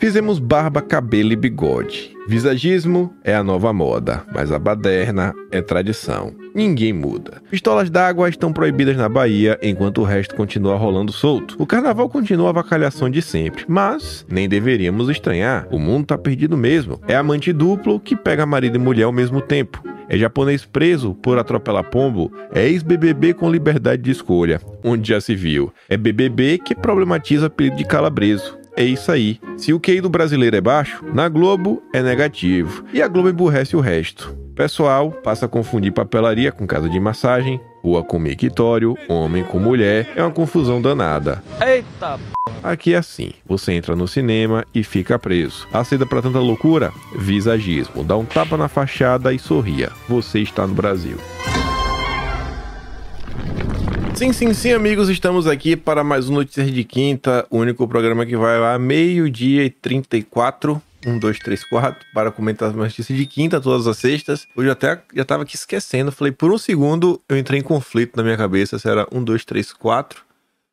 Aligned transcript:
Fizemos 0.00 0.38
barba, 0.38 0.80
cabelo 0.80 1.32
e 1.32 1.36
bigode. 1.36 2.16
Visagismo 2.28 3.12
é 3.24 3.34
a 3.34 3.42
nova 3.42 3.72
moda, 3.72 4.24
mas 4.32 4.52
a 4.52 4.58
baderna 4.58 5.34
é 5.50 5.60
tradição. 5.60 6.32
Ninguém 6.54 6.92
muda. 6.92 7.42
Pistolas 7.50 7.90
d'água 7.90 8.28
estão 8.28 8.52
proibidas 8.52 8.96
na 8.96 9.08
Bahia, 9.08 9.58
enquanto 9.60 10.00
o 10.00 10.04
resto 10.04 10.36
continua 10.36 10.76
rolando 10.76 11.10
solto. 11.10 11.56
O 11.58 11.66
carnaval 11.66 12.08
continua 12.08 12.50
a 12.50 12.52
vacalhação 12.52 13.10
de 13.10 13.20
sempre, 13.20 13.64
mas 13.66 14.24
nem 14.30 14.48
deveríamos 14.48 15.08
estranhar. 15.08 15.66
O 15.68 15.80
mundo 15.80 16.06
tá 16.06 16.16
perdido 16.16 16.56
mesmo. 16.56 17.00
É 17.08 17.16
amante 17.16 17.52
duplo 17.52 17.98
que 17.98 18.14
pega 18.14 18.46
marido 18.46 18.76
e 18.76 18.78
mulher 18.78 19.02
ao 19.02 19.12
mesmo 19.12 19.40
tempo. 19.40 19.82
É 20.08 20.16
japonês 20.16 20.64
preso 20.64 21.12
por 21.16 21.40
atropelar 21.40 21.90
pombo. 21.90 22.32
É 22.52 22.68
ex-BBB 22.68 23.34
com 23.34 23.50
liberdade 23.50 24.02
de 24.02 24.12
escolha, 24.12 24.60
onde 24.84 25.08
já 25.08 25.20
se 25.20 25.34
viu. 25.34 25.72
É 25.88 25.96
BBB 25.96 26.58
que 26.58 26.74
problematiza 26.74 27.46
apelido 27.46 27.76
de 27.76 27.84
calabreso. 27.84 28.57
É 28.78 28.84
isso 28.84 29.10
aí. 29.10 29.40
Se 29.56 29.72
o 29.72 29.80
QI 29.80 30.00
do 30.00 30.08
brasileiro 30.08 30.54
é 30.54 30.60
baixo, 30.60 31.04
na 31.12 31.28
Globo 31.28 31.82
é 31.92 32.00
negativo. 32.00 32.84
E 32.94 33.02
a 33.02 33.08
Globo 33.08 33.28
emburrece 33.28 33.74
o 33.74 33.80
resto. 33.80 34.38
Pessoal 34.54 35.10
passa 35.10 35.46
a 35.46 35.48
confundir 35.48 35.90
papelaria 35.90 36.52
com 36.52 36.64
casa 36.64 36.88
de 36.88 37.00
massagem, 37.00 37.60
rua 37.82 38.04
com 38.04 38.20
mictório, 38.20 38.96
homem 39.08 39.42
com 39.42 39.58
mulher. 39.58 40.12
É 40.14 40.22
uma 40.22 40.30
confusão 40.30 40.80
danada. 40.80 41.42
Eita! 41.60 42.20
Aqui 42.62 42.94
é 42.94 42.98
assim: 42.98 43.32
você 43.44 43.72
entra 43.72 43.96
no 43.96 44.06
cinema 44.06 44.64
e 44.72 44.84
fica 44.84 45.18
preso. 45.18 45.66
A 45.72 45.82
saída 45.82 46.06
para 46.06 46.22
tanta 46.22 46.38
loucura? 46.38 46.92
Visagismo. 47.16 48.04
Dá 48.04 48.16
um 48.16 48.24
tapa 48.24 48.56
na 48.56 48.68
fachada 48.68 49.32
e 49.32 49.40
sorria. 49.40 49.90
Você 50.08 50.38
está 50.38 50.64
no 50.64 50.74
Brasil. 50.74 51.18
Sim, 54.18 54.32
sim, 54.32 54.52
sim, 54.52 54.72
amigos, 54.72 55.08
estamos 55.08 55.46
aqui 55.46 55.76
para 55.76 56.02
mais 56.02 56.28
um 56.28 56.34
Notícias 56.34 56.72
de 56.72 56.82
Quinta, 56.82 57.46
o 57.48 57.58
único 57.58 57.86
programa 57.86 58.26
que 58.26 58.36
vai 58.36 58.74
a 58.74 58.76
meio-dia 58.76 59.62
e 59.62 59.70
34. 59.70 60.82
1, 61.06 61.20
2, 61.20 61.38
3, 61.38 61.62
4, 61.62 62.04
para 62.12 62.32
comentar 62.32 62.70
as 62.70 62.74
notícias 62.74 63.16
de 63.16 63.24
quinta, 63.24 63.60
todas 63.60 63.86
as 63.86 63.96
sextas. 63.96 64.44
Hoje 64.56 64.68
eu 64.68 64.72
até 64.72 65.00
já 65.14 65.24
tava 65.24 65.44
aqui 65.44 65.54
esquecendo. 65.54 66.10
Falei, 66.10 66.32
por 66.32 66.50
um 66.50 66.58
segundo 66.58 67.22
eu 67.28 67.38
entrei 67.38 67.60
em 67.60 67.62
conflito 67.62 68.16
na 68.16 68.24
minha 68.24 68.36
cabeça 68.36 68.76
se 68.76 68.88
era 68.90 69.06
1, 69.12 69.22
2, 69.22 69.44
3, 69.44 69.72
4 69.72 70.20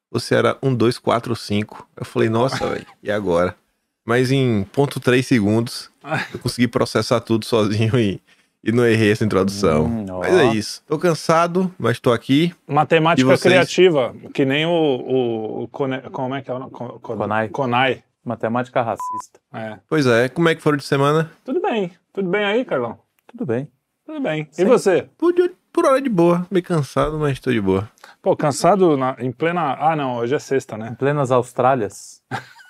ou 0.09 0.19
se 0.19 0.33
era 0.33 0.57
1, 0.63 0.73
2, 0.73 0.97
4, 0.97 1.35
5. 1.35 1.87
Eu 1.97 2.03
falei, 2.03 2.29
nossa, 2.29 2.65
velho, 2.67 2.87
e 3.03 3.11
agora? 3.11 3.55
Mas 4.03 4.31
em 4.31 4.63
ponto 4.71 4.99
3 4.99 5.23
segundos 5.23 5.91
eu 6.33 6.39
consegui 6.39 6.67
processar 6.67 7.19
tudo 7.19 7.45
sozinho 7.45 7.99
e 7.99 8.19
e 8.65 8.71
não 8.71 8.85
errei 8.85 9.11
essa 9.11 9.23
introdução. 9.23 9.85
Hum, 9.85 10.05
mas 10.19 10.33
é 10.33 10.45
isso. 10.53 10.83
Tô 10.87 10.97
cansado, 10.97 11.73
mas 11.77 11.99
tô 11.99 12.11
aqui. 12.11 12.53
Matemática 12.67 13.27
vocês? 13.27 13.41
criativa, 13.53 14.13
que 14.33 14.43
nem 14.43 14.65
o, 14.65 14.69
o, 14.71 15.63
o 15.63 15.67
Cone- 15.67 16.01
como 16.11 16.33
é 16.35 16.41
que 16.41 16.49
é 16.49 16.53
o 16.53 16.59
nome? 16.59 16.71
Con- 16.71 16.99
Con- 16.99 17.15
Conai. 17.17 17.49
Conai. 17.49 18.03
Matemática 18.25 18.81
racista. 18.81 19.39
É. 19.53 19.77
Pois 19.87 20.07
é, 20.07 20.27
como 20.29 20.49
é 20.49 20.55
que 20.55 20.61
foram 20.61 20.77
de 20.77 20.83
semana? 20.83 21.31
Tudo 21.45 21.61
bem. 21.61 21.91
Tudo 22.11 22.27
bem 22.27 22.43
aí, 22.43 22.65
Carlão? 22.65 22.97
Tudo 23.27 23.45
bem. 23.45 23.67
Tudo 24.03 24.19
bem. 24.19 24.47
Sim. 24.51 24.63
E 24.63 24.65
você? 24.65 25.07
Por, 25.15 25.33
por 25.71 25.85
hora 25.85 26.01
de 26.01 26.09
boa. 26.09 26.47
Meio 26.49 26.63
cansado, 26.65 27.19
mas 27.19 27.39
tô 27.39 27.51
de 27.51 27.61
boa. 27.61 27.87
Pô, 28.23 28.35
cansado 28.35 28.97
na- 28.97 29.15
em 29.19 29.31
plena. 29.31 29.75
Ah, 29.79 29.95
não, 29.95 30.15
hoje 30.17 30.33
é 30.33 30.39
sexta, 30.39 30.75
Em 30.75 30.79
né? 30.79 30.95
plenas 30.97 31.29
Austrálias. 31.31 32.21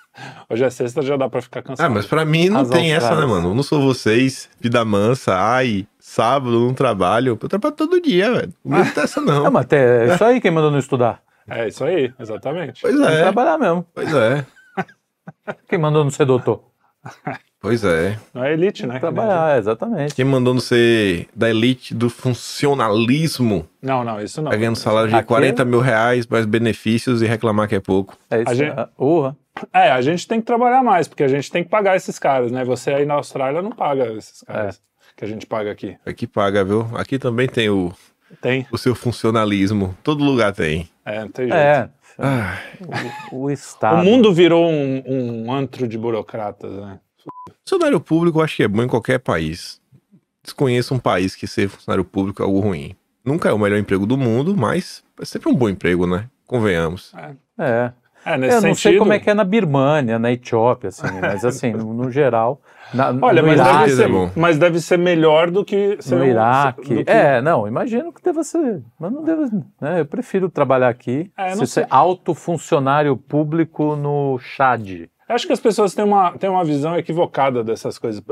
Hoje 0.48 0.64
é 0.64 0.70
sexta, 0.70 1.02
já 1.02 1.16
dá 1.16 1.28
pra 1.28 1.42
ficar 1.42 1.62
cansado. 1.62 1.86
Ah, 1.86 1.90
mas 1.90 2.06
pra 2.06 2.24
mim 2.24 2.48
não 2.48 2.68
tem 2.68 2.92
essa, 2.94 3.14
né, 3.14 3.26
mano? 3.26 3.50
Eu 3.50 3.54
não 3.54 3.62
sou 3.62 3.80
vocês, 3.82 4.48
vida 4.60 4.84
mansa, 4.84 5.34
ai, 5.36 5.86
sábado, 5.98 6.58
não 6.58 6.72
trabalho. 6.74 7.38
Eu 7.42 7.48
trabalho 7.48 7.74
todo 7.74 8.00
dia, 8.00 8.32
velho. 8.32 8.54
Não 8.64 8.84
tem 8.84 9.02
essa, 9.04 9.20
Não, 9.20 9.44
não. 9.44 9.50
mas 9.50 9.66
é 9.72 10.14
isso 10.14 10.24
aí 10.24 10.40
quem 10.40 10.50
mandou 10.50 10.70
não 10.70 10.78
estudar. 10.78 11.20
É 11.48 11.68
isso 11.68 11.84
aí, 11.84 12.12
exatamente. 12.18 12.80
Pois 12.82 12.96
Tem 12.96 13.04
que 13.06 13.12
é, 13.12 13.22
trabalhar 13.22 13.58
mesmo. 13.58 13.86
pois 13.94 14.12
é. 14.14 14.44
Quem 15.68 15.78
mandou 15.78 16.02
não 16.04 16.10
ser 16.10 16.24
doutor? 16.24 16.60
Pois 17.60 17.84
é. 17.84 18.18
Não 18.34 18.42
é 18.44 18.52
elite, 18.52 18.84
né? 18.86 18.94
que. 18.94 19.00
Trabalhar, 19.00 19.58
exatamente. 19.58 20.14
Quem 20.14 20.24
mandou 20.24 20.54
não 20.54 20.60
ser 20.60 21.28
da 21.34 21.48
elite 21.48 21.94
do 21.94 22.10
funcionalismo, 22.10 23.66
Não, 23.82 24.04
não, 24.04 24.20
isso 24.20 24.42
não. 24.42 24.50
tá 24.50 24.56
ganhando 24.56 24.76
salário 24.76 25.08
de 25.10 25.14
Aqui 25.16 25.26
40 25.26 25.64
mil 25.64 25.80
reais, 25.80 26.26
mais 26.26 26.44
benefícios 26.46 27.22
e 27.22 27.26
reclamar 27.26 27.68
que 27.68 27.74
é 27.74 27.80
pouco. 27.80 28.16
É 28.30 28.42
isso. 28.42 28.50
A 28.50 28.54
gente- 28.54 28.78
é, 28.78 28.88
Urra. 28.98 29.36
É, 29.72 29.90
a 29.90 30.00
gente 30.00 30.26
tem 30.26 30.40
que 30.40 30.46
trabalhar 30.46 30.82
mais, 30.82 31.08
porque 31.08 31.22
a 31.22 31.28
gente 31.28 31.50
tem 31.50 31.64
que 31.64 31.70
pagar 31.70 31.96
esses 31.96 32.18
caras, 32.18 32.52
né? 32.52 32.64
Você 32.64 32.92
aí 32.92 33.06
na 33.06 33.14
Austrália 33.14 33.62
não 33.62 33.70
paga 33.70 34.12
esses 34.12 34.42
caras 34.42 34.80
que 35.16 35.24
a 35.24 35.28
gente 35.28 35.46
paga 35.46 35.70
aqui. 35.70 35.96
Aqui 36.04 36.26
paga, 36.26 36.64
viu? 36.64 36.86
Aqui 36.94 37.18
também 37.18 37.48
tem 37.48 37.70
o, 37.70 37.92
Tem. 38.40 38.66
o 38.70 38.76
seu 38.76 38.94
funcionalismo. 38.94 39.96
Todo 40.02 40.22
lugar 40.22 40.52
tem. 40.52 40.88
É, 41.04 41.20
não 41.20 41.28
tem 41.28 41.46
jeito. 41.46 41.56
É. 41.56 41.88
Ah, 42.18 42.58
O, 43.30 43.44
o 43.44 43.50
Estado. 43.50 44.00
O 44.00 44.04
mundo 44.04 44.32
virou 44.32 44.70
um, 44.70 45.02
um 45.06 45.52
antro 45.52 45.86
de 45.86 45.98
burocratas, 45.98 46.72
né? 46.72 47.00
funcionário 47.68 48.00
público 48.00 48.38
eu 48.38 48.44
acho 48.44 48.56
que 48.56 48.62
é 48.62 48.68
bom 48.68 48.82
em 48.82 48.88
qualquer 48.88 49.18
país. 49.18 49.80
Desconheço 50.42 50.94
um 50.94 50.98
país 50.98 51.34
que 51.34 51.46
ser 51.46 51.68
funcionário 51.68 52.04
público 52.04 52.40
é 52.40 52.44
algo 52.44 52.60
ruim. 52.60 52.94
Nunca 53.24 53.48
é 53.48 53.52
o 53.52 53.58
melhor 53.58 53.78
emprego 53.78 54.06
do 54.06 54.16
mundo, 54.16 54.56
mas 54.56 55.02
é 55.20 55.24
sempre 55.24 55.50
um 55.50 55.54
bom 55.54 55.68
emprego, 55.68 56.06
né? 56.06 56.28
Convenhamos. 56.46 57.12
É. 57.14 57.34
É, 57.58 57.92
nesse 58.36 58.56
Eu 58.56 58.62
não 58.62 58.74
sentido. 58.74 58.76
sei 58.78 58.98
como 58.98 59.12
é 59.12 59.18
que 59.18 59.28
é 59.30 59.34
na 59.34 59.44
Birmania, 59.44 60.18
na 60.18 60.32
Etiópia, 60.32 60.88
assim, 60.88 61.06
mas 61.20 61.44
assim, 61.44 61.72
no, 61.72 61.92
no 61.92 62.10
geral. 62.10 62.60
na- 62.94 63.14
Olha, 63.22 63.42
no 63.42 63.48
mas 63.48 63.60
Iraque, 63.60 63.78
deve, 63.78 63.92
é 63.92 63.96
ser, 63.96 64.08
bom. 64.12 64.30
mas 64.34 64.58
deve 64.58 64.80
ser 64.80 64.98
melhor 64.98 65.50
do 65.50 65.64
que 65.64 65.96
ser 66.00 66.16
no 66.16 66.22
um- 66.22 66.26
Iraque. 66.26 66.94
do 66.94 67.04
que- 67.04 67.10
É, 67.10 67.40
não, 67.42 67.66
imagino 67.68 68.12
que 68.12 68.22
deva 68.22 68.42
ser. 68.42 68.82
Mas 68.98 69.12
não 69.12 69.22
deve. 69.22 69.44
Né, 69.80 70.00
eu 70.00 70.06
prefiro 70.06 70.48
trabalhar 70.48 70.88
aqui. 70.88 71.30
É, 71.36 71.50
se 71.50 71.58
não 71.58 71.66
ser 71.66 71.86
alto 71.90 72.34
funcionário 72.34 73.16
público 73.16 73.94
no 73.96 74.38
Chad. 74.38 75.08
Acho 75.28 75.44
que 75.48 75.52
as 75.52 75.58
pessoas 75.58 75.92
têm 75.92 76.04
uma, 76.04 76.38
têm 76.38 76.48
uma 76.48 76.64
visão 76.64 76.96
equivocada 76.96 77.64
dessas 77.64 77.98
coisas. 77.98 78.22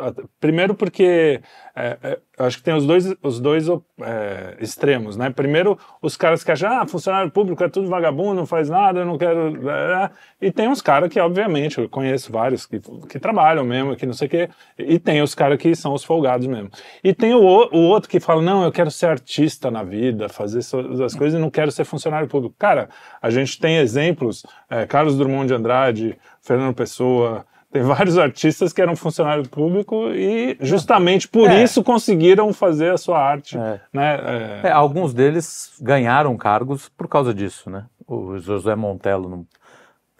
Primeiro 0.40 0.76
porque 0.76 1.40
é, 1.76 1.98
é, 2.02 2.18
acho 2.38 2.58
que 2.58 2.62
tem 2.62 2.72
os 2.74 2.86
dois, 2.86 3.12
os 3.20 3.40
dois 3.40 3.66
é, 4.00 4.56
extremos, 4.60 5.16
né? 5.16 5.28
Primeiro, 5.30 5.76
os 6.00 6.16
caras 6.16 6.44
que 6.44 6.52
acham, 6.52 6.70
ah, 6.70 6.86
funcionário 6.86 7.30
público 7.32 7.64
é 7.64 7.68
tudo 7.68 7.88
vagabundo, 7.88 8.34
não 8.34 8.46
faz 8.46 8.70
nada, 8.70 9.00
eu 9.00 9.04
não 9.04 9.18
quero... 9.18 9.68
é, 9.68 10.04
é. 10.04 10.10
E 10.46 10.52
tem 10.52 10.68
uns 10.68 10.80
caras 10.80 11.08
que, 11.12 11.18
obviamente, 11.18 11.78
eu 11.78 11.88
conheço 11.88 12.30
vários 12.30 12.64
que, 12.64 12.80
que 13.08 13.18
trabalham 13.18 13.64
mesmo, 13.64 13.96
que 13.96 14.06
não 14.06 14.12
sei 14.12 14.28
o 14.28 14.30
quê. 14.30 14.48
E 14.78 14.98
tem 15.00 15.20
os 15.20 15.34
caras 15.34 15.58
que 15.58 15.74
são 15.74 15.92
os 15.94 16.04
folgados 16.04 16.46
mesmo. 16.46 16.70
E 17.02 17.12
tem 17.12 17.34
o, 17.34 17.40
o- 17.40 17.88
outro 17.88 18.08
que 18.08 18.20
fala, 18.20 18.40
não, 18.40 18.62
eu 18.62 18.70
quero 18.70 18.90
ser 18.90 19.06
artista 19.06 19.68
na 19.70 19.82
vida, 19.82 20.28
fazer 20.28 20.60
as 20.60 21.14
coisas 21.14 21.38
e 21.38 21.42
não 21.42 21.50
quero 21.50 21.72
ser 21.72 21.84
funcionário 21.84 22.28
público. 22.28 22.54
Cara, 22.56 22.88
a 23.20 23.30
gente 23.30 23.58
tem 23.58 23.78
exemplos, 23.78 24.46
é, 24.70 24.86
Carlos 24.86 25.18
Drummond 25.18 25.48
de 25.48 25.54
Andrade, 25.54 26.18
Fernando 26.40 26.74
Pessoa, 26.74 27.44
tem 27.74 27.82
vários 27.82 28.16
artistas 28.16 28.72
que 28.72 28.80
eram 28.80 28.94
funcionário 28.94 29.48
público 29.48 30.08
e 30.10 30.56
justamente 30.60 31.26
por 31.26 31.50
É. 31.50 31.60
isso 31.64 31.82
conseguiram 31.82 32.52
fazer 32.52 32.92
a 32.92 32.96
sua 32.96 33.18
arte, 33.18 33.58
É. 33.58 33.80
né? 33.92 34.60
É, 34.62 34.70
alguns 34.70 35.12
deles 35.12 35.72
ganharam 35.82 36.36
cargos 36.36 36.88
por 36.88 37.08
causa 37.08 37.34
disso, 37.34 37.68
né? 37.68 37.86
O 38.06 38.38
José 38.38 38.76
Montello 38.76 39.28
no, 39.28 39.46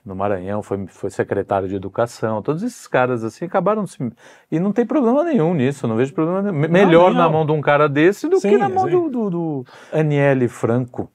no 0.04 0.16
Maranhão 0.16 0.64
foi, 0.64 0.84
foi 0.88 1.10
secretário 1.10 1.68
de 1.68 1.76
educação, 1.76 2.42
todos 2.42 2.64
esses 2.64 2.88
caras 2.88 3.22
assim 3.22 3.44
acabaram 3.44 3.86
se. 3.86 3.98
E 4.50 4.58
não 4.58 4.72
tem 4.72 4.84
problema 4.84 5.22
nenhum 5.22 5.54
nisso, 5.54 5.86
não 5.86 5.94
vejo 5.94 6.12
problema 6.12 6.42
nenhum. 6.42 6.58
Me- 6.58 6.66
Melhor 6.66 7.12
não. 7.12 7.18
na 7.20 7.28
mão 7.28 7.46
de 7.46 7.52
um 7.52 7.60
cara 7.60 7.88
desse 7.88 8.26
do 8.28 8.40
que 8.40 8.48
Sim, 8.50 8.56
na 8.56 8.68
mão 8.68 8.86
sim. 8.86 8.90
do, 8.90 9.08
do, 9.08 9.30
do 9.30 9.66
Aniele 9.92 10.48
Franco. 10.48 11.08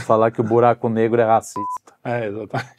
falar 0.00 0.30
que 0.30 0.40
o 0.42 0.44
buraco 0.44 0.88
negro 0.90 1.20
é 1.20 1.24
racista. 1.24 1.94
é, 2.04 2.26
exatamente. 2.26 2.75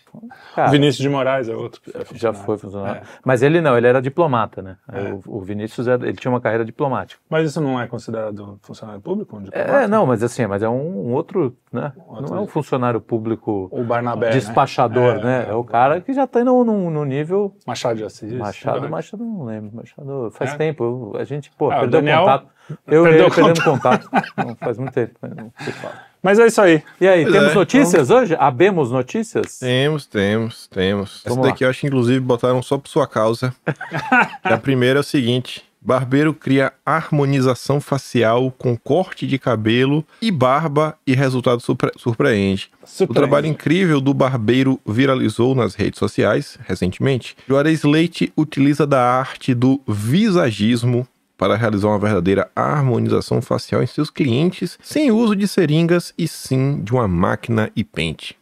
Cara, 0.56 0.69
Vinícius 0.72 0.97
de 1.01 1.09
Moraes 1.09 1.47
é 1.50 1.56
outro. 1.56 1.81
já 2.13 2.34
foi 2.34 2.57
funcionário. 2.57 3.01
É. 3.01 3.06
Mas 3.23 3.41
ele 3.41 3.62
não, 3.62 3.78
ele 3.78 3.88
era 3.88 4.01
diplomata, 4.01 4.62
né? 4.62 4.78
É. 4.91 5.12
O, 5.13 5.22
o 5.38 5.41
Vinícius 5.41 5.88
era- 5.88 6.03
ele 6.07 6.18
tinha 6.18 6.31
uma 6.31 6.41
carreira 6.41 6.66
diplomática. 6.66 7.22
Mas 7.29 7.50
isso 7.50 7.62
não 7.62 7.79
é 7.79 7.88
considerado 7.88 8.59
funcionário 8.62 9.01
público? 9.01 9.38
Um 9.38 9.44
É, 9.51 9.88
não, 9.88 10.06
mas 10.06 10.23
assim, 10.23 10.45
mas 10.47 10.63
é 10.63 10.69
um, 10.69 11.07
um 11.09 11.13
outro, 11.13 11.56
né? 11.72 11.91
Outro- 12.07 12.29
Não 12.31 12.38
é 12.38 12.41
um 12.41 12.47
funcionário 12.47 13.00
público 13.01 13.68
O 13.72 13.84
Barnabé, 13.84 14.29
despachador, 14.31 15.16
né? 15.18 15.23
né? 15.23 15.45
É, 15.47 15.51
É, 15.51 15.53
o 15.53 15.63
cara 15.63 16.01
que 16.01 16.13
já 16.13 16.24
está 16.24 16.44
no, 16.44 16.63
no, 16.63 16.89
no 16.89 17.06
nível 17.06 17.56
Machado 17.66 17.97
de 17.97 18.03
Assis. 18.03 18.31
Machado, 18.34 18.81
né? 18.81 18.88
Machado 18.88 19.24
não 19.24 19.44
lembro, 19.45 19.75
Machado 19.75 20.31
faz 20.31 20.54
É. 20.54 20.57
tempo, 20.57 20.83
eu- 21.13 21.19
a 21.19 21.24
gente, 21.24 21.51
pô, 21.57 21.71
Ah, 21.71 21.77
o 21.77 21.80
perdeu 21.81 22.00
Daniel 22.01 22.19
contato. 22.21 22.48
Eu 22.86 23.04
perdeu 23.04 23.21
e 23.24 23.25
ele 23.27 23.36
perdemos 23.36 23.59
contato. 23.63 24.09
contato. 24.09 24.33
Não, 24.38 24.56
faz 24.56 24.77
muito 24.77 24.94
tempo, 24.94 25.13
mas 25.21 25.31
não 25.36 25.51
se 25.59 25.71
fala. 25.71 25.94
Mas 26.27 26.39
é 26.39 26.47
isso 26.47 26.59
aí. 26.59 26.83
E 27.00 27.07
aí, 27.07 27.24
Pois 27.24 27.33
temos 27.33 27.51
é, 27.51 27.56
notícias 27.56 28.09
hoje? 28.09 28.35
Abemos 28.38 28.91
notícias? 28.91 29.59
Temos, 29.59 30.06
temos, 30.06 30.68
temos. 30.68 31.21
Essa 31.21 31.29
Vamos 31.29 31.45
lá. 31.45 31.51
daqui 31.53 31.63
eu 31.63 31.69
acho 31.69 31.79
que 31.79 31.88
inclusive 31.88 32.19
botaram 32.19 32.62
só 32.62 32.77
por 32.77 32.89
sua 32.89 33.07
causa. 33.07 33.56
a 34.44 34.57
primeira 34.57 35.00
é 35.00 35.01
o 35.01 35.03
seguinte: 35.03 35.63
barbeiro 35.81 36.33
cria 36.33 36.74
harmonização 36.85 37.79
facial 37.79 38.51
com 38.57 38.75
corte 38.75 39.25
de 39.25 39.39
cabelo 39.39 40.06
e 40.21 40.29
barba 40.29 40.97
e 41.07 41.13
resultado 41.13 41.62
surpre- 41.62 41.94
surpreende. 41.95 42.69
O 42.83 42.88
Surpreende. 42.88 43.13
trabalho 43.13 43.47
incrível 43.47 44.01
do 44.01 44.13
barbeiro 44.13 44.81
viralizou 44.85 45.56
nas 45.56 45.75
redes 45.75 45.97
sociais 45.97 46.59
recentemente. 46.68 47.38
Juarez 47.47 47.83
Leite 47.83 48.33
utiliza 48.35 48.85
da 48.85 49.01
arte 49.01 49.53
do 49.53 49.80
visagismo 49.88 51.07
para 51.38 51.56
realizar 51.56 51.88
uma 51.89 52.00
verdadeira 52.00 52.50
harmonização 52.56 53.42
facial 53.42 53.84
em 53.84 53.88
seus 53.88 54.10
clientes, 54.10 54.78
sem 54.81 55.12
uso 55.12 55.36
de 55.36 55.48
seringas 55.48 56.13
e 56.18 56.28
sim 56.28 56.81
de 56.81 56.94
uma 56.94 57.07
máquina 57.07 57.69
e 57.75 57.84
pente. 57.84 58.36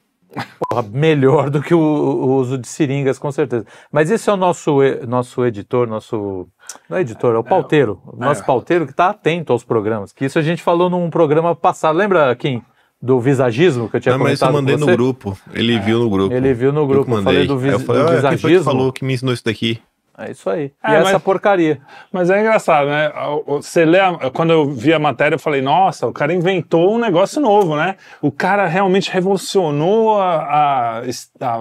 porra, 0.70 0.82
melhor 0.92 1.50
do 1.50 1.62
que 1.62 1.74
o, 1.74 1.80
o 1.80 2.36
uso 2.36 2.58
de 2.58 2.68
seringas, 2.68 3.18
com 3.18 3.32
certeza. 3.32 3.66
Mas 3.92 4.10
esse 4.12 4.30
é 4.30 4.34
o 4.34 4.38
nosso, 4.38 4.80
nosso 5.08 5.46
editor, 5.46 5.88
nosso. 5.88 6.48
Não 6.90 6.98
é 6.98 7.02
editor, 7.02 7.36
é 7.36 7.38
o 7.38 7.44
pauteiro. 7.44 8.02
O 8.06 8.18
nosso 8.18 8.42
É. 8.42 8.46
pauteiro 8.46 8.86
que 8.86 8.92
está 8.92 9.10
atento 9.12 9.54
aos 9.54 9.64
programas. 9.64 10.12
Que 10.12 10.26
isso 10.26 10.38
a 10.38 10.42
gente 10.42 10.62
falou 10.62 10.90
num 10.90 11.10
programa 11.10 11.56
passado. 11.56 11.96
Lembra, 11.98 12.36
Kim? 12.36 12.62
Do 13.02 13.20
visagismo 13.20 13.88
que 13.90 13.98
eu 13.98 14.02
tinha 14.02 14.18
Não, 14.18 14.24
mas 14.24 14.34
isso 14.34 14.44
eu 14.46 14.48
comentado 14.52 14.62
mandei 14.74 14.78
no 14.78 14.98
grupo. 14.98 15.38
Ele 15.54 15.80
viu 15.80 16.00
no 16.00 16.10
grupo. 16.10 16.34
Ele 16.34 16.54
viu 16.54 16.72
no 16.74 16.82
Eu 16.82 16.88
grupo. 16.88 17.06
que 17.06 17.12
Eu 17.18 17.24
falei 17.24 17.40
mandei. 17.42 17.48
do, 17.48 17.58
vis, 17.58 17.72
eu 17.74 17.80
falei, 17.80 18.02
do 18.04 18.08
"Ah, 18.08 18.12
quem 18.12 18.22
foi 18.22 18.30
que 18.30 18.36
visagismo. 18.38 18.64
falou 18.64 18.92
que 18.92 19.06
me 19.06 19.14
ensinou 19.14 19.34
isso 19.34 19.44
daqui? 19.46 19.80
É 20.18 20.32
isso 20.32 20.50
aí. 20.50 20.72
É, 20.82 20.92
e 20.92 20.96
essa 20.96 21.14
mas- 21.14 21.22
porcaria. 21.24 21.80
Mas 22.12 22.30
é 22.30 22.40
engraçado, 22.40 22.88
né? 22.88 23.12
Você 23.48 23.84
lê, 23.84 24.00
a- 24.00 24.32
quando 24.34 24.54
eu 24.54 24.66
vi 24.70 24.94
a 24.94 25.00
matéria, 25.00 25.36
eu 25.36 25.40
falei, 25.40 25.62
nossa, 25.62 26.08
o 26.08 26.14
cara 26.14 26.34
inventou 26.34 26.96
um 26.96 26.98
negócio 26.98 27.42
novo, 27.42 27.76
né? 27.76 27.96
O 28.22 28.32
cara 28.32 28.66
realmente 28.66 29.12
revolucionou 29.12 30.18
a, 30.20 31.02
a 31.02 31.02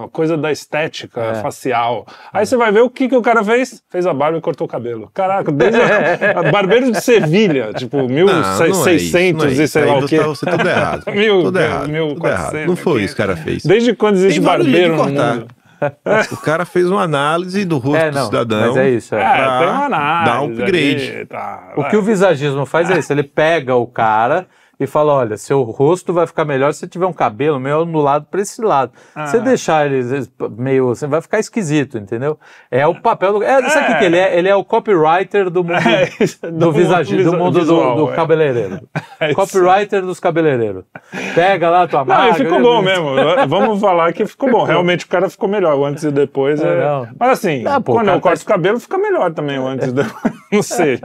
a 0.05 0.07
coisa 0.09 0.37
da 0.37 0.51
estética 0.53 1.21
É. 1.21 1.35
facial. 1.35 2.05
Aí 2.31 2.45
você 2.45 2.55
vai 2.55 2.71
ver 2.71 2.81
o 2.81 2.89
que, 2.89 3.09
que 3.09 3.15
o 3.15 3.21
cara 3.21 3.43
fez? 3.43 3.83
Fez 3.89 4.07
a 4.07 4.13
barba 4.13 4.37
e 4.37 4.41
cortou 4.41 4.65
o 4.65 4.69
cabelo. 4.69 5.11
Caraca, 5.13 5.51
desde 5.51 5.81
a, 5.81 6.39
a 6.39 6.43
barbeiro 6.51 6.91
de 6.91 7.01
Sevilha, 7.01 7.73
tipo, 7.73 7.97
Não, 7.97 8.25
não 8.25 8.29
é 8.63 8.69
isso, 8.69 8.85
1600 8.85 9.43
não 9.43 9.49
é 9.61 9.63
e 9.63 9.67
sei 9.67 9.85
lá 9.85 9.97
o 9.97 10.07
quê. 10.07 10.17
tá- 10.19 10.27
Você 10.27 10.45
tá 10.45 10.51
tudo 10.57 10.69
errado. 10.69 11.03
Mil- 11.11 11.43
tudo 11.43 11.59
errado. 11.59 11.89
mil 11.89 12.07
tudo 12.15 12.27
errado. 12.27 12.55
Não 12.67 12.75
foi 12.75 13.03
isso 13.03 13.15
que 13.15 13.21
o 13.21 13.25
cara 13.25 13.35
fez. 13.37 13.63
Desde 13.63 13.93
quando 13.93 14.15
existe 14.15 14.39
barbeiro 14.39 14.95
no 14.95 15.03
mundo? 15.05 15.47
O 16.31 16.37
cara 16.37 16.65
fez 16.65 16.89
uma 16.89 17.03
análise 17.03 17.65
do 17.65 17.77
rosto 17.77 17.97
É, 17.97 18.09
do 18.11 18.15
não. 18.15 18.25
cidadão. 18.25 18.67
Mas 18.67 18.77
é 18.77 18.89
isso. 18.89 19.15
É. 19.15 19.21
É, 19.21 19.33
tem 19.59 19.67
uma 19.67 19.85
análise. 19.85 20.25
dar 20.31 20.41
um 20.41 20.45
upgrade. 20.45 21.11
ali, 21.15 21.25
tá, 21.25 21.73
O 21.75 21.83
que 21.85 21.97
o 21.97 22.01
visagismo 22.01 22.65
faz 22.65 22.89
é 22.89 22.97
isso, 22.99 23.11
ele 23.13 23.23
pega 23.23 23.75
o 23.75 23.85
cara 23.87 24.47
e 24.79 24.85
fala, 24.87 25.13
olha, 25.13 25.37
seu 25.37 25.61
rosto 25.63 26.11
vai 26.13 26.27
ficar 26.27 26.45
melhor 26.45 26.73
se 26.73 26.87
tiver 26.87 27.05
um 27.05 27.13
cabelo 27.13 27.59
meio 27.59 27.81
anulado 27.81 28.25
para 28.29 28.41
esse 28.41 28.61
lado. 28.61 28.91
Ah. 29.15 29.27
Se 29.27 29.39
deixar 29.39 29.85
ele 29.91 30.27
meio 30.57 30.91
assim, 30.91 31.07
vai 31.07 31.21
ficar 31.21 31.39
esquisito, 31.39 31.97
entendeu? 31.97 32.37
É 32.69 32.85
o 32.85 32.95
papel 32.95 33.33
do... 33.33 33.43
É, 33.43 33.69
sabe 33.69 33.85
o 33.85 33.87
que 33.87 33.93
É. 33.93 33.99
que 33.99 34.05
ele 34.05 34.17
é? 34.17 34.37
Ele 34.37 34.49
é 34.49 34.55
o 34.55 34.63
copywriter 34.63 35.49
do 35.49 35.63
mundo... 35.63 35.75
É, 35.87 36.09
isso, 36.23 36.39
Do, 36.51 36.71
visagismo, 36.71 37.31
do 37.31 37.37
mundo 37.37 37.53
do, 37.53 37.59
visual, 37.61 37.95
do 37.95 38.11
é. 38.11 38.15
cabeleireiro. 38.15 38.79
É. 39.17 39.33
Copywriter 39.33 40.01
dos 40.01 40.19
cabeleireiros. 40.19 40.83
Pega 41.33 41.69
lá 41.69 41.83
a 41.83 41.87
tua 41.87 41.99
Não, 41.99 42.07
marca. 42.07 42.31
e 42.31 42.43
ficou 42.45 42.61
bom 42.61 42.81
mesmo. 42.81 43.05
Vamos 43.47 43.79
falar 43.79 44.11
que 44.11 44.25
ficou 44.25 44.51
bom. 44.51 44.63
Realmente 44.65 45.05
o 45.05 45.07
cara 45.07 45.29
ficou 45.29 45.47
melhor. 45.47 45.73
O 45.77 45.85
antes 45.85 46.03
e 46.03 46.11
depois. 46.11 46.61
É, 46.61 46.67
É... 46.67 46.83
não. 46.83 47.07
Mas 47.17 47.29
assim, 47.29 47.63
Ah, 47.65 47.79
pô, 47.79 47.93
quando 47.93 48.09
eu 48.09 48.19
corto 48.19 48.39
tá- 48.39 48.43
o 48.43 48.47
cabelo, 48.55 48.77
fica 48.79 48.97
melhor 48.97 49.31
também 49.33 49.57
o 49.57 49.65
antes 49.65 49.87
e 49.87 49.91
depois. 49.93 50.33
Não 50.51 50.61
sei. 50.61 50.99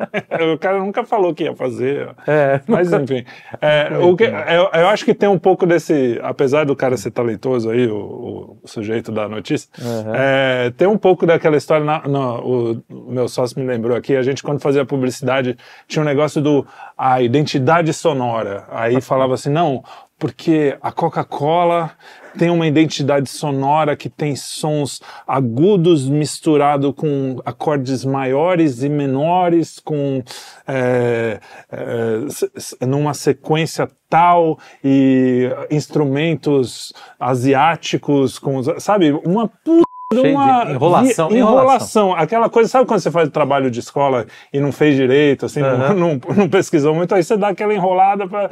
O 0.52 0.58
cara 0.58 0.81
nunca 0.81 1.05
falou 1.05 1.32
que 1.32 1.44
ia 1.44 1.55
fazer. 1.55 2.08
É, 2.26 2.61
Mas 2.66 2.93
enfim. 2.93 3.25
É, 3.61 3.91
o 3.99 4.17
que, 4.17 4.25
eu, 4.25 4.71
eu 4.81 4.89
acho 4.89 5.05
que 5.05 5.12
tem 5.15 5.29
um 5.29 5.39
pouco 5.39 5.67
desse. 5.67 6.19
Apesar 6.23 6.65
do 6.65 6.75
cara 6.75 6.97
ser 6.97 7.11
talentoso 7.11 7.69
aí, 7.71 7.87
o, 7.87 8.57
o 8.62 8.69
sujeito 8.69 9.12
da 9.12 9.29
notícia, 9.29 9.69
é, 10.15 10.71
tem 10.77 10.89
um 10.89 10.97
pouco 10.97 11.27
daquela 11.27 11.57
história. 11.57 11.85
Na, 11.85 12.07
na- 12.09 12.35
o, 12.39 12.83
o 12.89 13.11
meu 13.12 13.29
sócio 13.29 13.61
me 13.61 13.67
lembrou 13.67 13.97
aqui. 13.97 14.17
A 14.17 14.23
gente, 14.23 14.43
quando 14.43 14.61
fazia 14.61 14.85
publicidade, 14.85 15.57
tinha 15.87 16.03
um 16.03 16.07
negócio 16.07 16.41
do 16.41 16.67
a 16.97 17.21
identidade 17.21 17.93
sonora. 17.93 18.65
Aí 18.71 19.01
falava 19.01 19.35
assim: 19.35 19.51
não, 19.51 19.83
porque 20.19 20.77
a 20.81 20.91
Coca-Cola 20.93 21.91
tem 22.38 22.50
uma 22.50 22.67
identidade 22.67 23.29
sonora 23.29 23.97
que 23.97 24.09
tem 24.09 24.37
sons 24.37 25.00
agudos 25.27 26.09
misturado 26.09 26.93
com 26.93 27.41
acordes 27.44 28.05
maiores 28.05 28.82
e 28.82 28.88
menores, 28.88 29.79
com 29.79 30.23
é, 30.67 31.41
é, 31.71 32.87
numa 32.87 33.15
sequência 33.15 33.88
tal 34.09 34.59
e 34.85 35.49
instrumentos 35.71 36.93
asiáticos, 37.19 38.38
com 38.38 38.62
sabe 38.81 39.12
uma 39.25 39.49
puta 39.49 39.85
de 40.12 40.21
Cheio 40.21 40.25
de 40.25 40.35
uma 40.35 40.71
enrolação, 40.73 41.29
vi- 41.29 41.38
enrolação. 41.38 42.12
Aquela 42.15 42.49
coisa, 42.50 42.69
sabe 42.69 42.85
quando 42.85 42.99
você 42.99 43.12
faz 43.12 43.29
trabalho 43.29 43.71
de 43.71 43.79
escola 43.79 44.26
e 44.53 44.59
não 44.59 44.73
fez 44.73 44.97
direito, 44.97 45.47
assim, 45.47 45.62
Aham. 45.62 45.94
não, 45.94 46.15
não, 46.15 46.35
não 46.37 46.49
pesquisou 46.49 46.93
muito, 46.93 47.15
aí 47.15 47.23
você 47.23 47.37
dá 47.37 47.49
aquela 47.49 47.73
enrolada 47.73 48.26
pra... 48.26 48.50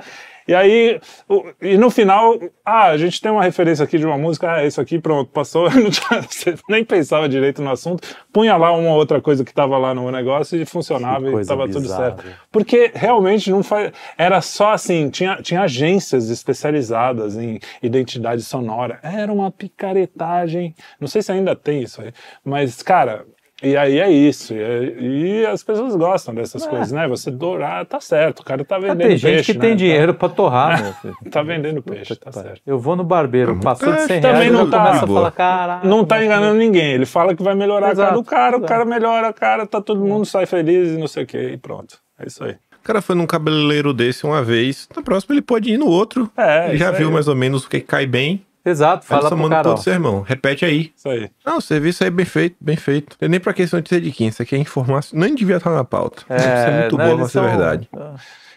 E 0.49 0.55
aí, 0.55 0.99
e 1.61 1.77
no 1.77 1.91
final, 1.91 2.39
ah, 2.65 2.87
a 2.87 2.97
gente 2.97 3.21
tem 3.21 3.31
uma 3.31 3.43
referência 3.43 3.85
aqui 3.85 3.99
de 3.99 4.07
uma 4.07 4.17
música, 4.17 4.51
ah, 4.51 4.65
isso 4.67 4.81
aqui, 4.81 4.99
pronto, 4.99 5.31
passou, 5.31 5.69
não 5.77 5.91
tinha- 5.91 6.23
você 6.23 6.55
nem 6.69 6.83
pensava 6.83 7.29
direito 7.29 7.61
no 7.63 7.71
assunto, 7.71 8.09
punha 8.33 8.57
lá 8.57 8.73
uma 8.73 8.95
outra 8.95 9.21
coisa 9.21 9.45
que 9.45 9.51
estava 9.51 9.77
lá 9.77 9.95
no 9.95 10.11
negócio 10.11 10.59
e 10.61 10.65
funcionava 10.65 11.27
e 11.27 11.33
estava 11.43 11.67
tudo 11.69 11.87
certo. 11.99 12.25
Porque 12.51 12.91
realmente 12.95 13.51
não 13.51 13.63
faz. 13.63 13.93
Era 14.17 14.41
só 14.41 14.73
assim, 14.73 15.11
tinha, 15.11 15.37
tinha 15.43 15.61
agências 15.63 16.31
especializadas 16.31 17.37
em 17.37 17.61
identidade 17.83 18.43
sonora. 18.43 18.99
Era 19.03 19.31
uma 19.31 19.51
picaretagem. 19.51 20.75
Não 21.01 21.09
sei 21.09 21.21
se 21.23 21.31
ainda 21.31 21.55
tem 21.55 21.83
isso 21.83 22.01
aí. 22.01 22.13
Mas, 22.45 22.83
cara. 22.83 23.27
E 23.61 23.77
aí 23.77 23.99
é 23.99 24.09
isso, 24.09 24.55
e, 24.55 24.59
é- 24.63 24.95
e 25.01 25.47
as 25.47 25.65
pessoas 25.65 25.97
gostam 25.97 26.33
dessas 26.33 26.65
coisas, 26.65 26.93
né? 26.93 27.09
Você 27.09 27.29
dourar, 27.29 27.85
tá 27.87 28.01
certo, 28.01 28.39
o 28.41 28.45
cara 28.45 28.65
tá 28.65 28.77
Ah, 28.77 28.79
vendendo 28.79 28.99
tem 28.99 29.17
gente 29.17 29.23
peixe, 29.35 29.53
que 29.53 29.59
tem 29.59 29.71
né? 29.71 29.77
dinheiro 29.77 30.15
pra 30.15 30.29
torrar. 30.29 30.95
Tá, 30.95 31.11
tá 31.31 31.43
vendendo 31.43 31.83
peixe, 31.83 32.15
tá 32.15 32.31
certo. 32.31 32.61
Eu 32.65 32.79
vou 32.79 32.95
no 32.95 33.03
barbeiro, 33.03 33.59
passou 33.59 33.93
de 33.93 33.99
É, 33.99 34.07
100 34.07 34.21
também 34.21 34.37
reais, 34.43 34.53
não 34.53 34.71
tá- 34.71 34.79
começo 34.87 35.05
a 35.05 35.09
falar, 35.09 35.31
caralho. 35.33 35.89
Não 35.89 36.05
tá 36.05 36.25
enganando 36.25 36.57
ninguém, 36.57 36.93
ele 36.93 37.05
fala 37.07 37.35
que 37.35 37.43
vai 37.43 37.57
melhorar 37.57 37.87
a 37.89 37.95
cara 37.97 38.03
Exato, 38.11 38.15
do 38.15 38.25
cara, 38.25 38.57
o 38.57 38.59
exato. 38.61 38.69
cara 38.69 38.85
melhora 38.85 39.29
a 39.29 39.33
cara, 39.33 39.67
tá 39.67 39.81
todo 39.81 40.05
mundo 40.05 40.25
sai 40.25 40.47
feliz 40.47 40.91
e 40.91 40.97
não 40.97 41.09
sei 41.09 41.25
o 41.25 41.27
que, 41.27 41.37
e 41.39 41.57
pronto. 41.57 41.99
É 42.17 42.27
isso 42.29 42.45
aí. 42.45 42.53
O 42.81 42.83
cara 42.89 43.03
foi 43.03 43.17
num 43.17 43.27
cabeleireiro 43.27 43.93
desse 43.93 44.25
uma 44.25 44.43
vez, 44.43 44.89
na 44.97 45.03
próxima 45.03 45.35
ele 45.35 45.43
pode 45.43 45.69
ir 45.69 45.77
no 45.79 45.87
outro. 45.89 46.31
É, 46.37 46.69
ele 46.69 46.77
já 46.79 46.93
viu 46.93 47.09
aí. 47.09 47.13
mais 47.13 47.27
ou 47.27 47.35
menos 47.35 47.65
o 47.65 47.69
que 47.69 47.81
cai 47.81 48.07
bem. 48.07 48.45
Exato, 48.69 49.07
Fala 49.07 49.23
só 49.23 49.29
pro 49.31 49.39
manda 49.39 49.61
ó. 49.61 49.63
todo 49.63 49.79
sermão. 49.83 50.21
Repete 50.23 50.65
aí. 50.65 50.93
Isso 50.97 51.09
aí. 51.09 51.31
Não, 51.45 51.59
o 51.59 51.61
serviço 51.61 52.03
aí 52.05 52.09
é 52.09 52.11
bem 52.11 52.27
feito, 52.27 52.57
bem 52.61 52.77
feito. 52.77 53.17
Tem 53.19 53.29
nem 53.29 53.41
pra 53.41 53.53
que 53.53 53.63
isso 53.63 53.75
notícia 53.77 54.01
de 54.01 54.11
quem, 54.13 54.29
isso 54.29 54.43
aqui 54.43 54.55
é 54.55 54.59
informação. 54.59 55.19
Nem 55.19 55.35
devia 55.35 55.57
estar 55.57 55.71
na 55.71 55.85
pauta. 55.85 56.23
isso 56.23 56.47
é 56.47 56.81
muito 56.81 56.97
não, 56.99 57.05
boa 57.07 57.17
pra 57.19 57.25
ser 57.27 57.33
são- 57.33 57.45
verdade. 57.45 57.89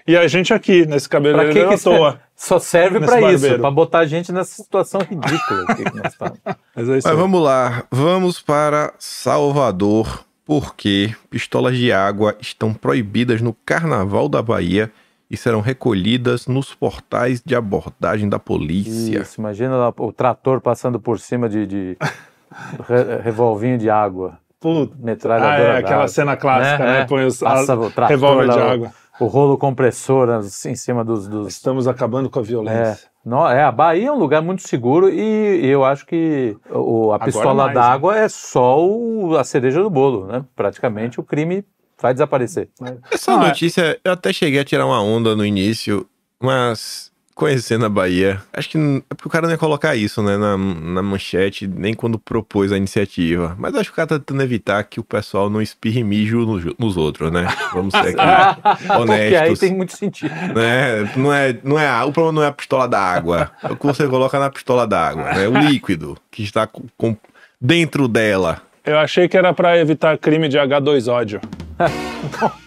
E 0.07 0.17
a 0.17 0.27
gente 0.27 0.51
aqui, 0.51 0.83
nesse 0.85 1.07
Pra 1.07 1.19
cabeleireiro 1.19 1.69
que 1.69 1.75
à 1.75 1.77
que 1.77 1.83
toa. 1.83 2.19
Só 2.35 2.57
serve 2.57 2.99
pra 2.99 3.31
isso, 3.31 3.59
pra 3.59 3.69
botar 3.69 3.99
a 3.99 4.05
gente 4.07 4.31
nessa 4.31 4.55
situação 4.63 4.99
ridícula 5.01 5.63
aqui 5.69 5.83
que 5.83 5.95
nós 5.95 6.11
estamos. 6.11 6.39
Mas 6.75 6.89
é 6.89 6.97
isso 6.97 7.07
Mas 7.07 7.15
aí. 7.15 7.15
vamos 7.15 7.41
lá, 7.43 7.83
vamos 7.91 8.41
para 8.41 8.93
Salvador, 8.97 10.25
porque 10.45 11.13
pistolas 11.29 11.77
de 11.77 11.91
água 11.91 12.35
estão 12.41 12.73
proibidas 12.73 13.41
no 13.41 13.53
Carnaval 13.65 14.27
da 14.27 14.41
Bahia 14.41 14.91
e 15.31 15.37
serão 15.37 15.61
recolhidas 15.61 16.45
nos 16.45 16.75
portais 16.75 17.41
de 17.43 17.55
abordagem 17.55 18.27
da 18.27 18.37
polícia. 18.37 19.19
Isso, 19.21 19.39
imagina 19.39 19.75
lá 19.77 19.93
o 19.97 20.11
trator 20.11 20.59
passando 20.59 20.99
por 20.99 21.17
cima 21.19 21.47
de, 21.47 21.65
de 21.65 21.97
re- 22.87 23.21
revolvinho 23.23 23.77
de 23.77 23.89
água, 23.89 24.37
Puta. 24.59 24.93
metralhadora. 24.99 25.71
Ah, 25.73 25.75
é, 25.75 25.77
aquela 25.79 26.07
cena 26.07 26.35
clássica, 26.35 26.83
né? 26.85 27.05
Põe 27.05 27.25
os 27.25 27.37
Passa 27.39 27.73
a- 27.73 27.79
o 27.79 27.89
trator 27.89 28.09
revólver 28.09 28.49
de 28.49 28.57
o- 28.57 28.63
água. 28.63 28.91
O 29.19 29.27
rolo 29.27 29.55
compressor 29.57 30.29
assim, 30.31 30.71
em 30.71 30.75
cima 30.75 31.03
dos... 31.05 31.27
dos... 31.27 31.47
Estamos 31.47 31.87
acabando 31.87 32.27
com 32.27 32.39
a 32.39 32.41
É, 32.41 32.45
violência. 32.45 33.07
não, 33.23 33.47
é, 33.47 33.61
a 33.63 33.71
Bahia 33.71 34.07
é 34.07 34.11
um 34.11 34.17
lugar 34.17 34.41
muito 34.41 34.67
seguro 34.67 35.09
e, 35.09 35.61
e 35.63 35.67
eu 35.67 35.85
acho 35.85 36.07
que 36.07 36.57
o, 36.71 37.11
a 37.11 37.15
Agora 37.15 37.25
pistola 37.25 37.63
mais, 37.65 37.75
d'água 37.75 38.17
é 38.17 38.27
só 38.27 38.83
o- 38.83 39.37
a 39.37 39.43
cereja 39.43 39.83
do 39.83 39.91
bolo, 39.91 40.25
né? 40.25 40.43
Praticamente 40.55 41.19
o 41.19 41.23
crime 41.23 41.63
vai 42.01 42.13
desaparecer. 42.13 42.69
Essa 43.11 43.31
Não, 43.35 43.43
é- 43.43 43.47
notícia, 43.47 43.99
eu 44.03 44.11
até 44.13 44.33
cheguei 44.33 44.59
a 44.59 44.65
tirar 44.65 44.85
uma 44.85 45.01
onda 45.01 45.35
no 45.35 45.45
início, 45.45 46.05
mas 46.39 47.09
conhecendo 47.33 47.85
a 47.85 47.89
Bahia, 47.89 48.39
acho 48.53 48.69
que 48.69 48.77
é 48.77 49.13
porque 49.15 49.27
o 49.27 49.31
cara 49.31 49.47
não 49.47 49.51
ia 49.53 49.57
colocar 49.57 49.95
isso, 49.95 50.21
né, 50.21 50.37
na, 50.37 50.55
na 50.57 51.01
manchete, 51.01 51.65
nem 51.65 51.91
quando 51.93 52.19
propôs 52.19 52.71
a 52.71 52.77
iniciativa. 52.77 53.55
Mas 53.57 53.73
acho 53.73 53.85
que 53.85 53.93
o 53.93 53.95
cara 53.95 54.07
tá 54.09 54.19
tentando 54.19 54.43
evitar 54.43 54.83
que 54.83 54.99
o 54.99 55.03
pessoal 55.03 55.49
não 55.49 55.59
espirre 55.61 56.03
mijo 56.03 56.45
nos, 56.45 56.63
nos 56.77 56.97
outros, 56.97 57.31
né? 57.31 57.47
Vamos 57.73 57.93
ser 57.93 58.09
aqui 58.19 58.61
Porque 58.85 58.93
aí 58.93 58.99
honestos. 59.37 59.59
tem 59.59 59.73
muito 59.75 59.95
sentido. 59.97 60.29
né? 60.53 61.11
Não 61.15 61.33
é, 61.33 61.57
não 61.63 61.79
é, 61.79 61.87
a- 61.87 62.05
o 62.05 62.11
problema 62.11 62.41
não 62.41 62.43
é 62.43 62.47
a 62.49 62.51
pistola 62.51 62.87
d'água, 62.87 63.49
é 63.63 63.71
o 63.71 63.75
que 63.75 63.87
você 63.87 64.07
coloca 64.07 64.37
na 64.37 64.49
pistola 64.51 64.85
d'água, 64.85 65.23
né? 65.33 65.47
O 65.47 65.57
líquido 65.57 66.17
que 66.29 66.43
está 66.43 66.67
com, 66.67 66.83
com- 66.95 67.17
dentro 67.59 68.07
dela. 68.07 68.61
Eu 68.83 68.97
achei 68.97 69.27
que 69.27 69.37
era 69.37 69.53
pra 69.53 69.77
evitar 69.77 70.17
crime 70.17 70.47
de 70.47 70.57
H2ódio. 70.57 71.39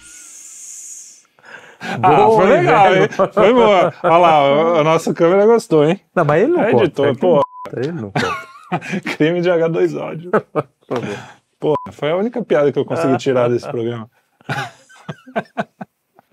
Ah, 1.86 1.98
Boa, 1.98 2.36
foi 2.40 2.44
hein, 2.46 2.60
legal, 2.62 2.84
velho? 2.90 3.02
hein? 3.02 3.08
Foi 3.34 3.52
boa. 3.52 3.94
Olha 4.02 4.16
lá, 4.16 4.80
a 4.80 4.84
nossa 4.84 5.12
câmera 5.12 5.44
gostou, 5.44 5.84
hein? 5.84 6.00
Não, 6.14 6.24
mas 6.24 6.42
ele 6.42 6.52
não 6.52 6.62
É 6.64 6.70
conta. 6.70 6.84
editor, 6.84 7.08
é 7.08 7.14
pô. 7.14 7.42
Ele 7.76 7.92
não 7.92 8.10
conta. 8.10 9.00
Crime 9.16 9.42
de 9.42 9.50
H2ódio. 9.50 10.30
Pô, 11.60 11.74
foi 11.92 12.10
a 12.10 12.16
única 12.16 12.42
piada 12.42 12.72
que 12.72 12.78
eu 12.78 12.84
consegui 12.86 13.18
tirar 13.18 13.48
desse 13.48 13.68
programa. 13.68 14.08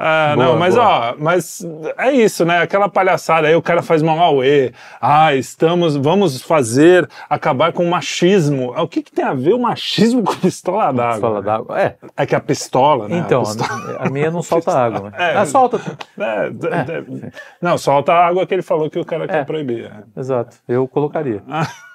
Ah, 0.03 0.33
Boa, 0.35 0.47
não, 0.47 0.57
mas 0.57 0.73
boa. 0.73 0.87
ó, 0.87 1.15
mas 1.19 1.63
é 1.97 2.11
isso, 2.11 2.43
né? 2.43 2.59
Aquela 2.59 2.89
palhaçada, 2.89 3.47
aí 3.47 3.55
o 3.55 3.61
cara 3.61 3.83
faz 3.83 4.01
uma 4.01 4.13
auê. 4.19 4.71
Ah, 4.99 5.35
estamos, 5.35 5.95
vamos 5.95 6.41
fazer, 6.41 7.07
acabar 7.29 7.71
com 7.71 7.85
o 7.85 7.89
machismo. 7.89 8.73
O 8.75 8.87
que, 8.87 9.03
que 9.03 9.11
tem 9.11 9.23
a 9.23 9.33
ver 9.35 9.53
o 9.53 9.59
machismo 9.59 10.23
com 10.25 10.33
pistola 10.35 10.91
d'água? 10.91 11.19
Fala 11.21 11.41
d'água. 11.43 11.79
É, 11.79 11.95
É 12.17 12.25
que 12.25 12.35
a 12.35 12.39
pistola, 12.39 13.07
né? 13.07 13.17
então, 13.19 13.41
A 13.41 13.45
pistola- 13.45 13.97
a 13.99 14.09
minha 14.09 14.31
não 14.31 14.41
solta 14.41 14.71
água. 14.75 15.11
Né? 15.11 15.33
É. 15.33 15.37
Ah, 15.37 15.45
solta. 15.45 15.79
É, 16.19 16.49
d- 16.49 17.31
Não, 17.61 17.77
solta 17.77 18.11
a 18.13 18.25
água 18.27 18.47
que 18.47 18.53
ele 18.55 18.61
falou 18.63 18.89
que 18.89 18.97
o 18.97 19.05
cara 19.05 19.27
quer 19.27 19.41
É. 19.41 19.43
proibir. 19.43 19.85
é. 19.85 20.19
Exato, 20.19 20.57
eu 20.67 20.87
colocaria. 20.87 21.43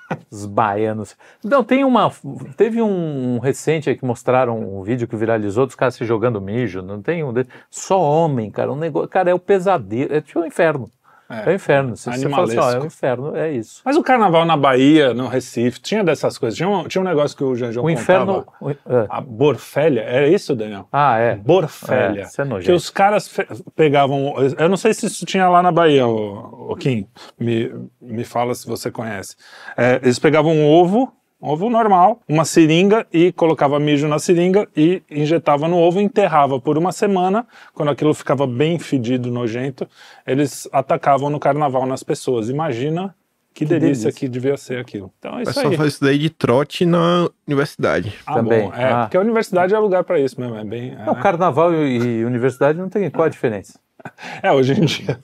Os 0.30 0.46
baianos. 0.46 1.16
Não, 1.42 1.64
tem 1.64 1.84
uma. 1.84 2.10
Teve 2.56 2.80
um 2.82 3.38
recente 3.38 3.88
aí 3.90 3.96
que 3.96 4.04
mostraram 4.04 4.58
um 4.58 4.82
vídeo 4.82 5.08
que 5.08 5.16
viralizou 5.16 5.66
dos 5.66 5.74
caras 5.74 5.94
se 5.94 6.04
jogando 6.04 6.40
mijo. 6.40 6.82
Não 6.82 7.02
tem 7.02 7.24
um. 7.24 7.32
Só 7.70 8.00
homem, 8.00 8.50
cara. 8.50 8.72
Um 8.72 8.76
negócio. 8.76 9.08
Cara, 9.08 9.30
é 9.30 9.34
o 9.34 9.38
pesadelo. 9.38 10.14
É 10.14 10.20
tipo 10.20 10.40
o 10.40 10.46
inferno. 10.46 10.90
É, 11.28 11.50
o 11.50 11.52
inferno. 11.52 11.96
Se 11.96 12.10
você 12.10 12.28
fala 12.28 12.44
assim, 12.44 12.58
ó, 12.58 12.70
é 12.70 12.78
o 12.78 12.86
inferno, 12.86 13.36
é 13.36 13.50
isso. 13.52 13.82
Mas 13.84 13.96
o 13.96 14.02
carnaval 14.02 14.44
na 14.44 14.56
Bahia, 14.56 15.12
no 15.12 15.26
Recife, 15.26 15.80
tinha 15.80 16.04
dessas 16.04 16.38
coisas. 16.38 16.56
Tinha 16.56 16.68
um, 16.68 16.86
tinha 16.86 17.02
um 17.02 17.04
negócio 17.04 17.36
que 17.36 17.42
o 17.42 17.56
Janjão 17.56 17.82
O 17.82 17.90
inferno. 17.90 18.44
contava. 18.44 18.56
o- 18.60 18.70
é. 18.70 19.06
A 19.08 19.20
borfélia, 19.20 20.02
era 20.02 20.28
isso, 20.28 20.54
Daniel? 20.54 20.86
Ah, 20.92 21.18
é. 21.18 21.34
Borfélia. 21.36 22.20
É, 22.22 22.24
isso 22.24 22.40
é 22.40 22.44
nojento. 22.44 22.66
que 22.66 22.72
os 22.72 22.90
caras 22.90 23.28
pegavam. 23.74 24.34
Eu 24.58 24.68
não 24.68 24.76
sei 24.76 24.94
se 24.94 25.06
isso 25.06 25.26
tinha 25.26 25.48
lá 25.48 25.62
na 25.62 25.72
Bahia, 25.72 26.06
o, 26.06 26.70
o 26.72 26.76
Kim. 26.76 27.06
Me, 27.38 27.72
me 28.00 28.24
fala 28.24 28.54
se 28.54 28.66
você 28.66 28.90
conhece. 28.90 29.34
É, 29.76 29.96
eles 30.02 30.18
pegavam 30.18 30.52
um 30.52 30.64
ovo, 30.66 31.12
ovo 31.40 31.68
normal, 31.70 32.20
uma 32.28 32.44
seringa 32.44 33.06
e 33.12 33.30
colocava 33.32 33.78
mijo 33.78 34.08
na 34.08 34.18
seringa 34.18 34.66
e 34.76 35.02
injetava 35.10 35.68
no 35.68 35.76
ovo 35.78 36.00
e 36.00 36.04
enterrava 36.04 36.58
por 36.60 36.76
uma 36.78 36.92
semana. 36.92 37.46
Quando 37.74 37.90
aquilo 37.90 38.14
ficava 38.14 38.46
bem 38.46 38.78
fedido, 38.78 39.30
nojento, 39.30 39.86
eles 40.26 40.68
atacavam 40.72 41.30
no 41.30 41.38
carnaval 41.38 41.86
nas 41.86 42.02
pessoas. 42.02 42.48
Imagina. 42.48 43.14
Que, 43.54 43.64
delícia, 43.64 43.88
delícia. 44.04 44.12
que 44.12 44.28
devia 44.28 44.54
ser 44.58 44.78
aquilo. 44.78 45.10
Então 45.18 45.32
é 45.32 45.36
O 45.38 45.40
isso 45.42 45.54
pessoal 45.54 45.70
aí. 45.70 45.76
faz 45.78 45.92
isso 45.94 46.04
daí 46.04 46.18
de 46.18 46.28
trote 46.28 46.84
na 46.84 47.26
universidade. 47.48 48.12
Ah, 48.26 48.34
Também. 48.34 48.68
bom. 48.68 48.74
É, 48.74 48.92
Ah. 48.92 49.00
porque 49.04 49.16
a 49.16 49.20
universidade 49.20 49.74
é 49.74 49.78
lugar 49.78 50.04
para 50.04 50.20
isso 50.20 50.38
mesmo. 50.38 50.56
É 50.56 50.64
bem. 50.64 50.94
Não, 51.06 51.14
carnaval 51.14 51.72
e, 51.72 51.96
e 52.18 52.24
universidade 52.26 52.78
não 52.78 52.90
tem. 52.90 53.08
Qual 53.10 53.24
a 53.24 53.30
diferença? 53.30 53.78
É, 54.42 54.52
hoje 54.52 54.74
em 54.74 54.84
dia. 54.84 55.18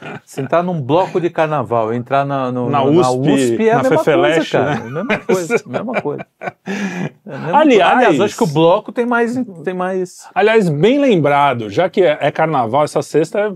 Sentar 0.24 0.62
num 0.62 0.80
bloco 0.80 1.20
de 1.20 1.30
carnaval, 1.30 1.92
entrar 1.94 2.24
na, 2.24 2.50
no- 2.52 2.68
Na 2.70 2.84
no- 2.84 2.90
USP, 3.00 3.68
é 3.68 3.72
a 3.72 3.76
na 3.76 3.82
mesma 3.90 4.04
coisa, 4.04 4.44
cara. 4.50 4.74
né? 4.74 4.80
É 4.80 4.86
a 4.86 5.04
mesma 5.04 5.18
coisa, 5.26 5.62
mesma 5.66 6.02
coisa. 6.02 6.26
É 6.36 7.34
a 7.34 7.38
mesma 7.38 7.58
Aliás- 7.58 7.82
coisa. 7.92 7.96
Aliás, 8.08 8.20
acho 8.20 8.36
que 8.36 8.44
o 8.44 8.46
bloco 8.46 8.92
tem 8.92 9.06
mais, 9.06 9.34
tem 9.64 9.74
mais 9.74 10.28
Aliás, 10.34 10.68
bem 10.68 10.98
lembrado, 10.98 11.70
já 11.70 11.88
que 11.88 12.02
é, 12.02 12.18
é 12.20 12.30
carnaval, 12.30 12.84
essa 12.84 13.00
sexta, 13.02 13.38
é, 13.40 13.42
é- 13.44 13.48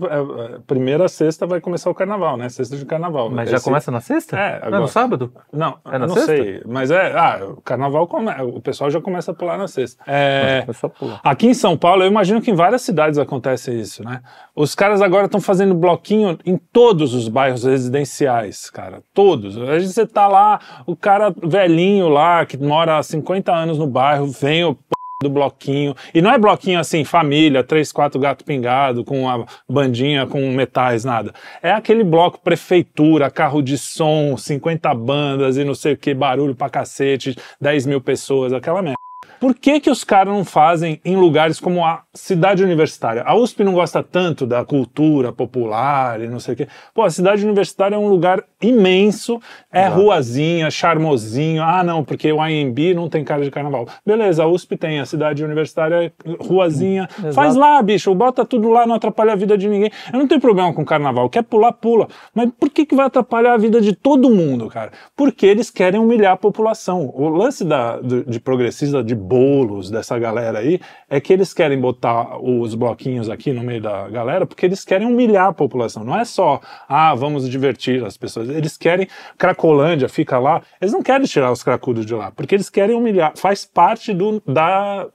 é- 0.55 0.59
primeira 0.65 1.07
sexta 1.07 1.45
vai 1.45 1.59
começar 1.61 1.89
o 1.89 1.95
carnaval, 1.95 2.37
né? 2.37 2.49
Sexta 2.49 2.75
de 2.77 2.85
carnaval. 2.85 3.29
Mas 3.29 3.49
já 3.49 3.57
Esse- 3.57 3.65
começa 3.65 3.91
na 3.91 4.01
sexta? 4.01 4.37
É, 4.37 4.39
Não 4.39 4.55
é 4.55 4.67
agora- 4.67 4.79
no 4.81 4.87
sábado? 4.87 5.33
Não, 5.53 5.77
É 5.85 5.97
na 5.97 6.07
não 6.07 6.13
sexta? 6.15 6.31
sei. 6.35 6.61
Mas 6.65 6.91
é. 6.91 7.11
Ah, 7.15 7.39
o 7.57 7.61
carnaval 7.61 8.07
come, 8.07 8.31
o 8.43 8.59
pessoal 8.61 8.89
já 8.89 8.99
começa 9.01 9.31
a 9.31 9.33
pular 9.33 9.57
na 9.57 9.67
sexta. 9.67 10.03
É, 10.07 10.65
pular. 10.97 11.19
Aqui 11.23 11.47
em 11.47 11.53
São 11.53 11.77
Paulo, 11.77 12.03
eu 12.03 12.07
imagino 12.07 12.41
que 12.41 12.51
em 12.51 12.55
várias 12.55 12.81
cidades 12.81 13.19
acontece 13.19 13.71
isso, 13.71 14.03
né? 14.03 14.21
Os 14.55 14.73
caras 14.75 15.01
agora 15.01 15.25
estão 15.25 15.39
fazendo 15.41 15.73
bloquinho 15.73 16.30
em 16.45 16.57
todos 16.57 17.13
os 17.13 17.27
bairros 17.27 17.63
residenciais, 17.63 18.69
cara. 18.69 19.01
Todos. 19.13 19.57
Às 19.57 19.67
vezes 19.67 19.93
você 19.93 20.05
tá 20.05 20.27
lá, 20.27 20.59
o 20.85 20.95
cara 20.95 21.33
velhinho 21.43 22.09
lá, 22.09 22.45
que 22.45 22.57
mora 22.57 22.97
há 22.97 23.03
50 23.03 23.53
anos 23.53 23.77
no 23.77 23.87
bairro, 23.87 24.27
vem 24.27 24.63
o 24.63 24.75
p... 24.75 24.81
do 25.23 25.29
bloquinho. 25.29 25.95
E 26.13 26.21
não 26.21 26.31
é 26.31 26.37
bloquinho 26.37 26.79
assim, 26.79 27.03
família, 27.03 27.63
três, 27.63 27.91
quatro 27.91 28.19
gato 28.19 28.43
pingado, 28.43 29.03
com 29.03 29.21
uma 29.21 29.45
bandinha 29.69 30.25
com 30.25 30.51
metais, 30.51 31.05
nada. 31.05 31.33
É 31.61 31.71
aquele 31.71 32.03
bloco 32.03 32.39
prefeitura, 32.41 33.29
carro 33.29 33.61
de 33.61 33.77
som, 33.77 34.35
50 34.35 34.93
bandas 34.95 35.57
e 35.57 35.63
não 35.63 35.75
sei 35.75 35.93
o 35.93 35.97
que, 35.97 36.13
barulho 36.13 36.55
pra 36.55 36.69
cacete, 36.69 37.35
10 37.59 37.85
mil 37.85 38.01
pessoas, 38.01 38.53
aquela 38.53 38.81
merda. 38.81 39.00
Por 39.41 39.55
que, 39.55 39.79
que 39.79 39.89
os 39.89 40.03
caras 40.03 40.31
não 40.31 40.45
fazem 40.45 41.01
em 41.03 41.15
lugares 41.15 41.59
como 41.59 41.83
a 41.83 42.03
cidade 42.13 42.63
universitária? 42.63 43.23
A 43.25 43.35
USP 43.35 43.63
não 43.63 43.73
gosta 43.73 44.03
tanto 44.03 44.45
da 44.45 44.63
cultura 44.63 45.33
popular 45.33 46.21
e 46.21 46.27
não 46.27 46.39
sei 46.39 46.53
o 46.53 46.57
quê. 46.57 46.67
Pô, 46.93 47.01
a 47.01 47.09
cidade 47.09 47.43
universitária 47.43 47.95
é 47.95 47.97
um 47.97 48.07
lugar 48.07 48.43
imenso, 48.61 49.41
é 49.71 49.87
ruazinha, 49.87 50.69
charmosinho. 50.69 51.63
Ah, 51.63 51.83
não, 51.83 52.03
porque 52.03 52.31
o 52.31 52.39
AMB 52.39 52.93
não 52.93 53.09
tem 53.09 53.23
cara 53.23 53.41
de 53.43 53.49
carnaval. 53.49 53.87
Beleza, 54.05 54.43
a 54.43 54.47
USP 54.47 54.77
tem, 54.77 54.99
a 54.99 55.05
cidade 55.07 55.43
universitária 55.43 56.05
é 56.05 56.11
ruazinha. 56.39 57.09
Faz 57.33 57.55
lá, 57.55 57.81
bicho, 57.81 58.13
bota 58.13 58.45
tudo 58.45 58.69
lá, 58.69 58.85
não 58.85 58.93
atrapalha 58.93 59.33
a 59.33 59.35
vida 59.35 59.57
de 59.57 59.67
ninguém. 59.67 59.89
Eu 60.13 60.19
não 60.19 60.27
tenho 60.27 60.39
problema 60.39 60.71
com 60.71 60.85
carnaval, 60.85 61.27
quer 61.29 61.41
pular, 61.43 61.73
pula. 61.73 62.07
Mas 62.35 62.47
por 62.59 62.69
que, 62.69 62.85
que 62.85 62.93
vai 62.95 63.07
atrapalhar 63.07 63.53
a 63.53 63.57
vida 63.57 63.81
de 63.81 63.95
todo 63.95 64.29
mundo, 64.29 64.67
cara? 64.67 64.91
Porque 65.15 65.47
eles 65.47 65.71
querem 65.71 65.99
humilhar 65.99 66.33
a 66.33 66.37
população. 66.37 67.11
O 67.15 67.27
lance 67.29 67.65
da, 67.65 67.97
do- 67.97 68.23
de 68.23 68.39
progressista, 68.39 69.03
de 69.03 69.15
bolos, 69.31 69.89
dessa 69.89 70.19
galera 70.19 70.59
aí, 70.59 70.81
é 71.09 71.21
que 71.21 71.31
eles 71.31 71.53
querem 71.53 71.79
botar 71.79 72.37
os 72.37 72.75
bloquinhos 72.75 73.29
aqui 73.29 73.53
no 73.53 73.63
meio 73.63 73.81
da 73.81 74.09
galera 74.09 74.45
porque 74.45 74.65
eles 74.65 74.83
querem 74.83 75.07
humilhar 75.07 75.47
a 75.47 75.53
população. 75.53 76.03
Não 76.03 76.19
é 76.19 76.25
só, 76.25 76.59
ah, 76.89 77.15
vamos 77.15 77.49
divertir 77.49 78.03
as 78.03 78.17
pessoas. 78.17 78.49
Eles 78.49 78.75
querem, 78.75 79.07
Cracolândia 79.37 80.09
fica 80.09 80.37
lá, 80.37 80.61
eles 80.81 80.91
não 80.91 81.01
querem 81.01 81.25
tirar 81.25 81.49
os 81.49 81.63
cracudos 81.63 82.05
de 82.05 82.13
lá, 82.13 82.29
porque 82.31 82.53
eles 82.53 82.69
querem 82.69 82.93
humilhar. 82.93 83.31
Faz 83.37 83.63
parte 83.65 84.13
do, 84.13 84.43
da, 84.45 85.07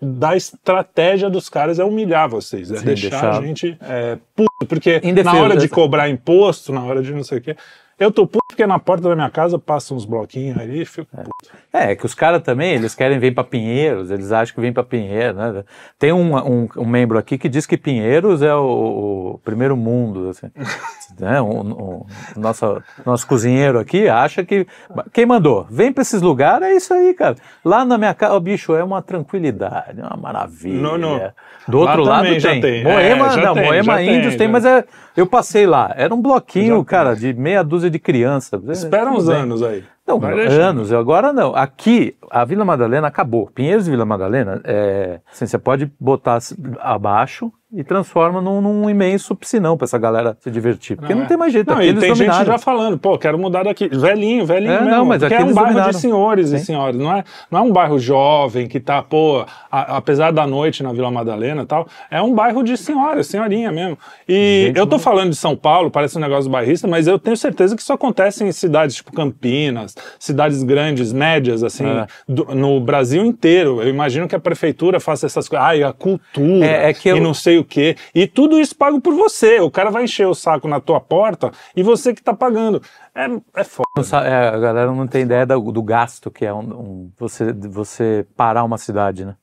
da 0.00 0.36
estratégia 0.36 1.28
dos 1.28 1.48
caras 1.48 1.80
é 1.80 1.84
humilhar 1.84 2.28
vocês, 2.28 2.70
é 2.70 2.76
Sim, 2.76 2.84
deixar, 2.84 3.10
deixar- 3.10 3.38
a 3.38 3.42
gente 3.44 3.76
é, 3.80 4.18
puto, 4.36 4.66
porque 4.68 5.00
na 5.24 5.34
hora 5.34 5.56
de 5.56 5.68
cobrar 5.68 6.08
imposto, 6.08 6.72
na 6.72 6.84
hora 6.84 7.02
de 7.02 7.12
não 7.12 7.24
sei 7.24 7.38
o 7.38 7.40
quê, 7.40 7.56
eu 7.98 8.10
tô 8.10 8.26
puto 8.26 8.44
porque 8.48 8.66
na 8.66 8.78
porta 8.78 9.08
da 9.08 9.14
minha 9.16 9.30
casa 9.30 9.58
passam 9.58 9.96
uns 9.96 10.04
bloquinhos 10.04 10.56
ali 10.58 10.82
e 10.82 10.84
fico 10.84 11.08
puto. 11.16 11.30
É, 11.72 11.90
é 11.92 11.96
que 11.96 12.06
os 12.06 12.14
caras 12.14 12.40
também, 12.42 12.72
eles 12.74 12.94
querem 12.94 13.18
vir 13.18 13.34
para 13.34 13.42
Pinheiros, 13.42 14.10
eles 14.10 14.30
acham 14.30 14.54
que 14.54 14.60
vem 14.60 14.72
para 14.72 14.84
Pinheiros, 14.84 15.36
né? 15.36 15.64
Tem 15.98 16.12
um, 16.12 16.36
um, 16.36 16.68
um 16.76 16.86
membro 16.86 17.18
aqui 17.18 17.36
que 17.36 17.48
diz 17.48 17.66
que 17.66 17.76
Pinheiros 17.76 18.42
é 18.42 18.54
o, 18.54 19.34
o 19.34 19.40
primeiro 19.44 19.76
mundo, 19.76 20.28
assim. 20.28 20.46
né? 21.18 21.40
um, 21.40 21.60
um- 21.60 22.06
nosso, 22.36 22.80
nosso 23.04 23.26
cozinheiro 23.26 23.78
aqui 23.78 24.08
acha 24.08 24.44
que... 24.44 24.66
Quem 25.12 25.26
mandou? 25.26 25.66
Vem 25.68 25.92
para 25.92 26.02
esses 26.02 26.22
lugares, 26.22 26.68
é 26.68 26.74
isso 26.74 26.94
aí, 26.94 27.12
cara. 27.14 27.34
Lá 27.64 27.84
na 27.84 27.98
minha 27.98 28.14
casa, 28.14 28.34
o 28.34 28.40
bicho, 28.40 28.74
é 28.74 28.84
uma 28.84 29.02
tranquilidade, 29.02 30.00
é 30.00 30.04
uma 30.04 30.16
maravilha. 30.16 30.80
No, 30.80 30.96
no. 30.98 31.20
Do 31.66 31.78
outro 31.78 32.02
lado 32.04 32.28
tem. 32.40 32.60
tem. 32.60 32.84
Moema, 32.84 33.32
É, 33.32 33.36
não, 33.44 33.54
tem, 33.54 33.64
Moema 33.64 33.96
tem, 33.96 34.16
Índios 34.16 34.36
tem, 34.36 34.46
já. 34.46 34.52
mas 34.52 34.64
é, 34.64 34.84
eu 35.16 35.26
passei 35.26 35.66
lá. 35.66 35.92
Era 35.96 36.14
um 36.14 36.20
bloquinho, 36.20 36.84
cara, 36.84 37.14
de 37.14 37.32
meia 37.32 37.62
dúzia 37.62 37.90
de 37.90 37.98
crianças. 37.98 38.60
Espera 38.68 39.10
uns 39.10 39.28
anos 39.28 39.62
aí. 39.62 39.84
Não, 40.06 40.20
Vai 40.20 40.46
anos, 40.46 40.92
agora 40.92 41.32
não. 41.32 41.56
Aqui, 41.56 42.14
a 42.30 42.44
Vila 42.44 42.64
Madalena 42.64 43.06
acabou. 43.08 43.50
Pinheiros 43.54 43.88
e 43.88 43.90
Vila 43.90 44.04
Madalena, 44.04 44.60
é, 44.64 45.20
assim, 45.32 45.46
você 45.46 45.58
pode 45.58 45.90
botar 45.98 46.38
abaixo 46.80 47.50
e 47.76 47.82
transforma 47.82 48.40
num, 48.40 48.60
num 48.60 48.88
imenso 48.88 49.34
piscinão 49.34 49.76
pra 49.76 49.84
essa 49.86 49.98
galera 49.98 50.36
se 50.40 50.48
divertir. 50.48 50.96
Porque 50.96 51.12
não, 51.12 51.24
é. 51.24 51.26
tem 51.26 51.36
mais 51.36 51.52
jeito, 51.52 51.72
Não, 51.74 51.82
e 51.82 51.88
eles 51.88 52.00
tem 52.00 52.12
dominaram. 52.12 52.38
gente 52.38 52.46
já 52.46 52.56
falando, 52.58 52.96
pô, 52.96 53.18
quero 53.18 53.36
mudar 53.36 53.64
daqui. 53.64 53.88
Velhinho, 53.88 54.46
velhinho 54.46 54.70
É, 54.72 54.78
mesmo. 54.80 54.90
não, 54.94 55.04
mas 55.04 55.20
porque 55.20 55.34
aqui 55.34 55.42
é 55.42 55.46
um 55.46 55.52
bairro 55.52 55.68
dominaram. 55.70 55.90
de 55.90 55.96
senhores 55.98 56.52
e 56.52 56.58
Sim. 56.60 56.64
senhoras. 56.66 56.94
Não 56.96 57.12
é, 57.12 57.24
não 57.50 57.58
é 57.58 57.62
um 57.62 57.72
bairro 57.72 57.98
jovem 57.98 58.68
que 58.68 58.78
tá, 58.78 59.02
pô, 59.02 59.44
a- 59.72 59.96
apesar 59.96 60.30
da 60.32 60.46
noite 60.46 60.84
na 60.84 60.92
Vila 60.92 61.10
Madalena 61.10 61.62
e 61.62 61.66
tal, 61.66 61.88
é 62.12 62.22
um 62.22 62.32
bairro 62.32 62.62
de 62.62 62.76
senhora, 62.76 63.24
senhorinha 63.24 63.72
mesmo. 63.72 63.98
E 64.28 64.66
Gente, 64.68 64.78
eu 64.78 64.86
tô 64.86 64.96
falando 64.96 65.30
de 65.30 65.36
São 65.36 65.56
Paulo, 65.56 65.90
parece 65.90 66.16
um 66.16 66.20
negócio 66.20 66.48
bairrista, 66.48 66.86
mas 66.86 67.08
eu 67.08 67.18
tenho 67.18 67.36
certeza 67.36 67.74
que 67.74 67.82
isso 67.82 67.92
acontece 67.92 68.44
em 68.44 68.52
cidades 68.52 68.94
tipo 68.94 69.12
Campinas, 69.12 69.93
cidades 70.18 70.62
grandes, 70.62 71.12
médias, 71.12 71.62
assim, 71.62 71.86
É. 71.86 72.06
do- 72.28 72.46
no 72.54 72.80
Brasil 72.80 73.24
inteiro. 73.24 73.80
Eu 73.82 73.88
imagino 73.88 74.26
que 74.28 74.34
a 74.34 74.40
prefeitura 74.40 74.98
faça 75.00 75.26
essas 75.26 75.48
coisas. 75.48 75.66
Ai, 75.66 75.82
a 75.82 75.92
cultura 75.92 76.64
É- 76.66 76.90
é 76.90 76.94
que 76.94 77.08
eu- 77.08 77.16
e 77.16 77.20
não 77.20 77.34
sei 77.34 77.58
o 77.58 77.64
quê. 77.64 77.96
E 78.14 78.26
tudo 78.26 78.58
isso 78.60 78.76
pago 78.76 79.00
por 79.00 79.14
você. 79.14 79.60
O 79.60 79.70
cara 79.70 79.90
vai 79.90 80.04
encher 80.04 80.26
o 80.26 80.34
saco 80.34 80.66
na 80.68 80.80
tua 80.80 81.00
porta 81.00 81.50
e 81.76 81.82
você 81.82 82.12
que 82.14 82.22
tá 82.22 82.34
pagando. 82.34 82.82
É, 83.14 83.26
é 83.60 83.64
foda. 83.64 83.84
É, 84.26 84.48
a 84.48 84.58
galera 84.58 84.90
não 84.92 85.06
tem 85.06 85.22
ideia 85.22 85.46
do, 85.46 85.60
do 85.70 85.82
gasto 85.82 86.30
que 86.30 86.44
é 86.44 86.52
um, 86.52 86.58
um- 86.60 87.12
você, 87.18 87.52
você 87.52 88.26
parar 88.36 88.64
uma 88.64 88.76
cidade, 88.78 89.24
né? 89.24 89.34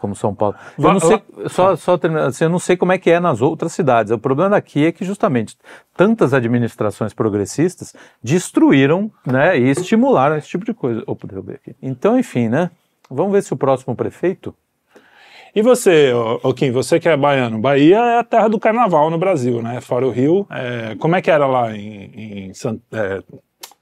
Como 0.00 0.16
São 0.16 0.34
Paulo. 0.34 0.56
Eu 0.78 0.82
Va- 0.84 0.92
não 0.94 1.00
sei, 1.00 1.22
só, 1.48 1.76
só 1.76 1.98
terminando, 1.98 2.28
assim, 2.28 2.44
eu 2.44 2.50
não 2.50 2.58
sei 2.58 2.76
como 2.76 2.90
é 2.90 2.98
que 2.98 3.10
é 3.10 3.20
nas 3.20 3.42
outras 3.42 3.72
cidades. 3.72 4.10
O 4.10 4.18
problema 4.18 4.50
daqui 4.50 4.86
é 4.86 4.92
que 4.92 5.04
justamente 5.04 5.56
tantas 5.96 6.32
administrações 6.32 7.12
progressistas 7.12 7.94
destruíram, 8.22 9.10
né, 9.26 9.58
e 9.58 9.68
estimularam 9.70 10.36
esse 10.36 10.48
tipo 10.48 10.64
de 10.64 10.72
coisa. 10.72 11.02
Opa, 11.06 11.26
derrubei 11.28 11.56
aqui. 11.56 11.76
Então, 11.82 12.18
enfim, 12.18 12.48
né? 12.48 12.70
Vamos 13.10 13.32
ver 13.32 13.42
se 13.42 13.52
o 13.52 13.56
próximo 13.56 13.94
prefeito 13.94 14.54
E 15.54 15.62
você, 15.62 16.12
ô, 16.12 16.40
ô 16.44 16.54
Kim, 16.54 16.70
você 16.70 16.98
que 17.00 17.08
é 17.08 17.16
baiano, 17.16 17.58
Bahia 17.58 17.96
é 17.98 18.18
a 18.20 18.24
terra 18.24 18.48
do 18.48 18.58
carnaval 18.58 19.10
no 19.10 19.18
Brasil, 19.18 19.60
né? 19.60 19.80
Fora 19.80 20.06
o 20.06 20.10
Rio. 20.10 20.46
é, 20.50 20.94
como 20.98 21.16
é 21.16 21.20
que 21.20 21.30
era 21.30 21.46
lá 21.46 21.76
em, 21.76 22.46
em 22.48 22.54
San- 22.54 22.78
é, 22.92 23.20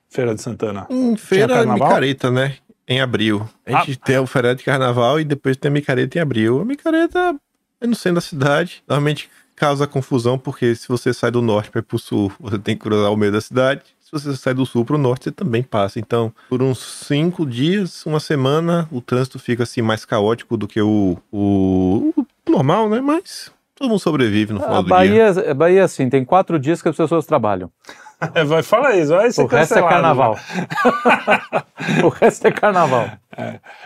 Feira 0.09 0.35
de 0.35 0.41
Santana? 0.43 0.87
Em 0.91 1.15
feira 1.17 1.61
de 1.61 1.67
micareta, 1.71 2.31
né? 2.31 2.55
Em 2.89 3.01
abril. 3.01 3.49
A 3.67 3.85
gente 3.85 3.99
tem 3.99 4.19
o 4.19 4.27
feriado 4.27 4.59
de 4.59 4.65
carnaval 4.65 5.21
e 5.21 5.25
depois 5.25 5.57
tem 5.57 5.69
a 5.69 5.73
micareta 5.73 6.19
em 6.19 6.23
abril. 6.23 6.61
A 6.61 6.65
micareta 6.65 7.37
é 7.81 7.87
no 7.87 7.95
centro 7.95 8.17
da 8.17 8.21
cidade. 8.21 8.83
Normalmente 8.89 9.29
causa 9.55 9.87
confusão, 9.87 10.39
porque 10.39 10.75
se 10.75 10.89
você 10.89 11.13
sai 11.13 11.31
do 11.31 11.43
norte 11.43 11.71
para 11.71 11.81
ir 11.81 11.83
pro 11.83 11.99
sul, 11.99 12.33
você 12.39 12.59
tem 12.59 12.77
que 12.77 12.83
cruzar 12.83 13.13
o 13.13 13.17
meio 13.17 13.33
da 13.33 13.41
cidade. 13.41 13.83
Se 14.01 14.13
você 14.13 14.35
sai 14.37 14.55
do 14.55 14.65
sul 14.65 14.85
para 14.85 14.95
o 14.95 14.99
norte, 14.99 15.25
você 15.25 15.33
também 15.33 15.63
passa. 15.63 15.99
Então, 15.99 16.33
por 16.49 16.63
uns 16.63 16.79
cinco 16.79 17.45
dias, 17.45 18.07
uma 18.07 18.21
semana, 18.21 18.89
o 18.91 19.03
trânsito 19.03 19.39
fica 19.39 19.65
assim 19.65 19.83
mais 19.83 20.05
caótico 20.05 20.57
do 20.57 20.67
que 20.67 20.81
o, 20.81 21.19
o, 21.31 22.15
o 22.17 22.51
normal, 22.51 22.89
né? 22.89 23.01
Mas 23.01 23.53
todo 23.79 23.89
mundo 23.89 24.01
sobrevive 24.01 24.53
no 24.53 24.61
final 24.61 24.77
A 24.77 24.81
do 24.83 24.87
dia. 24.87 24.97
Bahia, 24.97 25.55
Bahia, 25.55 25.85
assim, 25.85 26.09
tem 26.11 26.25
quatro 26.25 26.59
dias 26.59 26.83
que 26.83 26.89
as 26.89 26.97
pessoas 26.97 27.25
trabalham. 27.25 27.71
É, 28.35 28.43
vai, 28.43 28.63
fala 28.63 28.97
isso, 28.97 29.13
vai 29.13 29.31
ser 29.31 29.43
O 29.43 29.47
resto 29.47 29.79
é 29.79 29.81
cancelado, 29.81 29.95
carnaval. 29.95 30.39
o 32.03 32.09
resto 32.09 32.47
é 32.47 32.51
carnaval. 32.51 33.11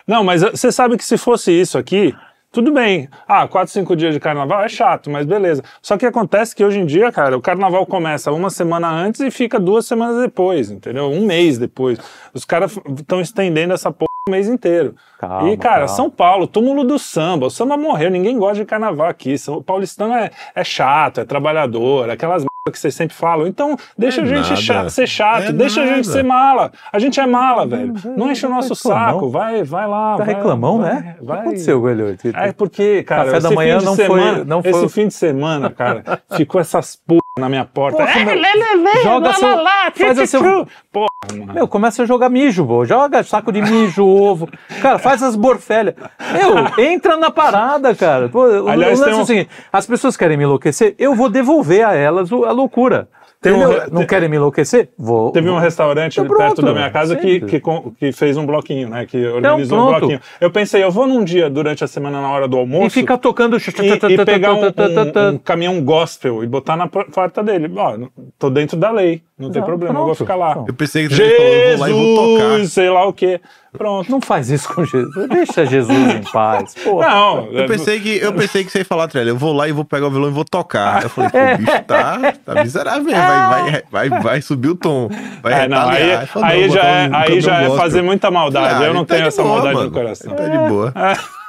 Não, 0.06 0.24
mas 0.24 0.40
você 0.40 0.72
sabe 0.72 0.96
que 0.96 1.04
se 1.04 1.18
fosse 1.18 1.52
isso 1.52 1.76
aqui, 1.76 2.14
tudo 2.50 2.72
bem. 2.72 3.08
Ah, 3.28 3.46
quatro, 3.46 3.72
cinco 3.72 3.94
dias 3.94 4.14
de 4.14 4.20
carnaval 4.20 4.62
é 4.62 4.68
chato, 4.68 5.10
mas 5.10 5.26
beleza. 5.26 5.62
Só 5.82 5.98
que 5.98 6.06
acontece 6.06 6.54
que 6.56 6.64
hoje 6.64 6.78
em 6.78 6.86
dia, 6.86 7.12
cara, 7.12 7.36
o 7.36 7.42
carnaval 7.42 7.84
começa 7.86 8.32
uma 8.32 8.48
semana 8.48 8.90
antes 8.90 9.20
e 9.20 9.30
fica 9.30 9.60
duas 9.60 9.86
semanas 9.86 10.20
depois, 10.22 10.70
entendeu? 10.70 11.10
Um 11.10 11.26
mês 11.26 11.58
depois. 11.58 11.98
Os 12.32 12.44
caras 12.44 12.78
estão 12.98 13.20
estendendo 13.20 13.74
essa 13.74 13.90
porra 13.90 14.11
o 14.28 14.30
mês 14.30 14.48
inteiro. 14.48 14.94
Calma, 15.18 15.50
e, 15.50 15.56
cara, 15.56 15.74
calma. 15.86 15.88
São 15.88 16.08
Paulo, 16.08 16.46
túmulo 16.46 16.84
do 16.84 16.96
samba. 16.98 17.46
O 17.46 17.50
samba 17.50 17.76
morreu, 17.76 18.08
ninguém 18.10 18.38
gosta 18.38 18.56
de 18.58 18.64
carnaval 18.64 19.08
aqui. 19.08 19.36
São, 19.36 19.56
o 19.56 19.62
paulistano 19.62 20.14
é, 20.14 20.30
é 20.54 20.62
chato, 20.62 21.20
é 21.20 21.24
trabalhador, 21.24 22.08
aquelas 22.08 22.44
que 22.72 22.78
vocês 22.78 22.94
sempre 22.94 23.16
falam. 23.16 23.48
Então, 23.48 23.76
deixa 23.98 24.20
É 24.20 24.24
a 24.24 24.26
gente 24.26 24.44
nada. 24.50 24.56
cha- 24.56 24.88
ser 24.88 25.08
chato, 25.08 25.44
É 25.46 25.52
deixa 25.52 25.82
a 25.82 25.86
gente 25.86 26.06
nada. 26.06 26.12
ser 26.18 26.22
mala. 26.22 26.72
A 26.92 26.98
gente 27.00 27.18
é 27.18 27.26
mala, 27.26 27.66
velho. 27.66 27.94
Não 28.16 28.30
enche 28.30 28.46
o 28.46 28.48
nosso 28.48 28.76
saco. 28.76 29.28
Vai, 29.28 29.64
vai 29.64 29.88
lá. 29.88 30.16
Tá 30.16 30.24
vai- 30.24 30.34
reclamão, 30.36 30.78
vai- 30.80 30.94
né? 30.94 31.16
O 31.16 31.20
que 31.22 31.26
vai- 31.26 31.40
aconteceu, 31.40 31.80
Goelho? 31.80 32.16
é 32.32 32.52
porque, 32.52 33.02
cara, 33.02 33.24
Café 33.24 33.40
da 33.40 33.48
esse 33.48 33.54
manhã 33.56 33.74
fim 33.74 33.78
de 33.80 33.84
não 33.86 33.96
foi- 33.96 34.04
semana, 34.06 34.44
não 34.44 34.62
foi- 34.62 34.70
Esse 34.70 34.88
fim 34.88 35.08
de 35.08 35.14
semana, 35.14 35.70
cara, 35.70 36.04
ficou 36.36 36.60
essas 36.60 36.94
p 36.94 37.18
na 37.36 37.48
minha 37.48 37.64
porta. 37.64 37.98
Porra, 37.98 38.20
É, 38.20 38.24
meu- 38.24 38.34
lê, 38.36 38.52
lê, 38.54 38.74
lê, 38.76 39.02
joga 39.02 39.26
lá, 39.28 39.34
seu- 39.34 39.48
lá, 39.48 39.62
lá, 39.62 39.90
faz 39.92 40.18
o 40.20 40.26
seu-. 40.28 40.66
Porra, 40.92 41.06
mano. 41.36 41.54
Meu, 41.54 41.66
começa 41.66 42.04
a 42.04 42.06
jogar 42.06 42.28
mijo, 42.28 42.64
pô. 42.64 42.84
Joga 42.84 43.24
saco 43.24 43.50
de 43.50 43.60
mijo, 43.60 44.04
ovo. 44.14 44.48
Cara, 44.80 44.98
faz 44.98 45.22
as 45.22 45.34
borfelhas. 45.36 45.94
Meu, 46.32 46.84
entra 46.84 47.16
na 47.16 47.30
parada, 47.30 47.94
cara. 47.94 48.28
Pô, 48.28 48.44
Aliás, 48.68 48.98
o 49.00 49.02
lance 49.04 49.12
é 49.14 49.16
um- 49.18 49.22
o 49.22 49.26
seguinte: 49.26 49.50
as 49.72 49.86
pessoas 49.86 50.16
querem 50.16 50.36
me 50.36 50.44
enlouquecer, 50.44 50.94
eu 50.98 51.14
vou 51.14 51.28
devolver 51.28 51.86
a 51.86 51.94
elas 51.94 52.30
a 52.32 52.52
loucura. 52.52 53.08
Tem 53.40 53.52
um 53.52 53.58
Não 53.90 54.06
querem 54.06 54.28
me 54.28 54.36
enlouquecer? 54.36 54.90
Vou. 54.96 55.32
Teve 55.32 55.50
um 55.50 55.58
restaurante 55.58 56.20
Então 56.20 56.36
perto 56.36 56.62
da 56.62 56.72
minha 56.72 56.88
casa 56.92 57.16
que, 57.16 57.40
que, 57.40 57.60
que 57.98 58.12
fez 58.12 58.36
um 58.36 58.46
bloquinho, 58.46 58.88
né? 58.88 59.04
Que 59.04 59.26
organizou 59.26 59.80
um 59.80 59.86
bloquinho. 59.98 60.20
Eu 60.40 60.48
pensei, 60.48 60.84
eu 60.84 60.92
vou 60.92 61.08
num 61.08 61.24
dia 61.24 61.50
durante 61.50 61.82
a 61.82 61.88
semana 61.88 62.20
na 62.20 62.30
hora 62.30 62.46
do 62.46 62.56
almoço 62.56 62.86
E 62.86 62.90
fica 62.90 63.18
tocando. 63.18 63.56
e, 63.56 64.12
e 64.14 64.24
pegar 64.24 64.54
um, 64.54 64.60
um- 64.66 65.28
um 65.34 65.38
caminhão 65.38 65.80
gospel 65.82 66.44
e 66.44 66.46
botar 66.46 66.76
na 66.76 66.86
por- 66.86 67.06
porta 67.10 67.42
dele. 67.42 67.68
Ó, 67.76 67.98
tô 68.38 68.48
dentro 68.48 68.76
da 68.76 68.92
lei, 68.92 69.20
não 69.42 69.50
tem 69.50 69.60
Exato, 69.60 69.66
problema, 69.66 69.92
eu 69.98 70.04
vou 70.04 70.14
pronto. 70.14 70.18
ficar 70.18 70.36
lá. 70.36 70.52
Pronto. 70.52 70.68
Eu 70.68 70.74
pensei 70.74 71.08
que 71.08 71.14
você 71.14 71.36
falou, 71.36 71.52
eu 71.52 71.70
vou 71.76 71.80
lá 71.80 71.90
e 71.90 71.92
vou 71.92 72.16
tocar. 72.16 72.50
Jesus, 72.52 72.72
sei 72.72 72.90
lá 72.90 73.06
o 73.06 73.12
quê. 73.12 73.40
Pronto. 73.72 74.10
Não 74.10 74.20
faz 74.20 74.50
isso 74.50 74.72
com 74.72 74.84
Jesus. 74.84 75.28
Deixa 75.28 75.64
Jesus 75.66 76.14
em 76.14 76.22
paz. 76.30 76.74
Porra. 76.84 77.08
Não, 77.08 77.46
Eu 77.52 77.66
pensei 77.66 78.00
que, 78.00 78.18
eu 78.18 78.32
pensei 78.32 78.64
que 78.64 78.70
você 78.70 78.78
ia 78.80 78.84
falar, 78.84 79.08
Trelli, 79.08 79.30
eu 79.30 79.36
vou 79.36 79.52
lá 79.52 79.66
e 79.68 79.72
vou 79.72 79.84
pegar 79.84 80.06
o 80.06 80.10
violão 80.10 80.28
e 80.30 80.32
vou 80.32 80.44
tocar. 80.44 81.02
Eu 81.02 81.08
falei, 81.08 81.30
pô, 81.30 81.38
o 81.38 81.56
bicho 81.58 81.82
tá, 81.84 82.34
tá 82.44 82.62
miserável, 82.62 83.02
mesmo, 83.02 83.20
vai, 83.20 83.48
vai, 83.90 84.08
vai, 84.08 84.20
vai 84.22 84.42
subir 84.42 84.68
o 84.68 84.74
tom. 84.74 85.08
Vai 85.42 85.64
É, 85.64 85.68
não, 85.68 85.88
aí, 85.88 86.12
aí 86.42 86.70
já 86.70 86.82
é, 86.84 87.08
um 87.08 87.14
aí 87.16 87.40
já 87.40 87.62
é 87.62 87.70
fazer 87.76 88.02
muita 88.02 88.30
maldade. 88.30 88.84
Ah, 88.84 88.86
eu 88.86 88.94
não 88.94 89.04
tá 89.04 89.14
tenho 89.14 89.22
de 89.24 89.28
essa 89.28 89.42
boa, 89.42 89.54
maldade 89.54 89.74
mano. 89.76 89.88
no 89.88 89.94
coração. 89.94 90.32
Ele 90.32 90.42
Tá 90.42 90.48
de 90.48 90.68
boa. 90.68 90.92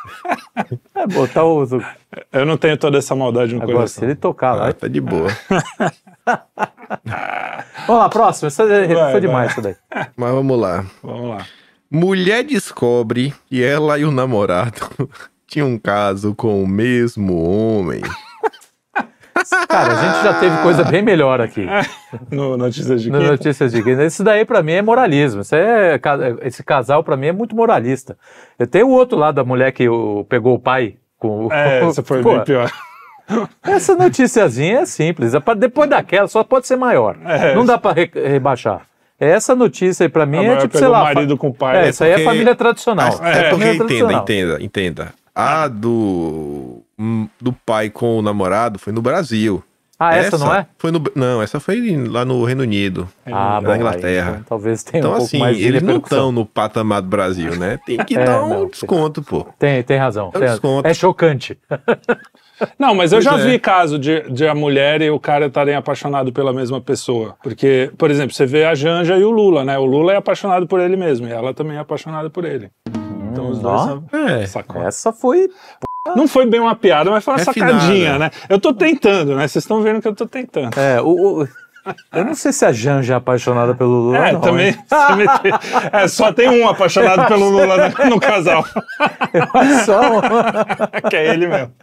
É 0.95 1.07
botar 1.07 1.45
o. 1.45 1.65
Eu 2.31 2.45
não 2.45 2.57
tenho 2.57 2.77
toda 2.77 2.97
essa 2.97 3.15
maldade 3.15 3.55
no 3.55 3.62
Agora, 3.63 3.88
se 3.88 3.95
coração. 3.95 4.03
ele 4.03 4.15
tocar 4.15 4.53
lá. 4.53 4.67
Ah, 4.67 4.73
tá 4.73 4.88
de 4.88 5.00
boa. 5.00 5.29
Vamos 7.88 8.01
lá, 8.01 8.10
próximo. 8.10 8.48
Isso 8.48 8.62
aí 8.63 8.88
Vai, 8.88 8.96
foi 8.96 9.12
vai. 9.12 9.22
demais 9.22 9.51
isso 9.51 9.62
daí. 9.62 9.75
Mas 10.15 10.32
vamos 10.32 10.60
lá. 10.60 10.86
Vamos 11.01 11.30
lá. 11.30 11.46
Mulher 11.92 12.44
descobre 12.44 13.34
que 13.48 13.63
ela 13.63 14.00
e 14.00 14.06
o 14.06 14.12
namorado 14.12 15.10
tinham 15.48 15.68
um 15.70 15.77
caso 15.77 16.34
com 16.34 16.63
o 16.63 16.68
mesmo 16.68 17.44
homem. 17.44 18.01
Cara, 19.68 19.94
a 19.94 19.96
gente 20.06 20.24
já 20.24 20.39
teve 20.39 20.58
coisa 20.63 20.84
bem 20.86 21.01
melhor 21.01 21.42
aqui. 21.42 21.68
No 22.32 22.56
Notícias 22.56 23.01
de 23.01 23.12
No 23.12 23.20
Quinta. 23.20 23.32
Notícias 23.32 23.72
de 23.72 23.84
Quinta. 23.84 24.06
Isso 24.06 24.24
daí 24.24 24.46
pra 24.46 24.63
mim 24.63 24.72
é 24.74 24.82
moralismo. 24.82 25.42
Isso 25.42 25.56
é, 25.56 26.00
esse 26.42 26.63
casal 26.63 27.03
pra 27.03 27.18
mim 27.18 27.27
é 27.27 27.32
muito 27.32 27.56
moralista. 27.56 28.18
Eu 28.58 28.65
tenho 28.65 28.88
o 28.88 28.92
outro 28.92 29.18
lado 29.18 29.36
da 29.36 29.44
mulher 29.44 29.72
que 29.72 29.86
pegou 30.30 30.56
o 30.56 30.60
pai 30.60 30.96
com 31.20 31.48
o. 31.48 31.53
É, 31.53 31.84
essa 31.84 32.01
foi 32.01 32.22
Pô, 32.22 32.36
bem 32.36 32.44
pior. 32.46 32.72
Essa 33.63 33.96
noticiazinha 33.96 34.79
é 34.79 34.86
simples. 34.86 35.33
É 35.33 35.42
Depois 35.55 35.90
daquela 35.90 36.27
só 36.27 36.44
pode 36.44 36.68
ser 36.68 36.75
maior. 36.75 37.16
É. 37.25 37.55
Não 37.55 37.66
dá 37.66 37.77
pra 37.77 37.94
re- 37.94 38.12
rebaixar. 38.14 38.81
Essa 39.20 39.55
notícia 39.55 40.03
aí 40.05 40.09
pra 40.09 40.25
mim 40.25 40.44
é 40.44 40.57
tipo, 40.57 40.77
sei 40.77 40.88
lá. 40.88 41.03
marido 41.03 41.38
com 41.38 41.48
o 41.50 41.53
pai. 41.53 41.77
É, 41.77 41.86
É 41.86 41.90
isso 41.90 42.03
aí 42.03 42.12
é 42.12 42.20
família 42.24 42.55
tradicional. 42.55 43.07
É, 43.07 43.12
porque, 43.12 43.50
família 43.51 43.74
entenda, 43.74 43.77
tradicional. 43.86 44.22
entenda, 44.24 44.64
entenda. 44.64 45.14
A 45.33 45.68
do, 45.68 46.81
hum, 47.00 47.27
do 47.40 47.53
pai 47.53 47.90
com 47.90 48.18
o 48.20 48.22
namorado 48.22 48.77
foi 48.77 48.92
no 48.92 49.01
Brasil. 49.01 49.64
Ah, 50.00 50.16
essa, 50.18 50.38
não 50.38 50.53
é? 50.53 50.66
Foi 50.77 50.92
no, 50.92 51.01
não, 51.16 51.42
essa 51.42 51.59
foi 51.62 52.05
lá 52.09 52.25
no 52.25 52.44
Reino 52.44 52.64
Unido. 52.64 53.07
Ah, 53.25 53.31
na 53.31 53.62
bom, 53.62 53.72
aí, 53.72 53.77
Inglaterra. 53.77 54.31
então 54.31 54.44
talvez 54.50 54.83
tenha 54.83 55.00
Então, 55.00 55.12
um 55.12 55.14
pouco 55.14 55.27
assim, 55.27 55.38
mais 55.40 55.55
de 55.55 55.64
eles 55.66 55.81
não 55.81 55.98
estão 55.98 56.31
no 56.31 56.46
patamar 56.46 57.01
do 57.01 57.07
Brasil, 57.07 57.55
né? 57.55 57.79
Tem 57.86 57.98
que 58.00 58.18
É, 58.18 58.25
dar 58.25 58.44
um 58.44 58.50
não, 58.50 58.68
desconto, 58.68 59.22
pô. 59.22 59.48
Tem, 59.57 59.81
tem 59.83 59.98
razão. 59.98 60.25
É 60.33 60.38
um 60.38 60.42
tem- 60.42 60.50
desconto. 60.50 60.88
é 60.90 60.94
chocante. 60.94 61.57
Não, 62.77 62.94
mas 62.96 63.11
eu 63.11 63.18
Pois 63.18 63.25
já 63.25 63.33
é. 63.39 63.51
vi 63.51 63.59
caso 63.59 63.98
de, 64.00 64.22
de 64.29 64.48
a 64.48 64.53
mulher 64.55 65.01
e 65.01 65.09
o 65.09 65.20
cara 65.20 65.48
estarem 65.48 65.75
apaixonados 65.75 66.31
pela 66.31 66.53
mesma 66.53 66.79
pessoa. 66.79 67.35
Porque, 67.44 67.92
por 67.98 68.09
exemplo, 68.11 68.33
você 68.33 68.46
vê 68.46 68.66
a 68.66 68.75
Janja 68.75 69.18
e 69.18 69.24
o 69.24 69.31
Lula, 69.31 69.63
né? 69.66 69.77
O 69.77 69.85
Lula 69.85 70.13
é 70.13 70.18
apaixonado 70.18 70.68
por 70.68 70.79
ele 70.79 70.96
mesmo 70.96 71.27
e 71.27 71.31
ela 71.31 71.53
também 71.53 71.77
é 71.77 71.79
apaixonada 71.79 72.29
por 72.29 72.46
ele. 72.46 72.70
Então 73.31 73.50
os 73.50 73.59
dois 73.59 73.81
são... 73.81 74.03
É. 74.13 74.46
Sacou. 74.46 74.81
Essa 74.83 75.11
foi. 75.11 75.50
Não 76.16 76.27
foi 76.27 76.46
bem 76.46 76.59
uma 76.59 76.75
piada, 76.75 77.09
mas 77.09 77.24
foi 77.24 77.33
uma 77.33 77.39
Refinada. 77.39 77.74
sacadinha, 77.74 78.20
né? 78.20 78.29
Eu 78.50 78.59
tô 78.59 78.74
tentando, 78.74 79.35
né? 79.35 79.48
Vocês 79.48 79.63
estão 79.63 79.81
vendo 79.81 80.01
que 80.01 80.07
eu 80.07 80.13
tô 80.13 80.27
tentando. 80.27 80.77
É, 80.77 81.01
o, 81.01 81.42
o- 81.44 81.48
eu 82.13 82.24
não 82.24 82.33
sei 82.33 82.53
se 82.53 82.63
a 82.66 82.72
Janja 82.72 83.13
é 83.13 83.18
apaixonada 83.18 83.74
pelo 83.75 83.89
Lula. 83.89 84.18
É, 84.29 84.31
não, 84.31 84.39
também, 84.42 84.74
é, 85.92 86.07
só 86.07 86.31
tem 86.31 86.48
um 86.50 86.68
apaixonado 86.68 87.25
pelo 87.27 87.50
Lula 87.50 87.89
no, 87.89 88.09
no 88.11 88.20
casal, 88.22 88.63
Eu 89.33 89.79
só. 89.85 90.22
que 91.09 91.16
é 91.16 91.33
ele 91.33 91.48
mesmo. 91.48 91.74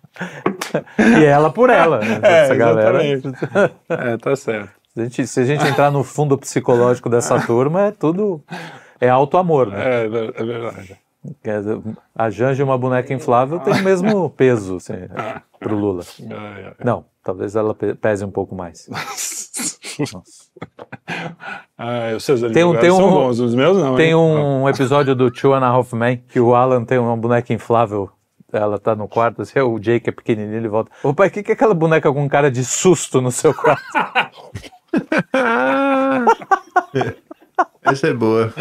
e 1.21 1.25
ela 1.25 1.51
por 1.51 1.71
ela. 1.71 1.99
né? 2.01 2.21
É, 2.23 2.45
Essa 2.45 2.55
galera. 2.55 3.05
exatamente. 3.05 3.79
É, 3.89 4.17
tá 4.17 4.37
certo. 4.37 4.71
Se 4.95 5.01
a, 5.01 5.05
gente, 5.05 5.27
se 5.27 5.41
a 5.41 5.45
gente 5.45 5.67
entrar 5.67 5.91
no 5.91 6.03
fundo 6.03 6.37
psicológico 6.37 7.09
dessa 7.09 7.39
turma, 7.47 7.87
é 7.87 7.91
tudo. 7.93 8.43
É 9.01 9.09
alto 9.09 9.37
amor, 9.39 9.69
né? 9.69 10.05
É, 10.05 10.09
ver- 10.09 10.35
é 10.37 10.45
verdade. 10.45 10.99
A 12.17 12.31
Janja 12.31 12.63
e 12.63 12.65
uma 12.65 12.77
boneca 12.79 13.13
inflável 13.13 13.59
tem 13.61 13.75
o 13.75 13.83
mesmo 13.85 14.29
peso 14.37 14.77
assim, 14.77 14.95
pro 15.59 15.77
Lula. 15.77 16.03
Não, 16.83 17.05
talvez 17.23 17.55
ela 17.57 17.75
pe- 17.75 17.95
pese 17.95 18.25
um 18.25 18.31
pouco 18.31 18.55
mais. 18.55 18.89
Nossa. 20.01 20.51
Ah, 21.77 22.13
os 22.17 22.25
seus 22.25 22.41
Tem 22.53 22.65
um- 22.65 22.77
tem 22.79 22.91
são 22.91 23.07
um- 23.07 23.11
bons, 23.11 23.39
os 23.39 23.55
meus 23.55 23.77
não. 23.79 23.97
Tem 23.97 24.09
hein? 24.09 24.15
um 24.15 24.69
episódio 24.69 25.15
do 25.15 25.31
Two 25.31 25.55
and 25.55 25.65
a 25.65 25.69
Half 25.69 25.93
Men 25.95 26.23
que 26.29 26.41
o 26.41 26.55
Alan 26.55 26.85
tem 26.85 26.99
uma 26.99 27.17
boneca 27.17 27.53
inflável. 27.53 28.11
Ela 28.53 28.79
tá 28.79 28.95
no 28.97 29.07
quarto, 29.09 29.43
assim, 29.43 29.59
o 29.61 29.79
Jake 29.79 30.09
é 30.09 30.13
pequenininho, 30.13 30.57
ele 30.57 30.69
volta. 30.69 30.91
Ô 31.03 31.15
pai, 31.15 31.29
o 31.29 31.31
que, 31.31 31.43
que 31.43 31.51
é 31.53 31.55
aquela 31.55 31.75
boneca 31.75 32.13
com 32.13 32.29
cara 32.29 32.51
de 32.51 32.65
susto 32.65 33.21
no 33.21 33.31
seu 33.31 33.55
quarto? 33.55 33.83
Essa 37.83 38.09
é 38.09 38.15
boa. 38.15 38.53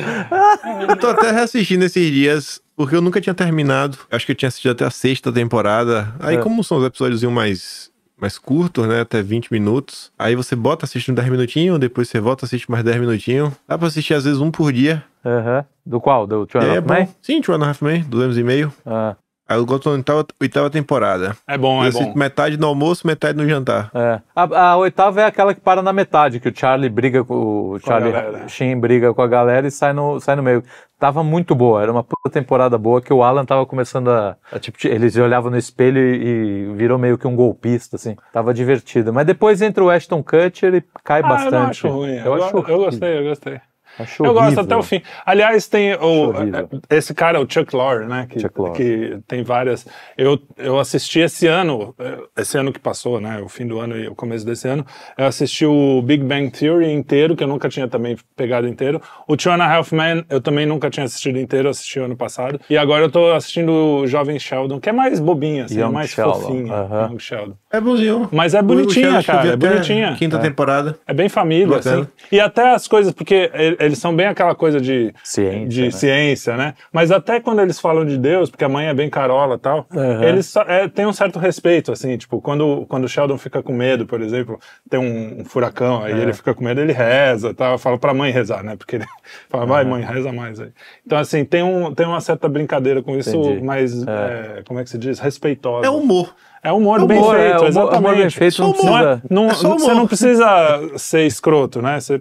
Eu 0.87 0.97
tô 0.97 1.07
até 1.07 1.31
reassistindo 1.31 1.85
esses 1.85 2.11
dias, 2.11 2.61
porque 2.75 2.95
eu 2.95 3.01
nunca 3.01 3.19
tinha 3.21 3.33
terminado. 3.33 3.97
Acho 4.11 4.25
que 4.25 4.31
eu 4.31 4.35
tinha 4.35 4.47
assistido 4.49 4.71
até 4.71 4.85
a 4.85 4.91
sexta 4.91 5.31
temporada. 5.31 6.13
Aí, 6.19 6.35
É. 6.35 6.39
como 6.39 6.63
são 6.63 6.77
os 6.77 6.85
episódios 6.85 7.23
mais, 7.23 7.91
mais 8.19 8.37
curtos, 8.37 8.87
né? 8.87 9.01
Até 9.01 9.21
20 9.21 9.51
minutos. 9.51 10.11
Aí 10.17 10.35
você 10.35 10.55
bota, 10.55 10.85
assiste 10.85 11.11
uns 11.11 11.15
10 11.15 11.29
minutinhos, 11.29 11.79
depois 11.79 12.09
você 12.09 12.19
volta, 12.19 12.45
assiste 12.45 12.69
mais 12.69 12.83
10 12.83 12.99
minutinhos. 12.99 13.53
Dá 13.67 13.77
pra 13.77 13.87
assistir 13.87 14.13
às 14.13 14.23
vezes 14.25 14.39
um 14.39 14.51
por 14.51 14.71
dia. 14.71 15.03
Aham. 15.25 15.65
Do 15.85 15.99
qual? 15.99 16.25
Do 16.27 16.45
Two 16.45 16.61
and 16.61 16.65
é 16.65 16.77
Half. 16.77 16.87
Men? 16.87 17.09
Sim, 17.21 17.41
Two 17.41 17.55
and 17.55 17.63
a 17.63 17.69
Half 17.69 17.81
Men, 17.81 18.03
200 18.03 18.37
e 18.37 18.43
meio. 18.43 18.71
Ah, 18.85 19.15
eu 19.57 19.65
gosto 19.65 19.85
da 19.89 19.95
oitava, 19.95 20.25
oitava 20.41 20.69
temporada. 20.69 21.35
É 21.47 21.57
bom, 21.57 21.83
eu 21.83 21.89
é 21.89 21.91
bom. 21.91 22.13
metade 22.15 22.57
no 22.57 22.67
almoço, 22.67 23.05
metade 23.07 23.37
no 23.37 23.47
jantar. 23.47 23.89
é. 23.93 24.19
A, 24.35 24.69
a 24.71 24.77
oitava 24.77 25.21
é 25.21 25.25
aquela 25.25 25.53
que 25.53 25.61
para 25.61 25.81
na 25.81 25.91
metade, 25.93 26.39
que 26.39 26.49
o 26.49 26.55
Charlie 26.55 26.89
briga 26.89 27.23
com 27.23 27.71
o 27.71 27.79
Charlie 27.79 28.11
galera. 28.11 28.47
Sheen 28.47 28.79
briga 28.79 29.13
com 29.13 29.21
a 29.21 29.27
galera 29.27 29.67
e 29.67 29.71
sai 29.71 29.93
no, 29.93 30.19
sai 30.19 30.35
no 30.35 30.43
meio. 30.43 30.63
Tava 30.99 31.23
muito 31.23 31.55
boa, 31.55 31.81
era 31.81 31.89
uma 31.91 32.03
puta 32.03 32.29
temporada 32.29 32.77
boa 32.77 33.01
que 33.01 33.13
o 33.13 33.23
Alan 33.23 33.45
tava 33.45 33.65
começando 33.65 34.09
a. 34.11 34.35
a, 34.51 34.59
tipo, 34.59 34.77
eles 34.85 35.15
olhavam 35.15 35.49
no 35.49 35.57
espelho 35.57 35.97
e, 35.97 36.67
e 36.71 36.73
virou 36.75 36.97
meio 36.97 37.17
que 37.17 37.25
um 37.25 37.35
golpista, 37.37 37.95
assim. 37.95 38.17
Tava 38.33 38.53
divertido. 38.53 39.13
Mas 39.13 39.25
depois 39.25 39.61
entra 39.61 39.81
o 39.81 39.89
Ashton 39.89 40.21
Kutcher 40.21 40.75
e 40.75 40.83
cai 41.03 41.21
Ah, 41.21 41.25
eu 41.25 41.29
bastante. 41.29 41.51
não 41.53 41.67
acho 41.67 41.87
ruim. 41.87 42.15
Eu, 42.17 42.33
acho 42.33 42.57
eu 42.67 42.77
gostei, 42.79 43.17
eu 43.19 43.23
gostei. 43.23 43.61
Acho 43.99 44.25
Eu 44.25 44.33
gosto 44.33 44.59
até 44.61 44.75
o 44.75 44.81
fim. 44.83 45.01
Aliás, 45.25 45.67
tem 45.67 45.93
o, 45.95 46.29
horrível. 46.29 46.69
esse 46.89 47.13
cara, 47.13 47.39
o 47.39 47.45
Chuck 47.49 47.75
Lorre, 47.75 48.05
né? 48.05 48.27
Que, 48.29 48.39
Chuck 48.39 48.59
Lorre. 48.59 48.73
que 48.75 49.17
tem 49.27 49.43
várias. 49.43 49.85
Eu, 50.17 50.39
eu 50.57 50.79
assisti 50.79 51.19
esse 51.19 51.47
ano, 51.47 51.93
esse 52.37 52.57
ano 52.57 52.71
que 52.71 52.79
passou, 52.79 53.19
né? 53.19 53.39
O 53.43 53.49
fim 53.49 53.67
do 53.67 53.79
ano 53.79 53.97
e 53.97 54.07
o 54.07 54.15
começo 54.15 54.45
desse 54.45 54.67
ano. 54.67 54.85
Eu 55.17 55.25
assisti 55.25 55.65
o 55.65 56.01
Big 56.01 56.23
Bang 56.23 56.49
Theory 56.49 56.91
inteiro, 56.91 57.35
que 57.35 57.43
eu 57.43 57.47
nunca 57.47 57.67
tinha 57.69 57.87
também 57.87 58.17
pegado 58.35 58.67
inteiro. 58.67 59.01
O 59.27 59.35
Two 59.35 59.51
and 59.51 59.61
a 59.63 59.75
Half 59.75 59.91
Men, 59.91 60.23
eu 60.29 60.39
também 60.41 60.65
nunca 60.65 60.89
tinha 60.89 61.05
assistido 61.05 61.37
inteiro, 61.39 61.67
eu 61.67 61.71
assisti 61.71 61.99
ano 61.99 62.15
passado. 62.15 62.59
E 62.69 62.77
agora 62.77 63.03
eu 63.05 63.11
tô 63.11 63.31
assistindo 63.31 63.71
o 63.71 64.07
Jovem 64.07 64.39
Sheldon, 64.39 64.79
que 64.79 64.89
é 64.89 64.91
mais 64.93 65.19
bobinha, 65.19 65.65
assim, 65.65 65.79
Young 65.81 65.91
mais 65.93 66.09
Sheldon, 66.09 66.33
fofinha. 66.33 66.73
aham. 66.73 67.07
Young 67.11 67.19
Sheldon. 67.19 67.53
É 67.71 67.81
bonzinho. 67.81 68.29
Mas 68.31 68.53
é 68.53 68.61
bonitinha, 68.61 69.21
cara, 69.23 69.49
é 69.49 69.55
bonitinha. 69.55 70.15
Quinta 70.15 70.39
temporada. 70.39 70.97
É 71.07 71.13
bem 71.13 71.27
família, 71.29 71.67
Bacana. 71.77 72.01
assim. 72.01 72.09
E 72.31 72.39
até 72.39 72.73
as 72.73 72.87
coisas, 72.87 73.13
porque 73.13 73.51
e- 73.53 73.88
eles 73.89 73.99
são 73.99 74.15
bem 74.15 74.27
aquela 74.27 74.55
coisa 74.55 74.79
de 74.79 75.13
Ciência, 75.23 75.67
de 75.67 75.81
né? 75.83 75.91
ciência, 75.91 76.55
né? 76.57 76.73
Mas 76.91 77.11
até 77.11 77.39
quando 77.39 77.61
eles 77.61 77.79
falam 77.79 78.05
de 78.05 78.17
Deus, 78.17 78.49
porque 78.49 78.63
a 78.63 78.69
mãe 78.69 78.87
é 78.87 78.93
bem 78.93 79.09
carola 79.09 79.55
e 79.55 79.59
tal, 79.59 79.85
Uhum. 79.93 80.23
eles 80.23 80.55
é, 80.67 80.87
têm 80.87 81.05
um 81.05 81.13
certo 81.13 81.39
respeito, 81.39 81.91
assim, 81.91 82.17
tipo, 82.17 82.39
quando, 82.41 82.85
quando 82.87 83.03
o 83.03 83.07
Sheldon 83.09 83.37
fica 83.37 83.61
com 83.61 83.73
medo, 83.73 84.05
por 84.05 84.21
exemplo, 84.21 84.59
tem 84.89 84.99
um, 84.99 85.41
um 85.41 85.45
furacão, 85.45 86.03
aí 86.03 86.13
É. 86.13 86.17
ele 86.17 86.33
fica 86.33 86.53
com 86.53 86.63
medo, 86.63 86.79
ele 86.79 86.93
reza 86.93 87.53
tal, 87.53 87.77
fala 87.77 87.97
pra 87.97 88.13
mãe 88.13 88.31
rezar, 88.31 88.63
né? 88.63 88.75
Porque 88.77 88.95
ele 88.97 89.05
fala, 89.49 89.65
vai 89.65 89.83
Uhum. 89.83 89.89
mãe, 89.89 90.03
reza 90.03 90.31
mais 90.31 90.59
aí. 90.59 90.69
Então, 91.05 91.17
assim, 91.17 91.43
tem, 91.43 91.63
um, 91.63 91.93
tem 91.93 92.05
uma 92.05 92.21
certa 92.21 92.47
brincadeira 92.47 93.01
com 93.03 93.17
isso, 93.17 93.35
Entendi. 93.35 93.63
mas, 93.63 94.03
é, 94.07 94.63
como 94.67 94.79
é 94.79 94.83
que 94.83 94.89
se 94.89 94.97
diz? 94.97 95.19
Respeitosa. 95.19 95.85
É 95.85 95.89
humor. 95.89 96.33
É 96.61 96.71
humor 96.73 96.99
É 97.01 97.05
bem 97.05 97.17
humor, 97.19 97.35
é, 97.35 97.39
feito, 97.39 97.55
humor- 97.57 97.67
exatamente. 97.69 97.99
humor 97.99 98.15
bem 98.17 98.29
feito, 98.29 98.61
não 98.61 98.73
Só 98.75 98.81
humor. 98.81 99.19
Não 99.29 99.43
é- 99.45 99.47
precisa- 99.47 99.67
não- 99.69 99.75
É 99.75 99.79
você 99.79 99.93
não 99.93 100.07
precisa 100.07 100.81
ser 100.97 101.25
escroto, 101.25 101.81
né? 101.81 101.99
Você- 102.01 102.19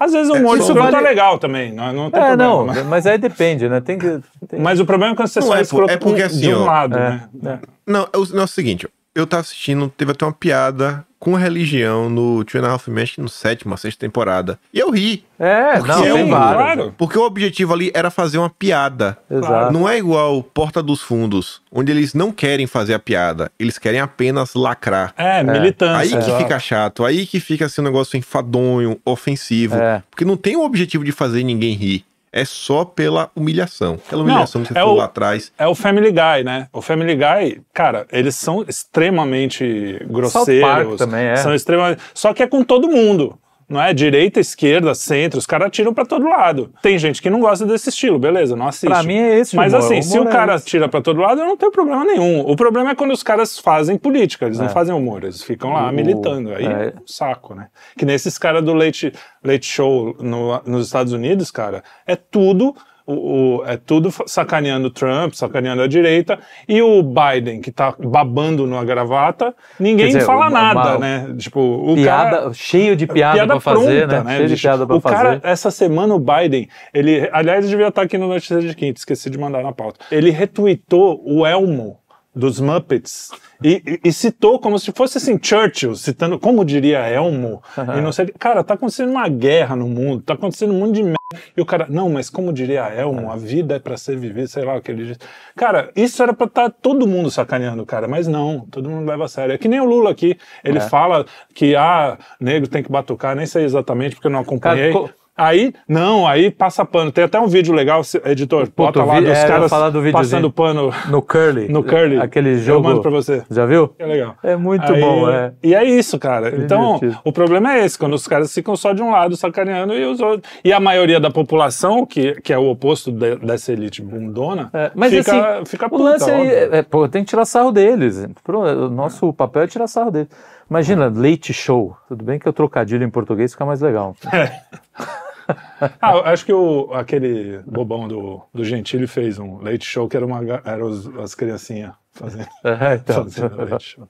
Às 0.00 0.12
vezes 0.12 0.30
o 0.32 0.36
humor 0.36 0.56
só 0.56 0.62
escroto 0.68 0.90
vale- 0.92 0.96
é 1.06 1.10
legal 1.10 1.38
também, 1.38 1.72
não, 1.74 1.92
não 1.92 2.10
tem 2.10 2.20
É, 2.22 2.26
problema. 2.28 2.42
não, 2.54 2.64
mas, 2.66 2.86
mas 2.86 3.06
aí 3.06 3.18
depende, 3.18 3.68
né? 3.68 3.82
Tem 3.82 3.98
que. 3.98 4.18
tem- 4.48 4.58
mas 4.58 4.80
o 4.80 4.86
problema 4.86 5.12
é 5.12 5.16
quando 5.16 5.28
você 5.28 5.40
Não 5.40 5.46
só 5.48 5.54
é, 5.56 5.58
é 5.58 5.62
escroto 5.62 5.92
é 5.92 5.96
porque 5.98 6.22
assim, 6.22 6.40
de 6.40 6.54
um 6.54 6.62
ó, 6.62 6.64
lado, 6.64 6.96
É, 6.96 7.10
né? 7.10 7.28
é. 7.44 7.58
Não, 7.86 8.08
é 8.10 8.16
o, 8.16 8.24
não, 8.32 8.40
é 8.40 8.44
o 8.44 8.48
seguinte, 8.48 8.88
eu 9.14 9.26
tava 9.26 9.42
assistindo, 9.42 9.92
teve 9.94 10.12
até 10.12 10.24
uma 10.24 10.32
piada 10.32 11.04
com 11.20 11.34
religião 11.34 12.08
no 12.08 12.42
Two 12.44 12.60
and 12.60 12.66
a 12.66 12.72
Half 12.72 12.88
Men, 12.88 13.06
no 13.18 13.28
sétimo, 13.28 13.76
sexta 13.76 14.00
temporada. 14.00 14.58
E 14.72 14.78
eu 14.78 14.90
ri. 14.90 15.22
É, 15.38 15.76
Porque 15.76 15.92
não, 15.92 16.04
é 16.04 16.12
tem 16.12 16.28
várias. 16.30 16.54
claro. 16.54 16.94
Porque 16.96 17.18
o 17.18 17.22
objetivo 17.22 17.74
ali 17.74 17.90
era 17.94 18.10
fazer 18.10 18.38
uma 18.38 18.48
piada. 18.50 19.18
Exato. 19.30 19.72
Não 19.72 19.88
é 19.88 19.98
igual 19.98 20.42
Porta 20.42 20.82
dos 20.82 21.02
Fundos, 21.02 21.60
onde 21.70 21.92
eles 21.92 22.14
não 22.14 22.32
querem 22.32 22.66
fazer 22.66 22.94
a 22.94 22.98
piada, 22.98 23.52
eles 23.58 23.78
querem 23.78 24.00
apenas 24.00 24.54
lacrar. 24.54 25.14
É, 25.16 25.42
militância. 25.42 25.98
Aí 25.98 26.08
que 26.08 26.16
exato. 26.16 26.42
fica 26.42 26.58
chato, 26.58 27.04
aí 27.04 27.26
que 27.26 27.38
fica 27.38 27.66
assim 27.66 27.82
um 27.82 27.84
negócio 27.84 28.16
enfadonho, 28.16 28.98
ofensivo. 29.04 29.76
É. 29.76 30.02
Porque 30.10 30.24
não 30.24 30.36
tem 30.36 30.56
o 30.56 30.64
objetivo 30.64 31.04
de 31.04 31.12
fazer 31.12 31.44
ninguém 31.44 31.74
rir. 31.74 32.04
É 32.32 32.44
só 32.44 32.84
pela 32.84 33.30
humilhação. 33.34 33.94
Aquela 34.06 34.22
humilhação 34.22 34.62
que 34.62 34.68
você 34.68 34.74
é 34.78 34.80
falou 34.80 34.94
o- 34.94 34.98
lá 34.98 35.04
atrás. 35.06 35.52
É 35.58 35.66
o 35.66 35.74
Family 35.74 36.10
Guy, 36.12 36.44
né? 36.44 36.68
O 36.72 36.80
Family 36.80 37.14
Guy, 37.16 37.60
cara, 37.74 38.06
eles 38.12 38.36
são 38.36 38.64
extremamente 38.68 40.00
grosseiros. 40.08 40.68
Park 40.68 40.96
também 40.96 41.24
é. 41.26 41.36
São 41.36 41.54
extremamente. 41.54 42.00
Só 42.14 42.32
que 42.32 42.42
é 42.42 42.46
com 42.46 42.62
todo 42.62 42.88
mundo. 42.88 43.38
Não 43.70 43.80
é 43.80 43.94
direita, 43.94 44.40
esquerda, 44.40 44.92
centro, 44.96 45.38
os 45.38 45.46
caras 45.46 45.68
atiram 45.68 45.94
pra 45.94 46.04
todo 46.04 46.28
lado. 46.28 46.74
Tem 46.82 46.98
gente 46.98 47.22
que 47.22 47.30
não 47.30 47.38
gosta 47.38 47.64
desse 47.64 47.88
estilo, 47.88 48.18
beleza, 48.18 48.56
não 48.56 48.66
assiste. 48.66 48.88
Pra 48.90 49.02
mim 49.04 49.14
é 49.16 49.38
esse 49.38 49.54
Mas 49.54 49.72
humor, 49.72 49.84
assim, 49.84 49.98
o 50.00 50.02
se 50.02 50.18
o 50.18 50.22
humor 50.22 50.32
é 50.32 50.36
cara 50.36 50.54
esse. 50.56 50.66
tira 50.66 50.88
pra 50.88 51.00
todo 51.00 51.20
lado, 51.20 51.40
eu 51.40 51.46
não 51.46 51.56
tenho 51.56 51.70
problema 51.70 52.04
nenhum. 52.04 52.40
O 52.40 52.56
problema 52.56 52.90
é 52.90 52.94
quando 52.96 53.12
os 53.12 53.22
caras 53.22 53.58
fazem 53.60 53.96
política, 53.96 54.46
eles 54.46 54.58
não 54.58 54.68
fazem 54.68 54.92
humor, 54.94 55.22
eles 55.22 55.42
ficam 55.42 55.72
lá 55.72 55.86
É. 55.86 55.90
O- 55.90 55.94
militando. 55.94 56.52
Aí 56.52 56.66
é. 56.66 56.68
é 56.68 56.94
um 57.00 57.06
saco, 57.06 57.54
né? 57.54 57.68
Que 57.96 58.04
nesses 58.04 58.36
caras 58.36 58.64
do 58.64 58.74
Late, 58.74 59.12
Late 59.44 59.66
Show 59.66 60.16
no- 60.18 60.60
nos 60.66 60.86
Estados 60.86 61.12
Unidos, 61.12 61.52
cara, 61.52 61.84
é 62.04 62.16
tudo. 62.16 62.74
O- 63.12 63.58
o- 63.58 63.64
é 63.64 63.76
tudo 63.76 64.10
sacaneando 64.26 64.88
o 64.88 64.90
Trump, 64.90 65.34
sacaneando 65.34 65.82
a 65.82 65.86
direita, 65.86 66.38
e 66.68 66.80
o 66.82 67.02
Biden, 67.02 67.60
que 67.60 67.70
tá 67.72 67.94
babando 67.98 68.66
numa 68.66 68.84
gravata, 68.84 69.54
ninguém 69.78 70.06
dizer, 70.08 70.20
fala 70.20 70.48
uma- 70.48 70.50
nada, 70.50 70.90
uma- 70.92 70.98
né? 70.98 71.34
Tipo, 71.38 71.60
o 71.60 71.94
Piada, 71.94 72.30
cara 72.38 72.52
cheio 72.54 72.94
de 72.96 73.06
piada, 73.06 73.46
pra 73.46 73.60
fazer, 73.60 74.06
pronta, 74.08 74.24
né? 74.24 74.36
Cheio 74.36 74.48
de 74.48 74.56
piada 74.56 74.86
pra 74.86 74.96
o 74.96 75.00
fazer. 75.00 75.16
cara, 75.16 75.40
essa 75.42 75.70
semana 75.70 76.14
o 76.14 76.18
Biden, 76.18 76.68
ele, 76.94 77.28
aliás, 77.32 77.68
devia 77.68 77.88
estar 77.88 78.02
aqui 78.02 78.16
no 78.18 78.28
Notícias 78.28 78.62
de 78.64 78.74
Quinta, 78.74 78.98
esqueci 78.98 79.28
de 79.30 79.38
mandar 79.38 79.62
na 79.62 79.72
pauta. 79.72 79.98
Ele 80.10 80.30
retweetou 80.30 81.22
o 81.24 81.46
Elmo 81.46 81.98
dos 82.34 82.60
Muppets 82.60 83.30
e, 83.62 84.00
e- 84.04 84.12
citou 84.12 84.58
como 84.58 84.78
se 84.78 84.92
fosse 84.92 85.18
assim, 85.18 85.38
Churchill, 85.40 85.94
citando, 85.94 86.38
como 86.38 86.64
diria 86.64 86.98
Elmo, 87.00 87.62
e 87.96 88.00
não 88.00 88.12
sei, 88.12 88.26
cara, 88.38 88.62
tá 88.64 88.74
acontecendo 88.74 89.10
uma 89.10 89.28
guerra 89.28 89.76
no 89.76 89.88
mundo, 89.88 90.22
tá 90.22 90.34
acontecendo 90.34 90.72
um 90.72 90.78
monte 90.80 90.94
de 90.96 91.02
merda. 91.02 91.18
E 91.56 91.60
o 91.60 91.64
cara, 91.66 91.86
não, 91.88 92.08
mas 92.10 92.28
como 92.28 92.52
diria 92.52 92.82
Elmo, 92.88 93.30
a 93.30 93.36
vida 93.36 93.76
é 93.76 93.78
pra 93.78 93.96
ser 93.96 94.16
vivida, 94.16 94.46
sei 94.48 94.64
lá 94.64 94.76
o 94.76 94.80
que 94.82 94.90
ele 94.90 95.06
diz. 95.06 95.18
Cara, 95.56 95.90
isso 95.94 96.20
era 96.22 96.32
pra 96.32 96.46
estar 96.46 96.70
todo 96.70 97.06
mundo 97.06 97.30
sacaneando 97.30 97.82
o 97.82 97.86
cara, 97.86 98.08
mas 98.08 98.26
não, 98.26 98.66
todo 98.70 98.88
mundo 98.90 99.08
leva 99.08 99.26
a 99.26 99.28
sério. 99.28 99.54
É 99.54 99.58
que 99.58 99.68
nem 99.68 99.80
o 99.80 99.84
Lula 99.84 100.10
aqui, 100.10 100.36
ele 100.64 100.78
É. 100.78 100.80
fala 100.80 101.24
que, 101.54 101.76
ah, 101.76 102.18
negro 102.40 102.68
tem 102.68 102.82
que 102.82 102.90
batucar, 102.90 103.36
nem 103.36 103.46
sei 103.46 103.64
exatamente 103.64 104.16
porque 104.16 104.26
eu 104.26 104.32
não 104.32 104.40
acompanhei. 104.40 104.92
Cara, 104.92 105.14
Aí, 105.40 105.72
não, 105.88 106.26
aí 106.26 106.50
passa 106.50 106.84
pano. 106.84 107.10
Tem 107.10 107.24
até 107.24 107.40
um 107.40 107.46
vídeo 107.46 107.72
legal, 107.74 108.02
editor, 108.24 108.66
Puta, 108.66 108.72
bota 108.76 109.02
o 109.02 109.06
lá 109.06 109.14
vídeo- 109.14 109.28
dos 109.30 109.38
é, 109.38 109.44
eu 109.44 109.48
caras 109.48 109.70
falar 109.70 109.90
do 109.90 110.12
passando 110.12 110.50
pano 110.52 110.92
No 111.08 111.22
Curly. 111.22 111.68
no 111.72 111.82
curly. 111.82 112.18
Aquele 112.18 112.50
Eu 112.54 112.58
jogo. 112.58 112.88
mando 112.88 113.00
pra 113.00 113.10
você. 113.10 113.42
Já 113.50 113.64
viu? 113.64 113.94
É 113.98 114.04
legal. 114.04 114.34
É 114.42 114.54
muito 114.56 114.92
Aí- 114.92 115.00
bom, 115.00 115.30
é. 115.30 115.52
E 115.62 115.74
é 115.74 115.82
isso, 115.84 116.18
cara. 116.18 116.54
então, 116.56 116.94
divertido. 116.96 117.20
o 117.24 117.32
problema 117.32 117.74
é 117.74 117.84
esse, 117.86 117.98
quando 117.98 118.12
os 118.14 118.28
caras 118.28 118.52
ficam 118.52 118.76
só 118.76 118.92
de 118.92 119.02
um 119.02 119.10
lado 119.10 119.36
sacaneando 119.36 119.94
e 119.94 120.04
os 120.04 120.20
outros. 120.20 120.50
E 120.62 120.72
a 120.72 120.78
maioria 120.80 121.18
da 121.18 121.30
população, 121.30 122.04
que, 122.04 122.40
que 122.42 122.52
é 122.52 122.58
o 122.58 122.68
oposto 122.68 123.10
de- 123.10 123.36
dessa 123.36 123.72
elite 123.72 124.02
bundona, 124.02 124.68
É, 124.74 124.90
mas 124.94 125.12
fica, 125.12 125.54
assim, 125.54 125.64
fica 125.66 125.86
o 125.86 125.90
puta, 125.90 126.02
lance 126.02 126.30
aí, 126.30 126.40
óbvio. 126.40 126.74
é, 126.74 126.78
é, 126.78 126.82
pô, 126.82 127.08
tem 127.08 127.22
que 127.24 127.30
tirar 127.30 127.44
sarro 127.46 127.72
deles. 127.72 128.26
O 128.46 128.88
nosso 128.90 129.32
papel 129.32 129.62
é 129.62 129.66
tirar 129.66 129.86
sarro 129.86 130.10
deles. 130.10 130.28
Imagina, 130.68 131.06
leite 131.12 131.52
show. 131.52 131.96
Tudo 132.08 132.24
bem 132.24 132.38
que 132.38 132.48
o 132.48 132.52
trocadilho 132.52 133.04
em 133.04 133.10
português 133.10 133.52
fica 133.52 133.64
mais 133.64 133.80
legal. 133.80 134.14
Ah, 136.00 136.30
acho 136.30 136.44
que 136.44 136.52
o, 136.52 136.92
aquele 136.92 137.60
bobão 137.66 138.06
do, 138.08 138.40
do 138.52 138.64
Gentili 138.64 139.06
fez 139.06 139.38
um 139.38 139.58
leite 139.62 139.84
show 139.84 140.08
que 140.08 140.16
era, 140.16 140.26
uma, 140.26 140.40
era 140.64 140.84
os, 140.84 141.06
as 141.18 141.34
criancinhas 141.34 141.92
fazendo, 142.12 142.48
É, 142.64 142.94
então. 142.94 143.24
fazendo 143.30 143.64
leite 143.64 143.84
show. 143.96 144.08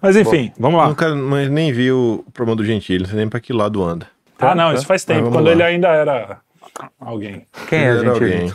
Mas 0.00 0.16
enfim, 0.16 0.52
vamos 0.58 0.78
lá. 0.78 0.88
Nunca, 0.88 1.14
mas 1.14 1.48
nem 1.50 1.72
vi 1.72 1.90
o 1.90 2.24
problema 2.32 2.56
do 2.56 2.64
Gentili, 2.64 3.00
não 3.00 3.06
sei 3.06 3.16
nem 3.18 3.28
pra 3.28 3.40
que 3.40 3.52
lado 3.52 3.82
anda. 3.82 4.06
Ah, 4.38 4.54
não, 4.54 4.72
isso 4.72 4.84
faz 4.86 5.04
tempo, 5.04 5.22
Mas 5.22 5.32
vamos 5.32 5.38
quando 5.38 5.46
lá. 5.46 5.52
ele 5.52 5.62
ainda 5.62 5.88
era 5.88 6.40
alguém. 7.00 7.46
Quem 7.68 7.78
é, 7.78 7.84
Era 7.84 8.10
alguém. 8.10 8.52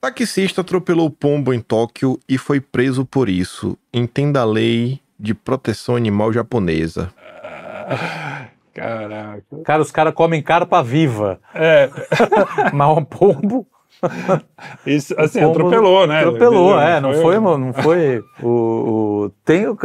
Taxista 0.00 0.60
atropelou 0.60 1.10
pombo 1.10 1.52
em 1.52 1.60
Tóquio 1.60 2.20
e 2.28 2.38
foi 2.38 2.60
preso 2.60 3.04
por 3.04 3.28
isso. 3.28 3.76
Entenda 3.92 4.40
a 4.40 4.44
lei 4.44 5.00
de 5.18 5.34
proteção 5.34 5.96
animal 5.96 6.32
japonesa. 6.32 7.12
Caraca. 8.78 9.62
Cara, 9.64 9.82
os 9.82 9.90
caras 9.90 10.14
comem 10.14 10.42
carpa 10.42 10.82
viva. 10.82 11.40
É, 11.54 11.90
Mas 12.72 12.96
um 12.96 13.04
pombo. 13.04 13.66
isso, 14.86 15.14
assim, 15.18 15.40
pombo 15.40 15.52
atropelou, 15.58 16.06
né? 16.06 16.20
Atropelou, 16.20 16.78
é. 16.80 17.00
Não 17.00 17.12
foi, 17.14 17.38
não 17.40 17.72
foi 17.72 18.22
o. 18.42 18.48
o 18.48 19.30
tem, 19.44 19.62
eu- 19.62 19.76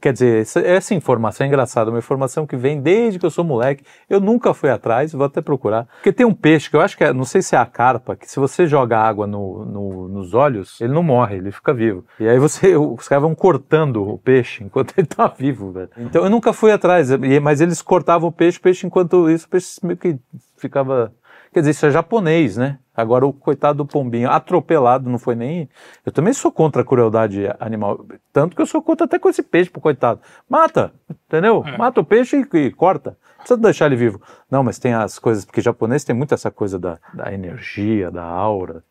quer 0.00 0.12
dizer, 0.12 0.42
essa, 0.42 0.60
essa 0.60 0.94
informação 0.94 1.44
é 1.44 1.48
engraçada, 1.48 1.90
uma 1.90 1.98
informação 1.98 2.46
que 2.46 2.56
vem 2.56 2.80
desde 2.80 3.18
que 3.18 3.26
eu 3.26 3.30
sou 3.30 3.44
moleque. 3.44 3.84
Eu 4.08 4.20
nunca 4.20 4.52
fui 4.54 4.70
atrás, 4.70 5.12
vou 5.12 5.26
até 5.26 5.40
procurar. 5.40 5.86
Porque 5.96 6.12
tem 6.12 6.26
um 6.26 6.34
peixe 6.34 6.68
que 6.70 6.76
eu 6.76 6.80
acho 6.80 6.96
que 6.96 7.04
é, 7.04 7.12
não 7.12 7.24
sei 7.24 7.42
se 7.42 7.54
é 7.54 7.58
a 7.58 7.66
carpa, 7.66 8.16
que 8.16 8.30
se 8.30 8.38
você 8.38 8.66
joga 8.66 8.98
água 8.98 9.26
no, 9.26 9.64
no- 9.64 10.08
nos 10.08 10.34
olhos, 10.34 10.80
ele 10.80 10.92
não 10.92 11.02
morre, 11.02 11.36
ele 11.36 11.50
fica 11.50 11.72
vivo. 11.72 12.04
E 12.20 12.28
aí 12.28 12.38
você, 12.38 12.76
os 12.76 13.08
caras 13.08 13.22
vão 13.22 13.34
cortando 13.34 14.02
o 14.08 14.18
peixe 14.18 14.64
enquanto 14.64 14.94
ele 14.96 15.06
tá 15.06 15.26
vivo, 15.28 15.72
velho. 15.72 15.90
Então 15.98 16.24
eu 16.24 16.30
nunca 16.30 16.52
fui 16.52 16.72
atrás, 16.72 17.10
e- 17.10 17.40
mas 17.40 17.60
eles 17.60 17.80
cortavam 17.82 18.28
o 18.28 18.32
peixe, 18.32 18.58
o 18.58 18.62
peixe 18.62 18.86
enquanto 18.86 19.28
isso, 19.30 19.46
o 19.46 19.48
peixe 19.50 19.78
meio 19.82 19.96
que 19.96 20.16
ficava. 20.56 21.12
Quer 21.52 21.60
dizer, 21.60 21.70
isso 21.70 21.86
é 21.86 21.90
japonês, 21.90 22.56
né? 22.56 22.78
Agora 22.96 23.26
o 23.26 23.32
coitado 23.32 23.78
do 23.78 23.86
pombinho 23.86 24.30
atropelado 24.30 25.10
não 25.10 25.18
foi 25.18 25.34
nem. 25.34 25.68
Eu 26.04 26.10
também 26.10 26.32
sou 26.32 26.50
contra 26.50 26.82
a 26.82 26.84
crueldade 26.84 27.46
animal. 27.60 28.06
Tanto 28.32 28.56
que 28.56 28.62
eu 28.62 28.66
sou 28.66 28.80
contra 28.80 29.04
até 29.04 29.18
com 29.18 29.28
esse 29.28 29.42
peixe 29.42 29.68
pro 29.68 29.80
coitado. 29.80 30.20
Mata, 30.48 30.92
entendeu? 31.28 31.62
Mata 31.78 32.00
o 32.00 32.04
peixe 32.04 32.46
e, 32.52 32.58
e 32.58 32.70
corta. 32.70 33.10
Não 33.10 33.38
precisa 33.38 33.60
deixar 33.60 33.86
ele 33.86 33.96
vivo. 33.96 34.20
Não, 34.50 34.62
mas 34.62 34.78
tem 34.78 34.94
as 34.94 35.18
coisas, 35.18 35.44
porque 35.44 35.60
japonês 35.60 36.04
tem 36.04 36.16
muito 36.16 36.32
essa 36.32 36.50
coisa 36.50 36.78
da, 36.78 36.98
da 37.12 37.32
energia, 37.32 38.10
da 38.10 38.24
aura, 38.24 38.82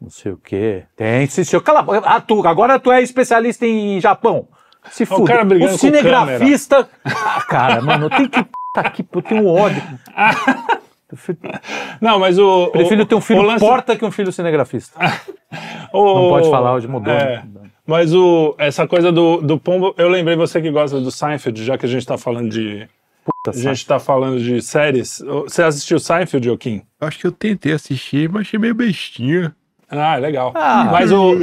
não 0.00 0.10
sei 0.10 0.32
o 0.32 0.36
quê. 0.36 0.84
Tem, 0.94 1.26
se, 1.26 1.44
se, 1.44 1.58
cala 1.60 1.80
a 1.80 1.82
boca. 1.82 2.02
Ah, 2.04 2.20
tu, 2.20 2.46
agora 2.46 2.78
tu 2.78 2.92
é 2.92 3.02
especialista 3.02 3.64
em 3.64 3.98
Japão. 4.00 4.46
Se 4.90 5.06
fuder. 5.06 5.26
cara 5.26 5.44
brigando 5.44 5.70
o 5.70 5.78
com 5.78 5.78
cinegrafista. 5.78 6.88
Ah, 7.04 7.42
cara, 7.48 7.80
mano, 7.80 8.10
tem 8.10 8.28
que. 8.28 8.44
Tá 8.74 8.82
aqui, 8.82 9.06
eu 9.10 9.22
tenho 9.22 9.46
ódio. 9.46 9.82
Não, 12.00 12.18
mas 12.18 12.38
o. 12.38 12.68
Prefiro 12.68 13.02
o, 13.02 13.06
ter 13.06 13.14
um 13.14 13.20
filho 13.20 13.42
lance- 13.42 13.60
porta 13.64 13.96
que 13.96 14.04
um 14.04 14.10
filho 14.10 14.32
cinegrafista. 14.32 14.98
o- 15.92 16.14
Não 16.22 16.28
pode 16.30 16.50
falar, 16.50 16.74
hoje 16.74 16.88
mudou, 16.88 17.12
É, 17.12 17.36
né? 17.36 17.70
mas 17.86 18.14
o, 18.14 18.54
essa 18.58 18.86
coisa 18.86 19.10
do, 19.12 19.40
do 19.40 19.58
pombo, 19.58 19.94
eu 19.98 20.08
lembrei 20.08 20.36
você 20.36 20.60
que 20.60 20.70
gosta 20.70 21.00
do 21.00 21.10
Seinfeld, 21.10 21.64
já 21.64 21.76
que 21.78 21.86
a 21.86 21.88
gente 21.88 22.06
tá 22.06 22.16
falando 22.18 22.50
de, 22.50 22.88
Puta, 23.24 23.56
A 23.58 23.60
gente 23.60 23.86
tá 23.86 23.98
falando 23.98 24.38
de 24.38 24.60
séries. 24.60 25.22
Você 25.44 25.62
assistiu 25.62 25.98
Seinfeld, 25.98 26.46
Joaquim? 26.46 26.82
Acho 27.00 27.18
que 27.18 27.26
eu 27.26 27.32
tentei 27.32 27.72
assistir, 27.72 28.28
mas 28.28 28.42
achei 28.42 28.58
meio 28.58 28.74
bestinha. 28.74 29.54
Ah, 29.90 30.16
legal. 30.16 30.52
Ah, 30.54 30.88
Mas 30.90 31.12
o. 31.12 31.34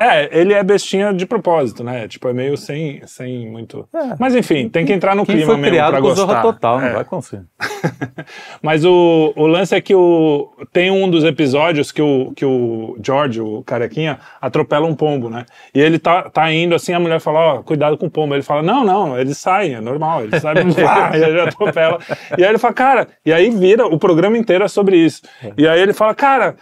É, 0.00 0.38
ele 0.38 0.54
é 0.54 0.62
bestinha 0.62 1.12
de 1.12 1.26
propósito, 1.26 1.82
né? 1.84 2.08
Tipo, 2.08 2.28
é 2.28 2.32
meio 2.32 2.56
sem, 2.56 3.00
sem 3.06 3.48
muito. 3.50 3.88
É. 3.94 4.14
Mas 4.18 4.34
enfim, 4.34 4.68
tem 4.68 4.84
que 4.86 4.92
entrar 4.92 5.14
no 5.14 5.24
Quem 5.26 5.36
clima 5.36 5.52
foi 5.52 5.56
mesmo 5.60 5.70
criado 5.70 5.90
pra 5.90 6.00
com 6.00 6.08
gostar. 6.08 6.22
Zorra 6.26 6.42
Total, 6.42 6.80
É. 6.80 6.84
não 6.86 6.94
vai 6.94 7.04
conseguir. 7.04 7.44
Mas 8.62 8.84
o, 8.84 9.32
o 9.36 9.46
lance 9.46 9.74
é 9.74 9.80
que 9.80 9.94
o, 9.94 10.50
tem 10.72 10.90
um 10.90 11.08
dos 11.10 11.24
episódios 11.24 11.90
que 11.92 12.02
o, 12.02 12.32
que 12.34 12.44
o 12.44 12.96
George, 13.04 13.40
o 13.40 13.62
carequinha, 13.64 14.18
atropela 14.40 14.86
um 14.86 14.94
pombo, 14.94 15.28
né? 15.30 15.44
E 15.74 15.80
ele 15.80 15.98
tá, 15.98 16.28
tá 16.30 16.52
indo 16.52 16.74
assim, 16.74 16.92
a 16.92 17.00
mulher 17.00 17.20
fala, 17.20 17.38
ó, 17.38 17.62
cuidado 17.62 17.96
com 17.96 18.06
o 18.06 18.10
pombo. 18.10 18.34
Ele 18.34 18.42
fala, 18.42 18.62
não, 18.62 18.84
não, 18.84 19.18
eles 19.18 19.38
saem, 19.38 19.74
é 19.74 19.80
normal, 19.80 20.24
eles 20.24 20.40
saem, 20.42 20.72
pá, 20.72 21.12
e 21.14 21.22
ele 21.22 21.40
atropela. 21.40 21.98
E 22.36 22.42
aí 22.44 22.50
ele 22.50 22.58
fala, 22.58 22.74
cara, 22.74 23.08
e 23.24 23.32
aí 23.32 23.50
vira, 23.50 23.86
o 23.86 23.98
programa 23.98 24.36
inteiro 24.38 24.64
é 24.64 24.68
sobre 24.68 24.96
isso. 24.96 25.22
E 25.56 25.66
aí 25.66 25.80
ele 25.80 25.92
fala, 25.92 26.14
cara, 26.14 26.56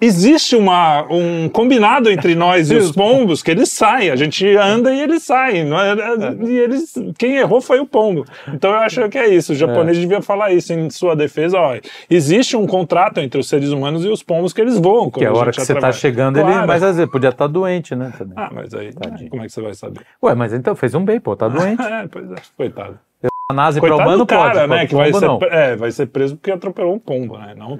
existe 0.00 0.56
uma, 0.56 1.06
um 1.10 1.48
combinado 1.48 2.10
entre 2.10 2.34
nós 2.34 2.70
e 2.70 2.76
os 2.76 2.92
pombos 2.92 3.42
que 3.42 3.50
eles 3.50 3.70
saem, 3.72 4.10
a 4.10 4.16
gente 4.16 4.46
anda 4.56 4.92
e 4.94 5.00
eles 5.00 5.22
saem. 5.22 5.64
não 5.64 5.78
é- 5.80 5.94
E 6.44 6.56
eles, 6.58 6.94
quem 7.18 7.36
errou 7.36 7.60
foi 7.60 7.80
o 7.80 7.86
pombo. 7.86 8.24
Então 8.52 8.70
eu 8.70 8.78
acho 8.78 9.08
que 9.08 9.18
é 9.18 9.28
isso, 9.28 9.52
o 9.52 9.56
japonês 9.56 9.98
devia 9.98 10.20
falar 10.22 10.52
isso 10.52 10.72
em 10.72 10.90
sua 10.90 11.14
defesa, 11.16 11.58
ó, 11.58 11.76
existe 12.10 12.56
um 12.56 12.66
contrato 12.66 13.18
entre 13.20 13.40
os 13.40 13.48
seres 13.48 13.70
humanos 13.70 14.04
e 14.04 14.08
os 14.08 14.22
pombos 14.22 14.52
que 14.52 14.60
eles 14.60 14.78
voam. 14.78 15.10
Que 15.10 15.24
é 15.24 15.28
a 15.28 15.30
quando 15.30 15.40
hora 15.40 15.50
que 15.52 15.60
você 15.60 15.72
tá 15.72 15.78
atravessa. 15.78 15.98
chegando, 16.00 16.38
ele. 16.38 16.46
Claro. 16.50 16.66
Mas 16.66 16.82
às 16.82 16.96
vezes 16.96 17.10
podia 17.10 17.30
estar 17.30 17.46
doente, 17.46 17.94
né? 17.94 18.12
Também. 18.16 18.34
Ah, 18.36 18.50
mas 18.52 18.74
aí, 18.74 18.90
como 19.30 19.42
é 19.42 19.46
que 19.46 19.52
você 19.52 19.60
vai 19.60 19.74
saber? 19.74 20.00
Ué, 20.22 20.34
mas 20.34 20.52
então 20.52 20.74
fez 20.74 20.94
um 20.94 21.04
bem, 21.04 21.20
pô, 21.20 21.34
tá 21.36 21.48
doente. 21.48 21.82
É, 21.94 22.06
pois 22.08 22.30
é, 22.30 22.34
coitado. 22.56 22.98
A 23.50 23.54
NASA 23.54 23.78
para 23.80 23.94
humano 23.94 24.18
do 24.18 24.26
cara, 24.26 24.60
pode, 24.60 24.68
né, 24.68 24.80
pô, 24.82 24.86
que 24.88 24.94
vai 24.94 25.12
ser, 25.12 25.28
é, 25.50 25.76
vai 25.76 25.90
ser 25.92 26.06
preso 26.06 26.34
porque 26.36 26.50
atropelou 26.50 26.94
um 26.94 26.98
pombo, 26.98 27.36
né, 27.36 27.54
não... 27.56 27.78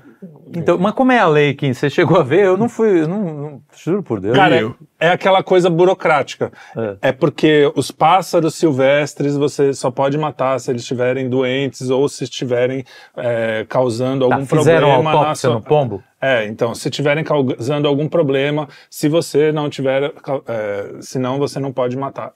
Então, 0.56 0.78
mas 0.78 0.92
como 0.94 1.12
é 1.12 1.18
a 1.18 1.26
lei, 1.26 1.54
Kim? 1.54 1.72
Você 1.72 1.88
chegou 1.90 2.18
a 2.18 2.22
ver? 2.22 2.44
Eu 2.44 2.56
não 2.56 2.68
fui, 2.68 3.02
eu 3.02 3.08
não, 3.08 3.22
não- 3.22 3.62
juro 3.76 4.02
por 4.02 4.20
Deus. 4.20 4.34
Cara, 4.36 4.56
eu. 4.60 4.74
é 4.98 5.08
aquela 5.10 5.42
coisa 5.42 5.68
burocrática. 5.68 6.52
É. 6.76 7.08
É. 7.08 7.12
porque 7.12 7.70
os 7.74 7.90
pássaros 7.90 8.54
silvestres 8.54 9.36
você 9.36 9.72
só 9.74 9.90
pode 9.90 10.16
matar 10.18 10.58
se 10.60 10.70
eles 10.70 10.82
estiverem 10.82 11.28
doentes 11.28 11.90
ou 11.90 12.08
se 12.08 12.24
estiverem 12.24 12.84
é, 13.16 13.64
causando 13.68 14.28
Tá, 14.28 14.34
algum 14.34 14.46
fizeram 14.46 14.88
problema 14.88 15.02
na 15.12 15.18
autópsia 15.18 15.48
sua... 15.48 15.54
no 15.54 15.62
pombo? 15.62 16.02
É, 16.20 16.46
então, 16.46 16.74
se 16.74 16.88
estiverem 16.88 17.22
causando 17.22 17.86
algum 17.86 18.08
problema, 18.08 18.66
se 18.88 19.10
você 19.10 19.52
não 19.52 19.68
tiver, 19.68 20.04
é, 20.48 20.90
senão 21.00 21.38
você 21.38 21.60
não 21.60 21.70
pode 21.70 21.98
matar. 21.98 22.32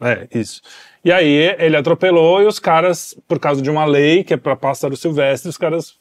É, 0.00 0.28
isso. 0.32 0.60
E 1.04 1.10
aí 1.10 1.52
ele 1.58 1.76
atropelou 1.76 2.40
e 2.40 2.46
os 2.46 2.60
caras, 2.60 3.16
por 3.26 3.40
causa 3.40 3.60
de 3.60 3.68
uma 3.68 3.84
lei 3.84 4.22
que 4.22 4.34
é 4.34 4.36
para 4.36 4.54
pássaro 4.54 4.96
silvestre, 4.96 5.48
os 5.48 5.58
caras 5.58 5.94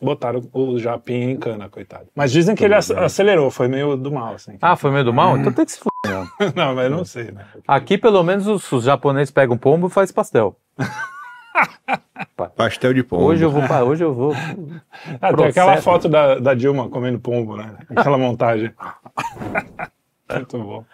botaram 0.00 0.48
o 0.52 0.73
japim 0.78 1.30
em 1.30 1.36
cana, 1.36 1.68
coitado. 1.68 2.06
Mas 2.14 2.30
dizem 2.32 2.54
que 2.54 2.64
ele 2.64 2.74
ac- 2.74 2.92
acelerou, 2.92 3.50
foi 3.50 3.68
meio 3.68 3.96
do 3.96 4.10
mal, 4.12 4.34
assim. 4.34 4.56
Ah, 4.60 4.76
foi 4.76 4.90
meio 4.90 5.04
do 5.04 5.12
mal? 5.12 5.36
Então 5.38 5.52
tem 5.52 5.64
que 5.64 5.72
se 5.72 5.78
fuder. 5.80 6.26
não, 6.54 6.74
mas 6.74 6.90
não 6.90 7.04
sei, 7.04 7.30
né? 7.30 7.44
Aqui, 7.66 7.96
pelo 7.98 8.22
menos, 8.22 8.46
os, 8.46 8.70
os 8.72 8.84
japoneses 8.84 9.30
pegam 9.30 9.56
pombo 9.56 9.86
e 9.86 9.90
faz 9.90 10.10
pastel. 10.12 10.56
Pastel 12.56 12.92
de 12.94 13.02
pombo. 13.02 13.24
Hoje 13.24 13.44
eu 13.44 13.50
vou. 13.50 13.62
Hoje 13.86 14.04
eu 14.04 14.12
vou. 14.12 14.32
Ah, 15.20 15.32
tem 15.34 15.46
aquela 15.46 15.76
foto 15.82 16.08
da, 16.08 16.36
da 16.38 16.54
Dilma 16.54 16.88
comendo 16.88 17.18
pombo, 17.18 17.56
né? 17.56 17.76
Aquela 17.94 18.16
montagem. 18.18 18.72
Muito 20.32 20.58
bom. 20.58 20.84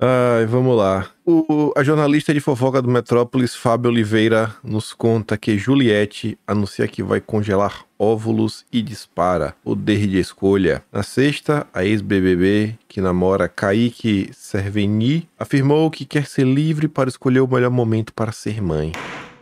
Ai, 0.00 0.46
vamos 0.46 0.76
lá. 0.76 1.10
O, 1.26 1.72
a 1.76 1.82
jornalista 1.82 2.32
de 2.32 2.38
fofoca 2.38 2.80
do 2.80 2.88
Metrópolis, 2.88 3.56
Fábio 3.56 3.90
Oliveira, 3.90 4.54
nos 4.62 4.92
conta 4.92 5.36
que 5.36 5.58
Juliette 5.58 6.38
anuncia 6.46 6.86
que 6.86 7.02
vai 7.02 7.20
congelar 7.20 7.84
óvulos 7.98 8.64
e 8.72 8.80
dispara 8.80 9.56
poder 9.64 10.06
de 10.06 10.20
escolha. 10.20 10.84
Na 10.92 11.02
sexta, 11.02 11.66
a 11.74 11.84
ex-BBB, 11.84 12.78
que 12.86 13.00
namora 13.00 13.48
Kaique 13.48 14.30
Serveni, 14.32 15.28
afirmou 15.36 15.90
que 15.90 16.04
quer 16.04 16.26
ser 16.26 16.44
livre 16.44 16.86
para 16.86 17.08
escolher 17.08 17.40
o 17.40 17.48
melhor 17.48 17.70
momento 17.70 18.14
para 18.14 18.30
ser 18.30 18.62
mãe. 18.62 18.92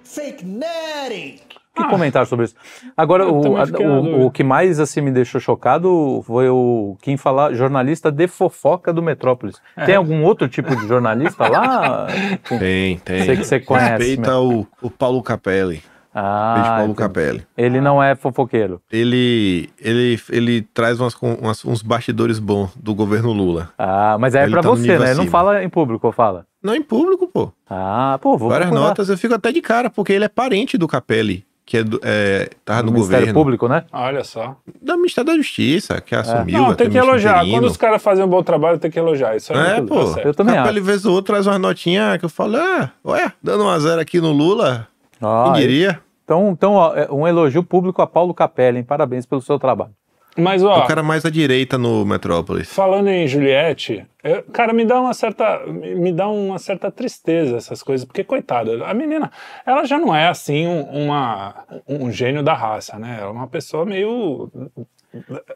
Fake 0.03 0.43
Nutty! 0.43 1.56
Que 1.77 1.85
comentário 1.89 2.27
sobre 2.29 2.47
isso? 2.47 2.55
Agora, 2.97 3.29
o, 3.29 3.57
a- 3.57 3.65
o, 3.81 4.27
o 4.27 4.31
que 4.31 4.43
mais 4.43 4.81
assim 4.81 5.01
me 5.01 5.11
deixou 5.11 5.41
chocado 5.41 6.23
foi 6.27 6.49
o 6.49 6.97
Kim 7.03 7.17
falar 7.17 7.53
jornalista 7.55 8.11
de 8.11 8.27
fofoca 8.27 8.93
do 8.93 9.03
Metrópolis. 9.03 9.57
É. 9.77 9.85
Tem 9.85 9.95
algum 9.97 10.25
outro 10.25 10.49
tipo 10.49 10.75
de 10.75 10.87
jornalista 10.89 11.47
lá? 11.49 12.07
Tem, 12.59 12.99
tem. 12.99 13.25
Sei 13.25 13.37
que 13.37 13.45
você 13.45 13.61
conhece, 13.61 13.91
Respeita 13.91 14.39
o, 14.39 14.67
o 14.81 14.91
Paulo 14.91 15.23
Capelli. 15.23 15.83
Beijo, 16.17 16.29
Ah, 16.29 16.77
Paulo. 16.79 16.95
Capelli. 16.95 17.47
ele 17.59 17.79
não 17.79 18.03
é 18.03 18.15
fofoqueiro. 18.17 18.81
Ele, 18.91 19.69
ele, 19.79 20.19
ele 20.31 20.63
traz 20.73 20.99
umas, 20.99 21.15
umas- 21.21 21.63
uns 21.63 21.83
bastidores 21.83 22.39
bons 22.39 22.75
do 22.75 22.95
governo 22.95 23.33
Lula. 23.33 23.69
Ah, 23.77 24.17
mas 24.19 24.35
é 24.35 24.49
pra 24.49 24.63
tá 24.63 24.69
você, 24.71 24.99
né? 24.99 25.11
Ele 25.11 25.19
não 25.19 25.27
fala 25.27 25.63
em 25.63 25.69
público, 25.69 26.07
ou 26.07 26.13
fala? 26.15 26.47
Não 26.63 26.75
em 26.75 26.81
público, 26.83 27.27
pô. 27.29 27.53
Ah, 27.69 28.19
pô, 28.23 28.39
vou 28.39 28.49
Várias 28.49 28.69
procurar. 28.71 28.89
notas. 28.89 29.11
Eu 29.11 29.19
fico 29.19 29.35
até 29.35 29.53
de 29.53 29.61
cara, 29.61 29.91
porque 29.91 30.11
ele 30.13 30.25
é 30.25 30.29
parente 30.29 30.79
do 30.79 30.89
Capelli, 30.89 31.45
que 31.67 31.79
é, 31.79 31.83
do, 31.83 32.01
é 32.05 32.49
tava 32.65 32.81
no, 32.83 32.87
no 32.87 32.93
Ministério 32.93 33.27
governo. 33.27 33.41
Público, 33.41 33.69
né? 33.69 33.85
Olha 33.93 34.23
só. 34.23 34.57
Da 34.81 34.97
Ministério 34.97 35.33
da 35.33 35.37
Justiça, 35.37 36.01
que 36.01 36.15
assumiu. 36.15 36.59
Não, 36.63 36.75
tem 36.75 36.89
que 36.89 36.97
elogiar. 36.97 37.39
interino. 37.39 37.59
Quando 37.59 37.67
os 37.71 37.77
caras 37.77 38.01
fazem 38.01 38.25
um 38.25 38.29
bom 38.29 38.41
trabalho, 38.43 38.79
tem 38.79 38.89
que 38.91 38.99
elogiar. 38.99 39.37
Isso 39.37 39.53
é, 39.53 39.79
É, 39.79 39.83
pô. 39.83 40.15
tá. 40.15 40.21
Eu 40.23 40.33
também 40.33 40.55
Capelli 40.55 40.79
acho. 40.79 40.87
vez 40.87 41.05
ou 41.05 41.13
outra 41.15 41.35
traz 41.35 41.47
umas 41.49 41.61
notinhas 41.61 42.17
que 42.19 42.25
eu 42.25 42.29
falo, 42.29 42.57
ah, 42.57 42.91
ué, 43.05 43.33
dando 43.43 43.65
uma 43.65 43.79
zero 43.81 44.01
aqui 44.01 44.21
no 44.21 44.31
Lula, 44.31 44.87
Ah, 45.21 45.51
quem 45.53 45.61
diria? 45.61 46.01
Então, 46.25 46.51
então 46.53 46.75
ó, 46.75 46.95
é 46.95 47.09
um 47.11 47.27
elogio 47.27 47.63
público 47.65 48.01
a 48.01 48.07
Paulo 48.07 48.33
Capelli, 48.33 48.79
hein? 48.79 48.85
Parabéns 48.85 49.27
pelo 49.27 49.43
seu 49.43 49.59
trabalho. 49.59 49.91
Mas, 50.37 50.63
É 50.63 50.67
ó, 50.67 50.85
o 50.85 50.87
cara 50.87 51.03
mais 51.03 51.25
à 51.25 51.31
direita 51.31 51.79
no 51.79 52.05
Metrópolis. 52.05 52.69
falando 52.73 53.09
em 53.09 53.27
Juliette, 53.27 54.05
eu- 54.23 54.43
cara, 54.53 54.73
me 54.73 54.85
dá 54.85 55.01
uma 55.01 55.15
certa 55.15 55.65
me 55.67 56.13
dá 56.13 56.29
uma 56.29 56.59
certa 56.59 56.91
tristeza 56.91 57.57
essas 57.57 57.83
coisas, 57.83 58.05
porque 58.05 58.23
coitada, 58.23 58.85
a 58.85 58.93
menina, 58.93 59.31
ela 59.65 59.85
já 59.85 59.99
não 59.99 60.15
é 60.15 60.29
assim 60.29 60.67
um, 60.67 60.83
uma, 61.05 61.55
um 61.89 62.11
gênio 62.11 62.43
da 62.43 62.53
raça, 62.55 62.99
né? 62.99 63.17
Ela 63.21 63.29
é 63.29 63.33
uma 63.33 63.47
pessoa 63.47 63.85
meio 63.87 64.51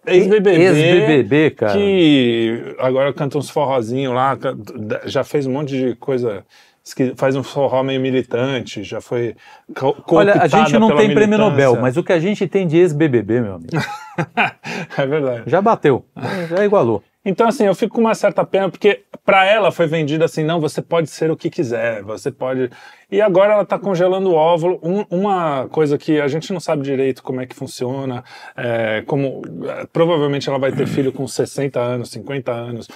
ex-BBB, 0.07 0.63
Ex-BBB, 0.63 1.51
cara. 1.51 1.73
que 1.75 2.75
agora 2.79 3.13
canta 3.13 3.37
uns 3.39 3.51
forrozinhos 3.51 4.15
lá, 4.15 4.37
já 5.05 5.23
fez 5.25 5.47
um 5.47 5.53
monte 5.53 5.77
de 5.77 5.95
coisa 5.97 6.45
esqui- 6.85 7.15
faz 7.17 7.37
um 7.37 7.43
forró 7.43 7.83
meio 7.83 8.01
militante, 8.01 8.83
já 8.83 9.01
foi 9.01 9.35
co 9.77 9.97
Olha, 10.09 10.35
a 10.41 10.47
gente 10.47 10.79
não 10.79 10.89
tem 10.89 11.13
prêmio 11.13 11.39
militância. 11.39 11.39
Nobel, 11.51 11.77
mas 11.81 11.97
o 11.97 12.03
que 12.03 12.13
a 12.13 12.19
gente 12.21 12.47
tem 12.47 12.67
de 12.67 12.79
ex-BBB, 12.79 13.41
meu 13.41 13.55
amigo, 13.55 13.73
é 14.97 15.07
verdade. 15.07 15.43
já 15.47 15.61
bateu, 15.61 16.05
já 16.49 16.65
igualou. 16.65 17.03
Então, 17.25 17.47
assim, 17.47 17.67
eu 17.67 17.75
fico 17.75 17.97
com 17.97 18.01
uma 18.01 18.15
certa 18.15 18.43
pena, 18.47 18.71
porque 18.71 19.03
pra 19.27 19.45
ela 19.45 19.71
foi 19.71 19.87
vendido 19.87 20.25
assim, 20.25 20.43
não, 20.43 20.59
você 20.59 20.81
pode 20.81 21.11
ser 21.11 21.31
o 21.31 21.37
que 21.37 21.51
quiser, 21.51 22.03
você 22.03 22.31
pode. 22.31 22.71
E 23.11 23.21
agora 23.21 23.55
ela 23.55 23.65
tá 23.65 23.79
congelando 23.79 24.31
o 24.31 24.35
óvulo. 24.35 24.79
Um- 24.83 25.05
uma 25.11 25.67
coisa 25.71 25.99
que 25.99 26.21
a 26.21 26.29
gente 26.29 26.53
não 26.53 26.61
sabe 26.61 26.83
direito 26.83 27.23
como 27.23 27.41
é 27.41 27.47
que 27.47 27.55
funciona, 27.57 28.23
é, 28.57 29.03
como. 29.07 29.43
é, 29.69 29.87
provavelmente 29.93 30.49
ela 30.49 30.59
vai 30.59 30.73
ter 30.73 30.87
filho 30.87 31.13
com 31.13 31.27
60 31.27 31.81
anos, 31.81 32.11
50 32.11 32.53
anos. 32.53 32.89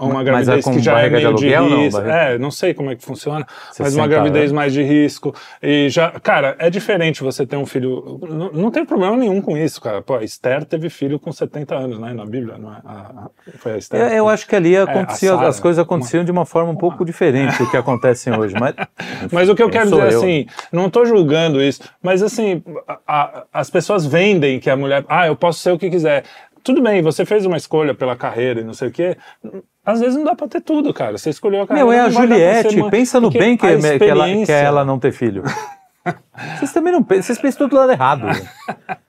Uma 0.00 0.22
é 0.22 0.24
gravidez 0.24 0.64
com 0.64 0.72
que 0.74 0.80
já 0.80 0.98
é 1.00 1.08
barriga 1.08 1.18
de 1.18 1.24
meio 1.24 1.36
de, 1.36 1.54
aluguel, 1.54 1.70
não, 1.76 1.82
risco. 1.84 2.00
barriga? 2.00 2.18
É, 2.18 2.38
não 2.38 2.50
sei 2.50 2.74
como 2.74 2.90
é 2.90 2.96
que 2.96 3.04
funciona, 3.04 3.46
mas 3.68 3.76
60 3.76 3.96
uma 3.96 4.08
gravidez 4.08 4.50
mais 4.50 4.72
de 4.72 4.82
risco. 4.82 5.32
E 5.62 5.88
já, 5.88 6.10
cara, 6.10 6.56
é 6.58 6.68
diferente 6.68 7.22
você 7.22 7.46
ter 7.46 7.56
um 7.56 7.64
filho. 7.64 8.18
Não, 8.28 8.50
não 8.50 8.70
tem 8.72 8.84
problema 8.84 9.16
nenhum 9.16 9.40
com 9.40 9.56
isso, 9.56 9.80
cara. 9.80 10.02
Pô, 10.02 10.16
a 10.16 10.24
Esther 10.24 10.64
teve 10.64 10.90
filho 10.90 11.20
com 11.20 11.30
70 11.30 11.76
anos, 11.76 11.96
né? 12.00 12.12
Na 12.12 12.26
Bíblia, 12.26 12.58
não 12.58 12.72
é? 12.72 12.78
A- 12.84 12.90
a- 12.90 13.30
foi 13.58 13.74
a 13.74 13.78
Esther. 13.78 14.00
Eu, 14.00 14.08
eu 14.08 14.28
acho 14.28 14.48
que 14.48 14.56
ali 14.56 14.76
acontecia, 14.76 15.28
É, 15.28 15.32
a 15.32 15.36
Sarah, 15.36 15.48
as 15.48 15.60
coisas 15.60 15.78
aconteciam 15.78 16.24
de 16.24 16.32
uma 16.32 16.44
forma 16.44 16.72
um 16.72 16.76
pouco 16.76 17.04
diferente 17.04 17.56
do 17.62 17.70
que 17.70 17.76
acontecem 17.76 18.36
hoje, 18.36 18.54
mas 18.58 18.74
Mas 19.30 19.48
o 19.48 19.54
que 19.58 19.62
eu 19.64 19.68
Quem 19.68 19.80
quero 19.80 19.90
dizer 19.90 20.12
eu? 20.12 20.18
assim, 20.18 20.46
não 20.72 20.86
estou 20.86 21.04
julgando 21.04 21.60
isso, 21.60 21.82
mas 22.00 22.22
assim, 22.22 22.62
a- 22.86 22.98
a- 23.06 23.44
as 23.52 23.68
pessoas 23.68 24.06
vendem 24.06 24.60
que 24.60 24.70
a 24.70 24.76
mulher, 24.76 25.04
ah, 25.08 25.26
eu 25.26 25.34
posso 25.36 25.58
ser 25.58 25.72
o 25.72 25.78
que 25.78 25.90
quiser. 25.90 26.22
Tudo 26.62 26.80
bem, 26.80 27.02
você 27.02 27.24
fez 27.24 27.44
uma 27.44 27.56
escolha 27.56 27.94
pela 27.94 28.14
carreira 28.14 28.60
e 28.60 28.64
não 28.64 28.72
sei 28.74 28.88
o 28.88 28.90
quê. 28.92 29.16
Às 29.84 30.00
vezes 30.00 30.16
não 30.16 30.24
dá 30.24 30.34
pra 30.34 30.46
ter 30.46 30.60
tudo, 30.60 30.92
cara. 30.94 31.16
Você 31.18 31.30
escolheu 31.30 31.62
a 31.62 31.66
carreira. 31.66 31.88
Meu, 31.88 31.96
é 31.98 32.00
a 32.00 32.08
Juliette. 32.10 32.82
Pensa 32.90 33.18
no 33.20 33.28
Porque 33.28 33.38
bem 33.38 33.56
que, 33.56 33.66
a 33.66 33.70
é- 33.70 33.76
que, 33.76 33.82
ela, 33.82 34.24
que 34.24 34.30
é 34.30 34.32
experiência- 34.32 34.52
ela 34.54 34.84
não 34.84 34.98
ter 34.98 35.12
filho. 35.12 35.42
Vocês 36.56 36.72
também 36.72 36.90
não 36.92 37.02
pensam, 37.02 37.24
vocês 37.24 37.38
pensam 37.38 37.58
tudo 37.58 37.70
do 37.70 37.76
lado 37.76 37.92
errado. 37.92 38.26
velho. 38.26 38.48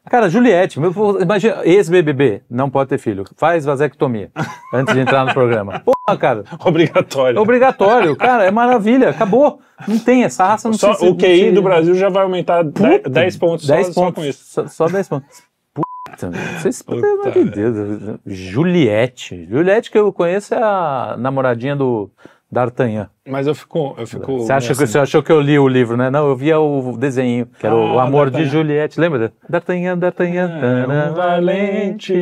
Cara, 0.10 0.28
Juliette, 0.28 0.80
meu, 0.82 0.92
imagina, 1.22 1.62
ex-BBB, 1.64 2.42
não 2.50 2.70
pode 2.70 2.90
ter 2.90 2.98
filho, 2.98 3.24
faz 3.38 3.64
vasectomia 3.64 4.30
antes 4.74 4.94
de 4.94 5.00
entrar 5.00 5.24
no 5.26 5.34
programa. 5.34 5.82
Porra, 6.10 6.17
cara, 6.17 6.43
Obrigatório. 6.65 7.38
é 7.38 7.41
obrigatório, 7.41 8.15
cara, 8.15 8.43
é 8.45 8.52
maravilha, 8.52 9.10
acabou. 9.10 9.60
Não 9.88 9.98
tem, 9.98 10.24
essa 10.24 10.45
raça 10.45 10.67
não 10.67 10.78
Só, 10.78 10.93
se- 10.93 11.06
o 11.08 11.15
QI 11.15 11.45
se- 11.45 11.52
do 11.52 11.62
Brasil 11.62 11.95
já 11.95 12.10
vai 12.10 12.24
aumentar 12.24 12.63
10, 12.63 12.98
Puta, 12.98 13.10
10 13.10 13.38
pontos, 13.38 13.65
10 13.67 13.88
só, 13.88 13.93
só 13.93 14.02
pontos, 14.02 14.15
com 14.24 14.30
isso. 14.30 14.43
Só, 14.45 14.67
só 14.67 14.88
10 14.88 15.08
pontos. 15.08 15.43
Puta, 15.74 16.32
vocês, 16.60 16.82
pelo 16.82 17.06
amor 17.22 17.32
de 17.32 17.43
Deus. 17.45 18.19
Juliette. 18.26 19.48
Juliette 19.50 19.89
que 19.91 19.98
eu 19.98 20.12
conheço 20.12 20.54
é 20.54 20.62
a 20.62 21.15
namoradinha 21.17 21.76
do, 21.76 22.10
D'Artagnan. 22.52 23.10
Mas 23.28 23.46
eu 23.46 23.54
fico. 23.54 23.94
Eu 23.98 24.08
fico 24.08 24.40
Você, 24.40 24.52
acha 24.52 24.68
que, 24.68 24.74
assim, 24.84 24.86
você 24.92 24.98
achou 25.00 25.22
que 25.22 25.32
eu 25.32 25.40
li 25.40 25.60
o 25.60 25.68
livro, 25.68 25.96
né? 25.96 26.10
Não, 26.10 26.28
eu 26.28 26.36
via 26.36 26.60
o 26.60 26.98
desenho, 26.98 27.46
que 27.46 27.66
era 27.66 27.76
o 27.76 28.00
Ah, 28.00 28.04
Amor 28.06 28.32
de. 28.32 28.46
Juliette. 28.46 29.00
Lembra? 29.00 29.32
D'Artagnan, 29.48 29.98
D'Artagnan. 29.98 30.50
É, 30.88 31.12
um 31.12 31.14
valente, 31.14 32.14
E 32.14 32.18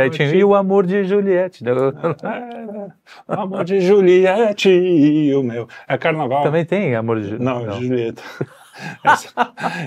aí 0.00 0.10
tinha, 0.10 0.26
forte. 0.28 0.36
e 0.36 0.42
o 0.44 0.54
Amor 0.56 0.84
de 0.84 1.04
Juliette. 1.04 1.62
É, 1.64 2.88
amor 3.28 3.64
de 3.64 3.80
Juliette 3.80 4.68
e 4.68 5.32
o 5.34 5.42
meu. 5.44 5.68
É 5.86 5.96
carnaval. 5.96 6.42
Também 6.42 6.64
tem 6.64 6.94
Amor 6.96 7.18
de 7.20 7.28
Juliette. 7.28 7.44
Não, 7.44 7.70
Julieta. 7.80 8.22
Essa, 9.04 9.28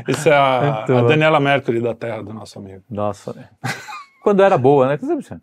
isso 0.07 0.29
é 0.29 0.33
a, 0.33 0.83
a. 0.87 1.01
Daniela 1.01 1.39
Mercury 1.39 1.81
da 1.81 1.93
Terra, 1.93 2.21
do 2.23 2.33
nosso 2.33 2.57
amigo. 2.59 2.81
Nossa. 2.89 3.33
né? 3.33 3.49
Quando 4.23 4.41
era 4.41 4.57
boa, 4.57 4.87
né? 4.87 4.97
Quer 4.97 5.05
dizer, 5.17 5.41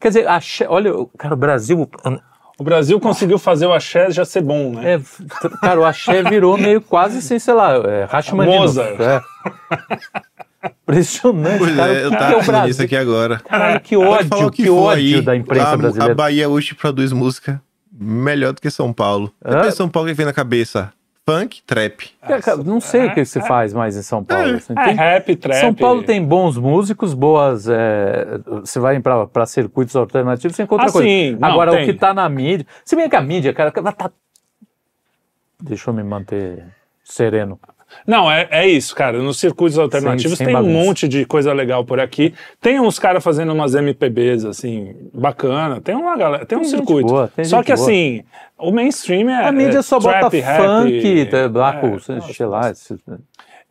Quer 0.00 0.08
dizer, 0.08 0.28
axé- 0.28 0.66
olha, 0.68 0.90
cara, 1.18 1.34
o 1.34 1.36
Brasil. 1.36 1.88
O 2.60 2.62
Brasil 2.62 3.00
conseguiu 3.00 3.38
fazer 3.38 3.64
o 3.64 3.72
axé 3.72 4.10
já 4.10 4.22
ser 4.22 4.42
bom, 4.42 4.74
né? 4.74 4.96
É, 4.96 5.00
cara, 5.62 5.80
o 5.80 5.84
axé 5.84 6.22
virou 6.22 6.58
meio 6.58 6.78
quase 6.82 7.16
assim, 7.16 7.38
sei 7.38 7.54
lá, 7.54 7.72
é, 7.76 8.04
Rachmaninoff. 8.04 8.58
Mozart. 8.60 9.00
É. 9.00 10.68
Impressionante, 10.82 11.58
Pois 11.58 11.74
cara. 11.74 11.90
é, 11.94 12.04
eu 12.04 12.10
que 12.10 12.16
tava 12.18 12.26
que 12.26 12.32
é 12.32 12.36
o 12.36 12.40
pensando 12.40 12.66
nisso 12.66 12.78
Brasil? 12.78 12.84
aqui 12.84 12.96
agora. 12.96 13.38
Caralho, 13.38 13.80
que 13.80 13.96
ódio, 13.96 14.46
o 14.46 14.50
que, 14.50 14.66
for 14.66 14.74
ódio 14.74 15.16
aí. 15.16 15.22
da 15.22 15.34
imprensa 15.34 15.68
a, 15.68 15.76
brasileira. 15.78 16.12
A 16.12 16.14
Bahia 16.14 16.50
hoje 16.50 16.74
produz 16.74 17.12
música 17.12 17.62
melhor 17.90 18.52
do 18.52 18.60
que 18.60 18.70
São 18.70 18.92
Paulo. 18.92 19.32
Depois 19.42 19.68
de 19.68 19.76
São 19.76 19.88
Paulo 19.88 20.08
que 20.10 20.14
vem 20.14 20.26
na 20.26 20.32
cabeça? 20.34 20.92
Funk, 21.28 21.62
trap. 21.64 22.10
Não 22.64 22.80
sei 22.80 23.06
o 23.06 23.14
que 23.14 23.24
se 23.24 23.40
faz 23.42 23.72
mais 23.72 23.96
em 23.96 24.02
São 24.02 24.24
Paulo. 24.24 24.56
assim. 24.56 24.72
É 24.76 24.84
Tem- 24.84 24.94
rap, 24.96 25.36
trap. 25.36 25.60
São 25.60 25.74
Paulo 25.74 26.02
tem 26.02 26.24
bons 26.24 26.56
músicos, 26.56 27.14
boas. 27.14 27.68
é, 27.68 28.38
você 28.60 28.80
vai 28.80 28.98
para 29.00 29.46
circuitos 29.46 29.94
alternativos, 29.94 30.56
você 30.56 30.62
encontra 30.64 30.88
Ah, 30.88 30.92
coisa. 30.92 31.06
sim. 31.08 31.36
Não, 31.38 31.48
Agora, 31.48 31.70
tem. 31.72 31.82
o 31.82 31.86
que 31.86 31.94
tá 31.94 32.12
na 32.12 32.28
mídia. 32.28 32.66
Se 32.84 32.96
bem 32.96 33.08
que 33.08 33.14
a 33.16 33.20
mídia, 33.20 33.52
cara, 33.52 33.72
ela 33.74 33.92
tá. 33.92 34.10
Deixa 35.62 35.90
eu 35.90 35.94
me 35.94 36.02
manter 36.02 36.64
sereno. 37.04 37.60
Não, 38.06 38.30
é, 38.30 38.48
é 38.50 38.68
isso, 38.68 38.94
cara. 38.94 39.18
Nos 39.22 39.38
circuitos 39.38 39.78
alternativos 39.78 40.38
sem 40.38 40.46
tem 40.46 40.56
um 40.56 40.60
bagunça. 40.62 40.84
monte 40.84 41.08
de 41.08 41.24
coisa 41.24 41.52
legal 41.52 41.84
por 41.84 42.00
aqui. 42.00 42.32
Tem 42.60 42.80
uns 42.80 42.98
caras 42.98 43.22
fazendo 43.22 43.52
umas 43.52 43.74
MPBs, 43.74 44.44
assim, 44.44 44.94
bacana. 45.12 45.80
Tem 45.80 45.94
uma 45.94 46.16
galera, 46.16 46.46
tem 46.46 46.56
um 46.58 46.62
Tem 46.62 46.70
gente 46.70 46.78
circuito. 46.78 47.08
boa, 47.08 47.28
tem 47.34 47.44
Só 47.44 47.62
que 47.62 47.74
boa. 47.74 47.84
assim, 47.86 48.22
o 48.58 48.70
mainstream 48.70 49.28
é. 49.30 49.46
A 49.46 49.52
mídia 49.52 49.78
é 49.78 49.82
só 49.82 49.98
bota 49.98 50.18
trap, 50.30 50.40
rap, 50.40 50.60
funk, 50.62 51.26
tá, 51.30 51.50
lá, 51.52 51.70
é, 51.70 51.80
com, 51.80 51.88
nossa, 51.90 52.20
sei 52.32 52.46
lá. 52.46 52.70
esse- 52.70 52.96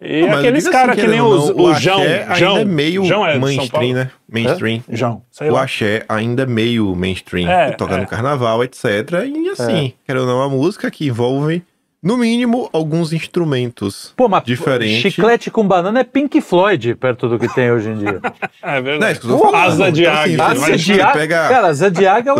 E 0.01 0.21
Não, 0.25 0.37
aqueles 0.37 0.65
caras 0.69 0.91
assim, 0.97 1.01
que 1.01 1.07
nem 1.11 1.19
os, 1.21 1.49
não, 1.49 1.55
o 1.65 1.67
axé 1.67 1.81
João. 1.81 1.99
ainda 2.01 2.35
João 2.35 2.57
é 2.57 2.65
meio 2.65 3.03
João 3.03 3.27
é 3.27 3.37
mainstream, 3.37 3.93
né? 3.93 4.11
Mainstream. 4.31 4.81
João, 4.89 5.21
sei 5.29 5.49
O 5.49 5.57
axé 5.57 6.05
ainda 6.07 6.43
é 6.43 6.45
meio 6.45 6.95
mainstream. 6.95 7.49
É, 7.49 7.71
toca 7.71 7.95
é. 7.95 7.99
no 7.99 8.07
carnaval, 8.07 8.63
etc. 8.63 8.85
E 9.27 9.49
assim, 9.49 9.93
querendo 10.05 10.21
ou 10.21 10.27
não, 10.27 10.41
a 10.41 10.47
música 10.49 10.89
que 10.89 11.05
envolve, 11.07 11.61
no 12.01 12.17
mínimo, 12.17 12.69
alguns 12.71 13.11
instrumentos 13.11 14.13
Pô, 14.15 14.29
mas 14.29 14.43
diferentes. 14.43 15.01
chiclete 15.13 15.51
com 15.51 15.67
banana 15.67 15.99
é 15.99 16.03
Pink 16.03 16.39
Floyd 16.41 16.95
perto 16.95 17.27
do 17.27 17.37
que 17.37 17.47
tem 17.53 17.71
hoje 17.71 17.89
em 17.89 17.97
dia. 17.97 18.19
É 18.63 18.71
Não, 18.71 18.73
é 18.77 18.81
verdade. 18.81 19.19
que 19.19 19.25
eu 19.25 19.31
tô 19.31 19.37
falando. 19.39 19.55
Asa 19.55 19.91
de 19.91 20.01
Então, 20.03 20.13
assim, 20.13 20.21
águia. 20.35 20.37
você 20.37 20.71
Asa 20.71 20.77
de 20.77 20.93
águia. 21.01 21.13
pega- 21.13 21.49
Cara, 21.49 21.67
Asa 21.67 21.91
de 21.91 22.07
águia 22.07 22.29
é 22.29 22.33
o 22.33 22.35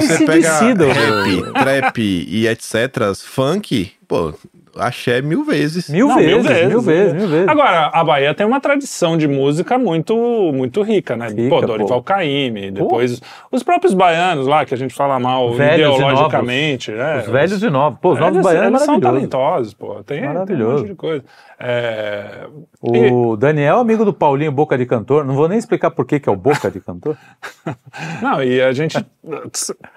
do- 0.75 0.87
rap, 0.87 1.53
trap 1.53 1.99
e 2.01 2.47
etc. 2.47 3.13
Funk, 3.25 3.91
pô, 4.07 4.33
axé 4.79 5.21
mil 5.21 5.43
vezes. 5.43 5.89
Mil, 5.89 6.07
Não, 6.07 6.15
vezes, 6.17 6.33
mil 6.67 6.81
vezes, 6.81 7.13
mil 7.13 7.27
vezes. 7.27 7.47
Agora, 7.47 7.87
a 7.93 8.03
Bahia 8.03 8.33
tem 8.33 8.45
uma 8.45 8.59
tradição 8.59 9.17
de 9.17 9.27
música 9.27 9.77
muito, 9.77 10.15
muito 10.53 10.81
rica, 10.81 11.15
né? 11.15 11.27
Rica, 11.27 11.49
pô, 11.49 11.59
pô. 11.61 11.67
Dorival 11.67 12.01
Caymmi, 12.03 12.71
depois 12.71 13.21
os 13.51 13.63
próprios 13.63 13.93
baianos 13.93 14.47
lá, 14.47 14.65
que 14.65 14.73
a 14.73 14.77
gente 14.77 14.93
fala 14.93 15.19
mal 15.19 15.53
Velhos 15.53 15.89
e 15.91 15.95
ideologicamente, 15.95 16.91
né? 16.91 17.19
Os 17.19 17.27
velhos 17.27 17.61
e 17.63 17.69
novos. 17.69 17.99
Pô, 18.01 18.13
os 18.13 18.19
novos 18.19 18.41
baianos 18.41 18.67
eles 18.69 18.81
é 18.81 18.85
são 18.85 18.95
maravilhoso. 18.99 19.29
talentosos, 19.29 19.73
pô. 19.73 20.03
Tem, 20.03 20.19
tem 20.19 20.29
um 20.29 20.33
Maravilhoso. 20.33 20.77
monte 20.83 20.87
de 20.89 20.95
coisa. 20.95 21.23
É, 21.61 22.45
e- 22.85 23.11
O 23.11 23.35
Daniel, 23.35 23.79
amigo 23.79 24.05
do 24.05 24.13
Paulinho 24.13 24.51
Boca 24.51 24.77
de 24.77 24.85
Cantor, 24.85 25.25
não 25.25 25.33
vou 25.35 25.49
nem 25.49 25.57
explicar 25.57 25.91
por 25.91 26.05
que, 26.05 26.19
que 26.19 26.29
é 26.29 26.31
o 26.31 26.35
Boca 26.35 26.71
de 26.71 26.79
Cantor. 26.79 27.17
Não, 28.21 28.41
e 28.41 28.61
a 28.61 28.71
gente. 28.71 28.97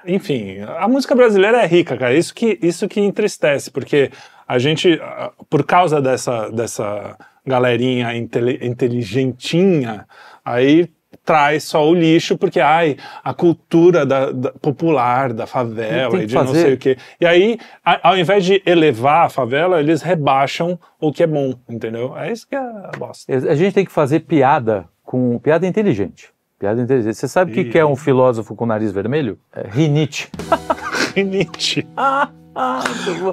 Enfim, 0.06 0.56
a 0.78 0.88
música 0.88 1.14
brasileira 1.14 1.62
é 1.62 1.66
rica, 1.66 1.96
cara. 1.96 2.14
Isso 2.14 2.34
que, 2.34 2.58
isso 2.62 2.88
que 2.88 3.00
entristece, 3.00 3.70
porque 3.70 4.10
a 4.54 4.58
gente, 4.58 4.98
ah, 5.02 5.30
por 5.48 5.64
causa 5.64 6.00
dessa, 6.00 6.50
dessa 6.50 7.16
galerinha 7.46 8.14
inteligentinha, 8.16 10.06
aí 10.44 10.88
traz 11.24 11.64
só 11.64 11.88
o 11.88 11.94
lixo, 11.94 12.36
porque 12.36 12.58
ai, 12.60 12.96
a 13.22 13.32
cultura 13.32 14.04
da, 14.04 14.32
da- 14.32 14.52
popular 14.52 15.32
da 15.32 15.46
favela 15.46 16.20
e 16.22 16.26
de 16.26 16.34
não 16.34 16.46
fazer- 16.46 16.62
sei 16.62 16.74
o 16.74 16.78
quê. 16.78 16.96
E 17.20 17.26
aí, 17.26 17.58
a- 17.84 18.08
ao 18.10 18.16
invés 18.18 18.44
de 18.44 18.60
elevar 18.66 19.26
a 19.26 19.28
favela, 19.28 19.78
eles 19.80 20.02
rebaixam 20.02 20.78
o 21.00 21.12
que 21.12 21.22
é 21.22 21.26
bom, 21.26 21.54
entendeu? 21.68 22.16
É 22.16 22.32
isso 22.32 22.46
que 22.48 22.54
é 22.56 22.58
a 22.58 22.90
bosta. 22.98 23.32
A 23.34 23.54
gente 23.54 23.72
tem 23.74 23.84
que 23.84 23.92
fazer 23.92 24.20
piada 24.20 24.86
com 25.04 25.38
piada 25.38 25.66
inteligente. 25.66 26.30
Piada 26.58 26.80
inteligente. 26.80 27.14
Você 27.14 27.28
sabe 27.28 27.52
o 27.52 27.54
que, 27.54 27.64
que 27.64 27.78
é 27.78 27.84
um 27.86 27.96
filósofo 27.96 28.54
com 28.56 28.66
nariz 28.66 28.90
vermelho? 28.92 29.38
É 29.54 29.66
rinite. 29.68 30.28
Rinite. 31.14 31.86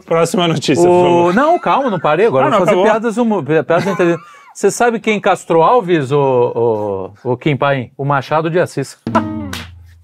Próxima 0.05 0.47
notícia, 0.47 0.89
O... 0.89 1.33
Não, 1.33 1.59
calma, 1.59 1.89
não 1.89 1.99
parei 1.99 2.25
agora. 2.25 2.45
Ah, 2.45 2.47
eu 2.47 2.51
vou 2.51 2.59
não, 2.59 2.65
fazer 2.65 2.83
piadas, 2.83 3.17
humo- 3.17 3.43
piadas 3.43 3.85
inteligentes. 3.87 4.25
Você 4.53 4.71
sabe 4.71 4.99
quem 4.99 5.19
castrou 5.19 5.63
Alves, 5.63 6.11
o, 6.11 7.13
o, 7.23 7.31
o 7.31 7.37
Kim 7.37 7.55
Paim? 7.55 7.91
O 7.97 8.03
Machado 8.03 8.49
de 8.49 8.59
Assis. 8.59 8.97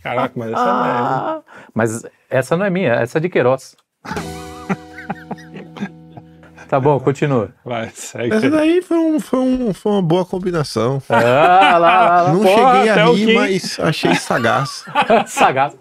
Caraca, 0.02 0.34
mas 0.36 0.52
essa 0.52 0.62
é 0.62 0.84
velha. 0.84 1.42
Mas 1.74 2.06
essa 2.30 2.58
não 2.58 2.66
é 2.66 2.70
minha, 2.70 2.94
essa 2.94 3.18
é 3.18 3.22
de 3.22 3.30
Queiroz. 3.30 3.76
Tá 6.76 6.80
bom, 6.80 7.00
continua. 7.00 7.50
Vai, 7.64 7.90
segue. 7.94 8.34
Essa 8.36 8.50
daí 8.50 8.82
foi, 8.82 8.98
um- 8.98 9.20
foi 9.20 9.40
um- 9.40 9.74
foi 9.74 9.92
uma 9.94 10.02
boa 10.02 10.26
combinação. 10.26 11.02
Ah, 11.10 11.16
lá, 11.18 11.78
lá, 11.78 12.22
lá. 12.24 12.34
Não 12.34 12.42
porra, 12.44 12.76
cheguei 12.76 12.90
a 12.90 13.06
rir, 13.06 13.36
mas 13.36 13.80
achei 13.80 14.16
sagaz. 14.16 14.86
Sagaz. 15.28 15.74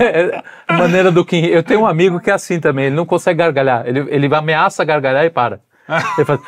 É, 0.00 0.42
a 0.66 0.72
maneira 0.78 1.10
do 1.12 1.24
Kim. 1.24 1.44
Eu 1.46 1.62
tenho 1.62 1.80
um 1.82 1.86
amigo 1.86 2.18
que 2.20 2.30
é 2.30 2.34
assim 2.34 2.58
também, 2.58 2.86
ele 2.86 2.96
não 2.96 3.04
consegue 3.06 3.38
gargalhar. 3.38 3.86
Ele, 3.86 4.06
ele 4.08 4.34
ameaça 4.34 4.84
gargalhar 4.84 5.24
e 5.24 5.30
para. 5.30 5.60
Ele 6.16 6.24
faz. 6.24 6.40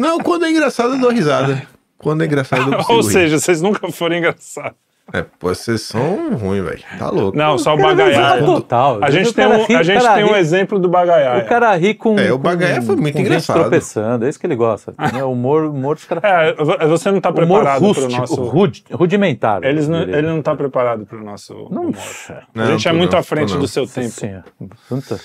Não, 0.00 0.18
quando 0.20 0.44
é 0.44 0.50
engraçado 0.50 0.94
eu 0.94 0.98
dou 1.00 1.10
risada. 1.10 1.62
Quando 1.98 2.22
é 2.22 2.26
engraçado 2.26 2.72
eu 2.72 2.78
Ou 2.88 2.96
rir. 3.00 3.10
seja, 3.12 3.38
vocês 3.38 3.60
nunca 3.62 3.90
foram 3.90 4.16
engraçados. 4.16 4.76
É, 5.12 5.22
pô, 5.22 5.48
vocês 5.48 5.82
são 5.82 6.34
ruins, 6.36 6.64
velho. 6.64 6.82
Tá 6.98 7.10
louco. 7.10 7.36
Não, 7.36 7.58
só 7.58 7.74
o 7.74 7.76
bagaiá. 7.76 8.38
total. 8.44 8.98
A 9.02 9.10
gente 9.10 9.30
O 9.30 9.32
tem 9.34 9.46
um, 9.46 9.64
ri, 9.64 9.74
a 9.74 9.80
o 9.80 9.82
gente 9.82 10.02
tem 10.14 10.24
um 10.24 10.28
ri. 10.28 10.38
exemplo 10.38 10.78
do 10.78 10.88
bagaiá. 10.88 11.38
O 11.38 11.46
cara 11.46 11.74
ri 11.76 11.92
com. 11.92 12.18
É, 12.18 12.32
o 12.32 12.38
Bagaiá 12.38 12.80
foi 12.80 12.96
muito 12.96 13.12
com 13.14 13.18
gente 13.18 13.26
engraçado. 13.28 13.60
tropeçando, 13.60 14.24
é 14.24 14.28
isso 14.28 14.38
que 14.40 14.46
ele 14.46 14.54
gosta. 14.56 14.94
Né? 15.12 15.22
Humor, 15.24 15.64
humor 15.64 15.96
dos 15.96 16.04
caras. 16.04 16.22
É, 16.24 16.54
vo- 16.54 16.78
você 16.88 17.10
não 17.10 17.18
está 17.18 17.30
humor 17.30 17.46
preparado 17.46 17.78
para 17.80 17.84
o 17.84 17.86
rústico, 17.88 18.12
nosso. 18.20 18.42
rudi- 18.44 18.84
rudimentar. 18.92 19.64
Eles 19.64 19.88
não, 19.88 20.02
ele 20.02 20.22
não 20.22 20.38
está 20.38 20.54
preparado 20.54 21.04
para 21.04 21.18
o 21.18 21.24
nosso. 21.24 21.52
Não, 21.70 21.82
humor. 21.82 21.94
Não, 22.54 22.64
a 22.64 22.66
gente 22.68 22.88
é 22.88 22.92
muito 22.92 23.12
não, 23.12 23.18
à 23.18 23.22
frente 23.22 23.56
do 23.56 23.66
seu 23.68 23.86
tempo. 23.86 24.08
Senhora. 24.08 24.44
Muita, 24.88 25.20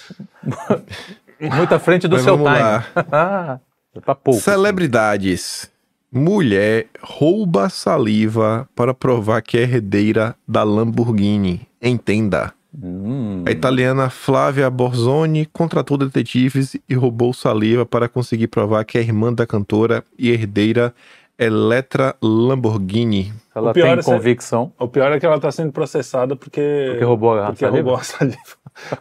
muito 1.40 1.76
à 1.76 1.80
frente 1.80 2.08
do 2.08 2.16
Mas 2.16 2.24
seu 2.26 2.36
vamos 2.38 2.52
time. 2.52 2.64
lá. 2.64 2.84
Ah, 3.12 3.60
é 3.96 4.00
pra 4.00 4.16
pouco. 4.16 4.40
Celebridades. 4.42 5.72
Mulher 6.18 6.88
rouba 7.02 7.70
saliva 7.70 8.68
para 8.76 8.94
provar 8.94 9.42
que 9.42 9.58
é 9.58 9.62
herdeira 9.62 10.36
da 10.48 10.64
Lamborghini. 10.64 11.62
Entenda. 11.82 12.52
Hum. 12.84 13.44
A 13.48 13.52
italiana 13.52 14.10
Flávia 14.10 14.70
Borzoni 14.70 15.46
contratou 15.46 15.98
detetives 15.98 16.76
e 16.90 16.94
roubou 16.96 17.34
saliva 17.34 17.86
para 17.86 18.10
conseguir 18.10 18.48
provar 18.48 18.84
que 18.84 18.98
é 18.98 19.02
irmã 19.02 19.32
da 19.32 19.46
cantora 19.48 20.04
e 20.18 20.30
herdeira 20.32 20.94
Eletra 21.40 22.16
Lamborghini. 22.22 23.32
Ela 23.56 23.70
O 23.70 23.74
pior 23.74 23.90
tem 23.90 24.00
é 24.00 24.02
ser- 24.02 24.12
convicção. 24.12 24.74
O 24.80 24.88
pior 24.88 25.12
é 25.12 25.20
que 25.20 25.26
ela 25.26 25.36
está 25.36 25.52
sendo 25.52 25.72
processada 25.72 26.36
porque. 26.36 26.88
Porque 26.90 27.04
roubou 27.06 27.38
a 27.40 27.46
porque 27.48 27.60
saliva? 27.60 27.78
roubou 27.78 27.96
a 27.96 28.04
saliva. 28.04 28.38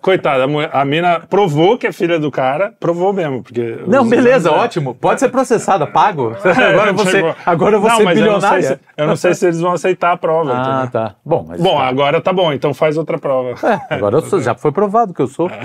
Coitada, 0.01 0.45
a, 0.73 0.85
mina 0.85 1.21
provou 1.21 1.77
que 1.77 1.87
é 1.87 1.93
filha 1.93 2.19
do 2.19 2.31
cara, 2.31 2.73
provou 2.81 3.12
mesmo. 3.12 3.43
Porque 3.43 3.79
Não, 3.87 4.09
beleza, 4.09 4.49
é. 4.49 4.53
ótimo. 4.53 4.95
Pode 4.95 5.21
ser 5.21 5.29
processada, 5.29 5.87
pago. 5.87 6.35
Agora 6.45 6.93
você, 6.93 7.35
agora 7.45 7.77
eu 7.77 7.81
vou 7.81 7.91
Não, 7.91 8.01
eu 8.01 8.33
não 8.33 8.41
se- 8.41 8.79
Eu 8.97 9.07
não, 9.07 9.17
sei 9.17 9.35
se 9.35 9.47
eles 9.47 9.61
vão 9.61 9.73
aceitar 9.73 10.12
a 10.12 10.17
prova. 10.17 10.53
Ah, 10.55 10.89
tá. 10.91 11.15
Bom, 11.25 11.45
mas 11.49 11.61
Bom, 11.61 11.79
agora 11.79 12.21
tá 12.21 12.33
bom, 12.33 12.53
então 12.53 12.73
faz 12.73 12.97
outra 12.97 13.19
prova. 13.19 13.55
é, 13.67 13.95
agora 13.95 14.17
eu 14.17 14.23
sou- 14.23 14.41
já 14.41 14.55
foi 14.55 14.73
provado 14.73 15.12
que 15.15 15.23
eu 15.23 15.27
sou. 15.27 15.51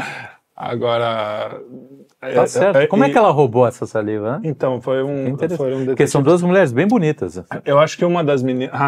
Agora. 0.55 1.59
Tá 2.35 2.45
certo. 2.45 2.87
Como 2.87 3.03
é 3.03 3.09
que 3.09 3.17
ela. 3.17 3.31
roubou 3.31 3.65
essa 3.65 3.87
saliva? 3.87 4.33
né? 4.33 4.41
Então, 4.43 4.79
foi 4.79 5.01
um. 5.01 5.35
Foi 5.57 5.73
um 5.73 5.85
Porque 5.85 6.05
são 6.05 6.21
duas 6.21 6.43
mulheres 6.43 6.71
bem 6.71 6.87
bonitas. 6.87 7.41
Eu 7.65 7.79
acho 7.79 7.97
que 7.97 8.05
uma 8.05 8.23
das 8.23 8.43
meninas. 8.43 8.71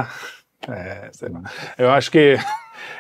Ah, 0.66 0.76
é, 0.78 1.10
sei 1.12 1.28
lá. 1.28 1.42
Eu 1.78 1.92
acho 1.92 2.10
que. 2.10 2.38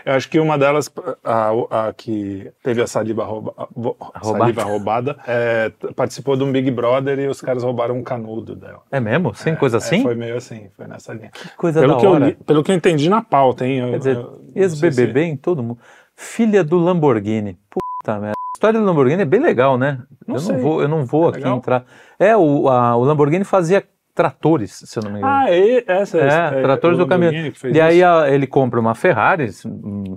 Eu 0.05 0.13
acho 0.13 0.29
que 0.29 0.39
uma 0.39 0.57
delas, 0.57 0.91
a, 1.23 1.87
a 1.87 1.93
que 1.93 2.51
teve 2.61 2.81
a 2.81 2.87
saliva, 2.87 3.23
rouba, 3.23 3.53
Roubada. 3.75 4.21
saliva 4.23 4.63
roubada, 4.63 5.17
é, 5.27 5.71
participou 5.95 6.35
de 6.35 6.43
um 6.43 6.51
Big 6.51 6.69
Brother 6.71 7.17
e 7.19 7.27
os 7.27 7.39
caras 7.41 7.63
roubaram 7.63 7.95
um 7.97 8.03
canudo 8.03 8.55
dela. 8.55 8.81
É 8.91 8.99
mesmo? 8.99 9.33
Sem 9.33 9.55
coisa 9.55 9.77
É, 9.77 9.79
assim? 9.79 10.01
foi 10.03 10.15
meio 10.15 10.35
assim, 10.35 10.69
foi 10.75 10.87
nessa 10.87 11.13
linha. 11.13 11.31
Coisa 11.57 11.79
Pelo 11.79 11.93
da 11.93 11.99
que, 11.99 12.05
eu 12.05 12.11
hora. 12.11 12.25
li- 12.27 12.35
pelo 12.45 12.63
que 12.63 12.71
eu 12.71 12.75
entendi 12.75 13.09
na 13.09 13.21
pauta, 13.21 13.65
hein? 13.65 13.79
eu- 13.79 13.91
Quer 13.91 13.97
dizer, 13.99 14.15
eu 14.17 14.41
ex-BBB 14.55 15.21
se- 15.21 15.27
em 15.29 15.37
todo 15.37 15.63
mundo. 15.63 15.79
Filha 16.15 16.63
do 16.63 16.77
Lamborghini. 16.77 17.57
Puta 17.69 18.19
merda. 18.19 18.33
A 18.35 18.57
história 18.57 18.79
do 18.79 18.85
Lamborghini 18.85 19.21
é 19.21 19.25
bem 19.25 19.39
legal, 19.41 19.77
né? 19.77 19.99
Não 20.27 20.35
eu, 20.35 20.39
sei. 20.39 20.55
não 20.55 20.61
vou, 20.61 20.81
eu 20.81 20.87
não 20.87 21.05
vou 21.05 21.25
É 21.25 21.29
aqui 21.29 21.37
legal? 21.39 21.57
entrar. 21.57 21.85
É, 22.19 22.35
o, 22.37 22.69
a- 22.69 22.95
o 22.95 23.03
Lamborghini 23.03 23.43
fazia 23.43 23.83
tratores, 24.15 24.83
se 24.85 24.99
eu 24.99 25.03
não 25.03 25.11
me 25.11 25.17
engano. 25.19 25.33
Ah, 25.33 25.51
e 25.51 25.83
essa 25.87 26.17
É, 26.19 26.61
tratores 26.61 26.97
o 26.99 27.01
do 27.03 27.07
caminhão. 27.07 27.33
E 27.71 27.81
aí 27.81 28.03
a- 28.03 28.29
ele 28.29 28.45
compra 28.45 28.79
uma 28.79 28.93
Ferrari 28.93 29.49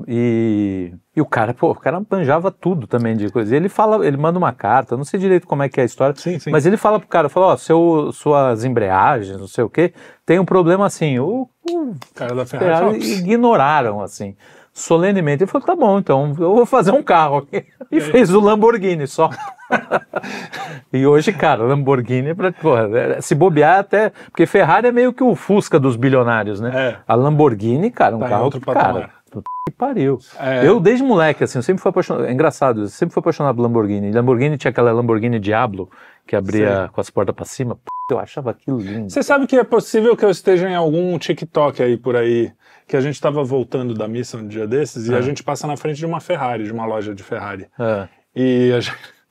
e, 0.06 0.92
e 1.14 1.20
o 1.20 1.26
cara, 1.26 1.54
pô, 1.54 1.70
o 1.70 1.74
cara 1.74 2.00
manjava 2.10 2.50
tudo 2.50 2.86
também 2.86 3.16
de 3.16 3.30
coisa. 3.30 3.54
E 3.54 3.56
ele 3.56 3.68
fala, 3.68 4.06
ele 4.06 4.16
manda 4.16 4.38
uma 4.38 4.52
carta, 4.52 4.96
não 4.96 5.04
sei 5.04 5.18
direito 5.18 5.46
como 5.46 5.62
é 5.62 5.68
que 5.68 5.80
é 5.80 5.82
a 5.82 5.86
história, 5.86 6.14
Sim, 6.16 6.38
sim. 6.38 6.50
mas 6.50 6.66
ele 6.66 6.76
fala 6.76 6.98
pro 6.98 7.08
cara, 7.08 7.28
fala, 7.28 7.46
ó, 7.46 7.56
seu, 7.56 8.10
suas 8.12 8.64
embreagens, 8.64 9.38
não 9.38 9.48
sei 9.48 9.64
o 9.64 9.70
quê, 9.70 9.92
tem 10.24 10.38
um 10.38 10.44
problema 10.44 10.86
assim. 10.86 11.18
O, 11.18 11.48
o 11.70 11.94
cara 12.14 12.34
da 12.34 12.44
Ferrari. 12.46 13.00
Ferrari 13.00 13.18
ignoraram, 13.20 14.00
assim, 14.02 14.36
solenemente. 14.76 15.42
Ele 15.42 15.50
falou, 15.50 15.66
tá 15.66 15.74
bom, 15.74 15.98
então 15.98 16.34
eu 16.38 16.54
vou 16.54 16.66
fazer 16.66 16.92
um 16.92 17.02
carro 17.02 17.38
aqui. 17.38 17.64
E 17.88 18.00
fez 18.00 18.34
o 18.34 18.40
Lamborghini 18.40 19.06
só. 19.06 19.30
e 20.92 21.06
hoje, 21.06 21.32
cara, 21.32 21.62
Lamborghini 21.62 22.30
é 22.30 22.34
pra, 22.34 22.50
porra, 22.50 22.88
é- 22.98 23.20
se 23.20 23.32
bobear 23.32 23.78
até, 23.78 24.10
porque 24.28 24.44
Ferrari 24.44 24.88
é 24.88 24.92
meio 24.92 25.12
que 25.12 25.22
o 25.22 25.36
Fusca 25.36 25.78
dos 25.78 25.94
bilionários, 25.94 26.60
né? 26.60 26.72
É. 26.74 26.96
A 27.06 27.14
Lamborghini, 27.14 27.92
cara, 27.92 28.16
um 28.16 28.18
Tá 28.18 28.28
carro 28.28 28.44
outro 28.44 28.60
que, 28.60 28.66
cara, 28.72 29.10
que 29.30 29.76
pariu. 29.78 30.18
É. 30.40 30.66
Eu, 30.66 30.80
desde 30.80 31.04
moleque, 31.04 31.44
assim, 31.44 31.58
eu 31.58 31.62
sempre 31.62 31.80
fui 31.80 31.90
apaixonado, 31.90 32.26
é 32.26 32.32
engraçado, 32.32 32.82
eu 32.82 32.88
sempre 32.88 33.14
fui 33.14 33.20
apaixonado 33.20 33.54
por 33.54 33.62
Lamborghini. 33.62 34.10
Lamborghini 34.10 34.58
tinha 34.58 34.70
aquela 34.72 34.90
Lamborghini 34.92 35.38
Diablo, 35.38 35.88
que 36.26 36.34
abria 36.34 36.90
com 36.92 37.00
as 37.00 37.08
portas 37.08 37.34
pra 37.34 37.44
cima, 37.44 37.78
eu 38.10 38.18
achava 38.18 38.50
aquilo 38.50 38.78
lindo. 38.78 39.10
Você 39.10 39.22
sabe 39.22 39.46
que 39.46 39.56
é 39.56 39.62
possível 39.62 40.16
que 40.16 40.24
eu 40.24 40.30
esteja 40.30 40.68
em 40.68 40.74
algum 40.74 41.16
TikTok 41.18 41.80
aí 41.82 41.96
por 41.96 42.16
aí, 42.16 42.50
que 42.86 42.96
a 42.96 43.00
gente 43.00 43.14
estava 43.14 43.42
voltando 43.42 43.94
da 43.94 44.06
missa 44.06 44.36
um 44.36 44.46
dia 44.46 44.66
desses 44.66 45.08
e 45.08 45.14
Ah. 45.14 45.18
a 45.18 45.20
gente 45.20 45.42
passa 45.42 45.66
na 45.66 45.76
frente 45.76 45.96
de 45.98 46.06
uma 46.06 46.20
Ferrari, 46.20 46.64
de 46.64 46.72
uma 46.72 46.86
loja 46.86 47.14
de 47.14 47.22
Ferrari. 47.22 47.66
É, 47.78 48.08
E 48.34 48.70
a 48.72 48.80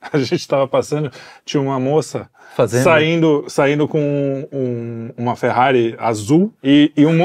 gente, 0.18 0.34
estava 0.34 0.66
passando, 0.68 1.10
tinha 1.44 1.60
uma 1.62 1.78
moça 1.80 2.28
Fazendo- 2.56 2.84
saindo, 2.84 3.44
saindo 3.48 3.86
com 3.88 4.46
um- 4.52 5.10
uma 5.16 5.36
Ferrari 5.36 5.94
azul 5.98 6.52
e, 6.62 6.92
e 6.96 7.06
um 7.06 7.20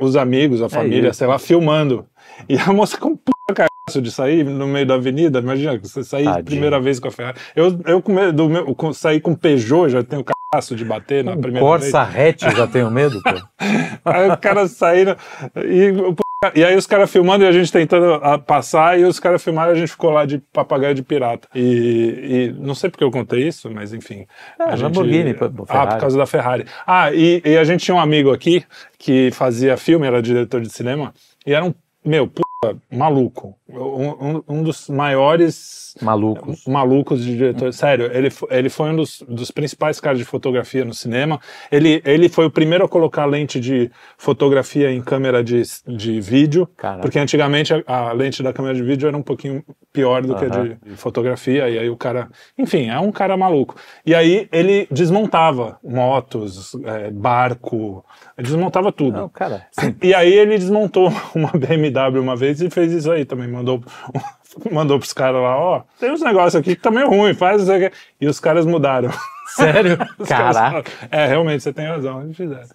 os 0.00 0.16
amigos, 0.16 0.60
a 0.62 0.68
família, 0.68 1.08
isso. 1.10 1.18
sei 1.18 1.26
lá, 1.26 1.38
filmando. 1.38 2.06
E 2.48 2.56
a 2.56 2.72
moça 2.72 2.96
com 2.98 3.08
um 3.10 3.16
puta 3.16 3.54
cagaço 3.54 4.00
de 4.02 4.10
sair 4.10 4.44
no 4.44 4.66
meio 4.66 4.86
da 4.86 4.94
avenida, 4.94 5.38
imagina, 5.38 5.78
você 5.78 6.02
sair 6.02 6.24
Tadinho. 6.24 6.44
primeira 6.44 6.80
vez 6.80 6.98
com 6.98 7.08
a 7.08 7.10
Ferrari. 7.10 7.38
Eu, 7.54 7.78
eu 7.86 8.02
com 8.02 8.12
medo 8.12 8.32
do 8.32 8.48
meu, 8.48 8.74
com, 8.74 8.92
sair 8.92 9.20
com 9.20 9.34
Peugeot, 9.34 9.88
já 9.90 10.02
tenho 10.02 10.24
cagaço 10.54 10.76
de 10.76 10.84
bater 10.84 11.24
na 11.24 11.32
um 11.32 11.40
primeira 11.40 11.66
vez. 11.78 11.90
Corsa 11.90 12.02
hatch, 12.02 12.42
eu 12.42 12.56
já 12.56 12.66
tenho 12.66 12.90
medo, 12.90 13.20
pô. 13.22 13.30
Aí 14.04 14.30
o 14.30 14.36
cara 14.36 14.66
saindo. 14.68 15.16
E, 15.56 15.92
e 16.54 16.62
aí 16.64 16.76
os 16.76 16.86
caras 16.86 17.10
filmando 17.10 17.44
e 17.44 17.46
a 17.46 17.52
gente 17.52 17.72
tentando 17.72 18.14
ah, 18.22 18.38
passar, 18.38 18.98
e 18.98 19.04
os 19.04 19.18
caras 19.18 19.42
filmaram 19.42 19.72
e 19.72 19.76
a 19.76 19.78
gente 19.78 19.90
ficou 19.90 20.10
lá 20.10 20.26
de 20.26 20.38
papagaio 20.52 20.94
de 20.94 21.02
pirata. 21.02 21.48
E, 21.54 22.50
e 22.52 22.54
não 22.58 22.74
sei 22.74 22.90
porque 22.90 23.02
eu 23.02 23.10
contei 23.10 23.48
isso, 23.48 23.70
mas 23.70 23.94
enfim. 23.94 24.26
Ah, 24.58 24.64
a 24.64 24.70
gente- 24.76 24.82
Lamborghini, 24.82 25.34
pô, 25.34 25.46
Ah, 25.68 25.86
por 25.86 25.98
causa 26.00 26.18
da 26.18 26.26
Ferrari. 26.26 26.66
Ah, 26.86 27.12
e, 27.12 27.40
e 27.44 27.56
a 27.56 27.64
gente 27.64 27.84
tinha 27.84 27.94
um 27.94 28.00
amigo 28.00 28.32
aqui 28.32 28.64
que 28.98 29.30
fazia 29.32 29.76
filme, 29.76 30.06
era 30.06 30.20
diretor 30.20 30.60
de 30.60 30.68
cinema, 30.68 31.14
e 31.46 31.54
era 31.54 31.64
um, 31.64 31.72
meu, 32.04 32.26
puta, 32.28 32.76
maluco. 32.92 33.56
Um, 33.66 34.42
um- 34.46 34.62
dos 34.62 34.90
maiores 34.90 35.94
Malucos. 36.02 36.66
malucos 36.66 37.24
de 37.24 37.34
diretor. 37.34 37.72
Sério, 37.72 38.10
ele, 38.12 38.28
ele 38.50 38.68
foi 38.68 38.90
um 38.90 38.96
dos, 38.96 39.22
dos 39.26 39.50
principais 39.50 39.98
caras 39.98 40.18
de 40.18 40.24
fotografia 40.24 40.84
no 40.84 40.92
cinema. 40.92 41.40
Ele, 41.72 42.02
ele 42.04 42.28
foi 42.28 42.44
o 42.44 42.50
primeiro 42.50 42.84
a 42.84 42.88
colocar 42.88 43.24
lente 43.24 43.58
de 43.58 43.90
fotografia 44.18 44.90
em 44.92 45.00
câmera 45.00 45.42
de, 45.42 45.62
de 45.86 46.20
vídeo, 46.20 46.68
Caraca. 46.76 47.00
porque 47.00 47.18
antigamente 47.18 47.72
a, 47.72 47.82
a 47.86 48.12
lente 48.12 48.42
da 48.42 48.52
câmera 48.52 48.74
de 48.74 48.82
vídeo 48.82 49.08
era 49.08 49.16
um 49.16 49.22
pouquinho 49.22 49.64
pior 49.92 50.20
do 50.22 50.34
que 50.34 50.44
a 50.44 50.48
de, 50.48 50.76
fotografia, 50.96 51.66
e 51.70 51.78
aí 51.78 51.88
o 51.88 51.96
cara. 51.96 52.28
Enfim, 52.58 52.90
é 52.90 52.98
um 53.00 53.12
cara 53.12 53.34
maluco. 53.36 53.76
E 54.04 54.14
aí 54.14 54.46
ele 54.52 54.86
desmontava 54.90 55.78
motos, 55.82 56.74
é, 56.84 57.10
barco, 57.10 58.04
desmontava 58.36 58.92
tudo. 58.92 59.16
Não, 59.16 59.28
cara, 59.28 59.66
E 60.02 60.12
aí 60.12 60.32
ele 60.34 60.58
desmontou 60.58 61.10
uma 61.34 61.50
BMW 61.52 62.20
uma 62.20 62.36
vez 62.36 62.60
e 62.60 62.68
fez 62.68 62.92
isso 62.92 63.10
aí 63.10 63.24
também. 63.24 63.53
Mandou, 63.54 63.82
mandou 64.70 64.98
pros 64.98 65.12
caras 65.12 65.40
lá, 65.42 65.56
ó, 65.58 65.82
tem 65.98 66.10
uns 66.12 66.20
negócios 66.22 66.54
aqui 66.56 66.76
que 66.76 66.82
tá 66.82 66.90
meio 66.90 67.08
ruim, 67.08 67.34
faz 67.34 67.62
isso 67.62 67.72
aqui. 67.72 67.90
E 68.20 68.26
os 68.26 68.38
caras 68.40 68.66
mudaram. 68.66 69.10
sério? 69.48 69.98
Os 70.18 70.28
caras 70.28 70.56
Caraca. 70.56 70.90
é, 71.10 71.26
realmente, 71.26 71.62
você 71.62 71.72
tem 71.72 71.86
razão, 71.86 72.22
eles 72.22 72.36
fizeram. 72.36 72.66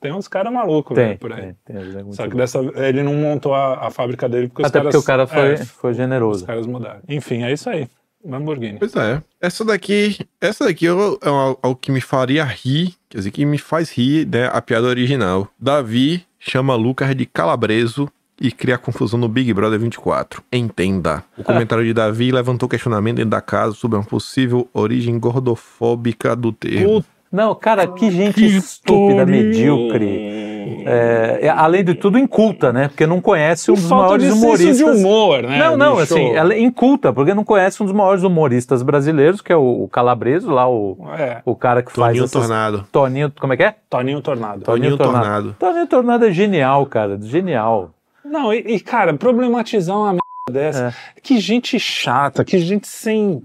Tem 0.00 0.12
uns 0.12 0.28
caras 0.28 0.52
malucos 0.52 0.94
Tem, 0.94 1.08
né, 1.10 1.16
por 1.18 1.32
aí. 1.32 1.54
tem, 1.64 1.76
tem, 1.76 1.76
muito 2.04 2.14
Só 2.16 2.24
que 2.24 2.30
bom. 2.30 2.36
dessa 2.36 2.58
ele 2.76 3.02
não 3.02 3.14
montou 3.14 3.54
a, 3.54 3.86
a 3.86 3.90
fábrica 3.90 4.28
dele 4.28 4.48
porque 4.48 4.64
Até 4.66 4.78
os 4.78 4.82
caras... 4.82 4.94
porque 4.94 4.96
o 4.98 5.02
cara 5.06 5.26
foi, 5.26 5.52
é, 5.52 5.56
foi 5.64 5.90
os 5.90 5.96
generoso. 5.96 6.46
caras 6.46 6.66
mudaram. 6.66 7.00
Enfim, 7.08 7.42
é 7.42 7.52
isso 7.52 7.68
aí. 7.68 7.86
Lamborghini. 8.24 8.78
Pois 8.78 8.94
é. 8.96 9.22
Essa 9.40 9.64
daqui, 9.64 10.18
essa 10.40 10.64
daqui 10.64 10.86
é 10.86 10.92
o- 10.92 11.18
é 11.62 11.74
que 11.80 11.90
me 11.90 12.00
faria 12.02 12.44
rir, 12.44 12.94
quer 13.08 13.18
dizer, 13.18 13.30
que 13.30 13.44
me 13.46 13.58
faz 13.58 13.90
rir, 13.90 14.26
né? 14.26 14.48
A 14.52 14.60
piada 14.62 14.86
original. 14.86 15.48
Davi 15.58 16.24
chama 16.38 16.74
Lucas 16.74 17.14
de 17.16 17.24
calabreso 17.26 18.10
e 18.40 18.50
cria 18.50 18.78
confusão 18.78 19.18
no 19.18 19.28
Big 19.28 19.52
Brother 19.52 19.78
24. 19.78 20.42
Entenda. 20.52 21.22
O 21.36 21.44
comentário 21.44 21.84
de 21.84 21.92
Davi 21.92 22.32
levantou 22.32 22.68
questionamento 22.68 23.16
dentro 23.16 23.30
da 23.30 23.40
casa 23.40 23.74
sobre 23.74 23.98
uma 23.98 24.04
possível 24.04 24.66
origem 24.72 25.18
gordofóbica 25.18 26.34
do 26.34 26.50
termo. 26.52 27.04
Não, 27.30 27.54
cara, 27.54 27.86
que 27.86 28.10
gente 28.10 28.44
estúpida, 28.44 29.24
medíocre. 29.24 30.82
É, 30.84 31.38
é, 31.42 31.48
além 31.48 31.84
de 31.84 31.94
tudo, 31.94 32.18
inculta, 32.18 32.72
né? 32.72 32.88
Porque 32.88 33.06
não 33.06 33.20
conhece 33.20 33.70
um 33.70 33.74
dos 33.74 33.88
falta 33.88 34.04
maiores 34.04 34.24
de 34.26 34.32
senso 34.32 34.44
humoristas. 34.46 34.76
de 34.78 34.84
humor, 34.84 35.42
né, 35.42 35.58
Não, 35.58 35.76
não, 35.76 35.96
bicho? 35.96 36.14
assim, 36.14 36.30
ela 36.30 36.54
é 36.54 36.60
inculta, 36.60 37.12
porque 37.12 37.32
não 37.34 37.44
conhece 37.44 37.80
um 37.82 37.86
dos 37.86 37.94
maiores 37.94 38.24
humoristas 38.24 38.82
brasileiros, 38.82 39.40
que 39.40 39.52
é 39.52 39.56
o, 39.56 39.84
o 39.84 39.88
Calabreso, 39.88 40.50
lá, 40.50 40.68
o, 40.68 40.96
É, 41.16 41.40
o 41.44 41.54
cara 41.54 41.82
que 41.82 41.92
faz. 41.92 42.08
Toninho 42.08 42.24
essas- 42.24 42.32
Tornado. 42.46 42.86
Toninho, 42.90 43.32
como 43.38 43.52
é 43.52 43.56
que 43.56 43.62
é? 43.62 43.74
Toninho 43.88 44.20
Tornado. 44.20 44.62
Toninho 44.62 44.96
Tornado. 44.96 45.56
Toninho 45.58 45.86
Tornado 45.86 46.24
é 46.24 46.32
genial, 46.32 46.84
cara, 46.86 47.16
genial. 47.22 47.90
Não, 48.30 48.52
e, 48.52 48.58
e, 48.58 48.80
cara, 48.80 49.12
problematizar 49.14 49.96
uma 49.96 50.12
merda 50.12 50.20
dessa. 50.50 50.94
Que 51.22 51.38
gente 51.38 51.78
chata, 51.78 52.44
que 52.44 52.58
gente 52.58 52.86
sem. 52.88 53.42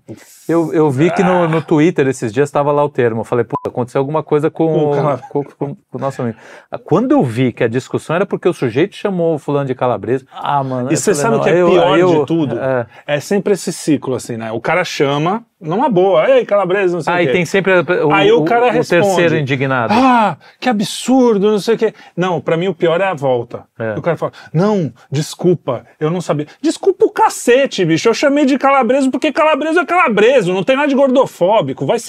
Eu, 0.48 0.72
eu 0.74 0.90
vi 0.92 1.10
que 1.12 1.24
no, 1.24 1.48
no 1.48 1.62
Twitter 1.62 2.08
esses 2.08 2.32
dias 2.32 2.48
estava 2.50 2.72
lá 2.72 2.84
o 2.84 2.90
termo. 2.90 3.22
Eu 3.22 3.26
falei, 3.26 3.44
puta, 3.44 3.70
aconteceu 3.70 4.00
alguma 4.00 4.22
coisa 4.24 4.50
com, 4.52 4.92
o 4.92 5.18
com, 5.30 5.44
com- 5.44 5.76
com 5.76 5.98
o 5.98 6.00
nosso 6.00 6.22
amigo. 6.22 6.38
Ah, 6.72 6.78
Quando 6.78 7.12
eu 7.14 7.24
vi 7.24 7.52
que 7.52 7.64
a 7.64 7.68
discussão 7.68 8.16
era 8.16 8.26
porque 8.26 8.48
o 8.48 8.54
sujeito 8.54 8.96
chamou 8.96 9.36
o 9.36 9.40
fulano 9.40 9.66
de 9.66 9.74
calabresa. 9.76 10.26
Ah, 10.32 10.64
mano. 10.64 10.92
E 10.92 10.98
você 10.98 11.14
sabe 11.16 11.38
o 11.38 11.42
que 11.42 11.50
é 11.50 11.62
eu- 11.62 11.70
pior 11.72 11.98
eu- 12.00 12.20
de 12.22 12.26
tudo? 12.28 12.60
é. 12.60 12.86
É. 13.08 13.20
sempre 13.20 13.54
esse 13.54 13.74
ciclo, 13.74 14.14
assim, 14.16 14.38
né? 14.38 14.52
O 14.52 14.62
cara 14.62 14.84
chama, 14.84 15.44
numa 15.66 15.90
boa, 15.90 16.30
ei, 16.30 16.46
calabresa, 16.46 16.94
não 16.96 17.02
sei 17.02 17.14
o 17.14 17.16
Aí 17.18 17.26
quê. 17.28 17.32
tem 17.34 17.46
sempre 17.46 17.74
o, 17.74 18.14
Aí 18.14 18.32
o 18.32 18.44
cara 18.46 18.72
responde. 18.72 19.02
terceiro 19.04 19.38
indignado. 19.38 19.94
Ah, 19.94 20.38
que 20.60 20.70
absurdo, 20.70 21.52
não 21.52 21.60
sei 21.60 21.76
o 21.76 21.78
quê. 21.78 21.94
Não, 22.16 22.40
pra 22.40 22.56
mim 22.56 22.68
o 22.68 22.74
pior 22.74 23.02
é 23.02 23.06
a 23.06 23.14
volta. 23.14 23.66
É. 23.78 23.96
O 23.98 24.02
cara 24.02 24.16
fala, 24.16 24.32
não, 24.54 24.94
desculpa, 25.12 25.86
eu 26.00 26.10
não 26.10 26.22
sabia. 26.22 26.48
Desculpa 26.62 27.06
o 27.06 27.10
cacete, 27.12 27.84
bicho. 27.84 28.08
Eu 28.08 28.14
chamei 28.14 28.46
de 28.46 28.58
calabreso 28.58 29.10
porque 29.12 29.32
calabreso 29.32 29.80
é 29.80 29.86
calabreso, 29.86 30.54
não 30.54 30.64
tem 30.64 30.76
nada 30.76 30.88
de 30.88 30.96
gordofóbico. 30.96 31.86
Vai 31.86 32.00
se 32.00 32.08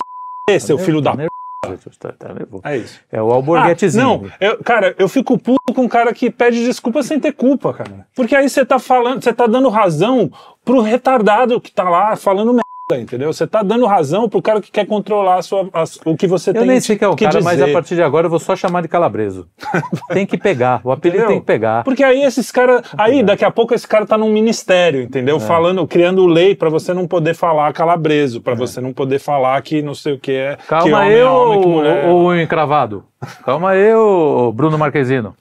f***, 0.48 0.60
seu 0.60 0.78
filho 0.78 1.00
da 1.00 1.10
Tá 1.12 1.16
p. 1.16 1.22
nervoso, 1.68 1.90
tá- 1.98 2.12
tá. 2.18 2.28
É 2.70 2.76
isso. 2.76 3.00
É 3.10 3.20
o 3.20 3.30
Ah, 3.30 3.34
alborguetezinho. 3.34 4.04
não, 4.04 4.30
eu- 4.40 4.62
cara, 4.62 4.94
eu 4.98 5.08
fico 5.08 5.36
puto 5.38 5.72
com 5.74 5.82
um 5.82 5.88
cara 5.88 6.12
que 6.14 6.30
pede 6.30 6.64
desculpa 6.64 7.02
sem 7.02 7.18
ter 7.18 7.32
culpa, 7.32 7.72
cara. 7.74 8.06
Porque 8.14 8.36
aí 8.36 8.48
você 8.48 8.64
tá 8.64 8.78
falando, 8.78 9.22
você 9.22 9.32
tá 9.32 9.46
dando 9.46 9.68
razão 9.68 10.30
pro 10.64 10.80
retardado 10.80 11.60
que 11.60 11.72
tá 11.72 11.88
lá 11.88 12.14
falando 12.14 12.52
merda, 12.52 12.62
entendeu? 12.94 13.32
Você 13.32 13.46
tá 13.48 13.64
dando 13.64 13.84
razão 13.84 14.28
pro 14.28 14.40
cara 14.40 14.60
que 14.60 14.70
quer 14.70 14.86
controlar 14.86 15.36
a 15.38 15.42
sua, 15.42 15.68
a- 15.72 15.82
o 16.04 16.16
que 16.16 16.28
você 16.28 16.50
Eu 16.50 16.54
tem 16.54 16.66
nem 16.66 16.80
sei 16.80 16.96
que 16.96 17.04
é 17.04 17.08
o 17.08 17.16
que 17.16 17.24
cara, 17.24 17.40
mas 17.42 17.54
a 17.60 17.64
dizer. 17.64 17.72
partir 17.72 17.94
de 17.96 18.02
agora 18.02 18.26
eu 18.26 18.30
vou 18.30 18.38
só 18.38 18.54
chamar 18.54 18.80
de 18.82 18.86
calabreso. 18.88 19.48
tem 20.10 20.24
que 20.24 20.38
pegar, 20.38 20.80
o 20.84 20.92
apelido 20.92 21.18
Entendeu? 21.18 21.28
tem 21.34 21.40
que 21.40 21.46
pegar. 21.46 21.82
Porque 21.82 22.04
aí 22.04 22.22
esses 22.22 22.52
caras. 22.52 22.82
Aí, 22.96 23.24
daqui 23.24 23.44
a 23.44 23.50
pouco, 23.50 23.74
esse 23.74 23.88
cara 23.88 24.06
tá 24.06 24.16
num 24.16 24.30
ministério, 24.30 25.00
É. 25.00 25.02
entendeu? 25.02 25.40
Falando, 25.40 25.84
criando 25.86 26.24
lei 26.26 26.54
pra 26.54 26.68
você 26.70 26.94
não 26.94 27.08
poder 27.08 27.34
falar 27.34 27.72
calabreso, 27.72 28.40
pra 28.40 28.54
você 28.54 28.80
não 28.80 28.92
poder 28.92 29.18
falar 29.18 29.60
que 29.62 29.82
não 29.82 29.94
sei 29.94 30.12
o 30.12 30.18
que 30.20 30.30
é. 30.32 30.54
que 30.56 30.62
É. 30.62 30.66
Calma 30.68 30.98
homem 30.98 31.08
aí, 31.12 31.18
é 31.18 31.24
homem, 31.24 31.60
que 31.60 31.66
mulher. 31.66 32.04
é- 32.04 32.08
ô 32.08 32.34
encravado. 32.36 33.04
Calma 33.44 33.70
aí, 33.70 33.92
ô 33.94 34.52
Bruno 34.52 34.78
Marquezino. 34.78 35.34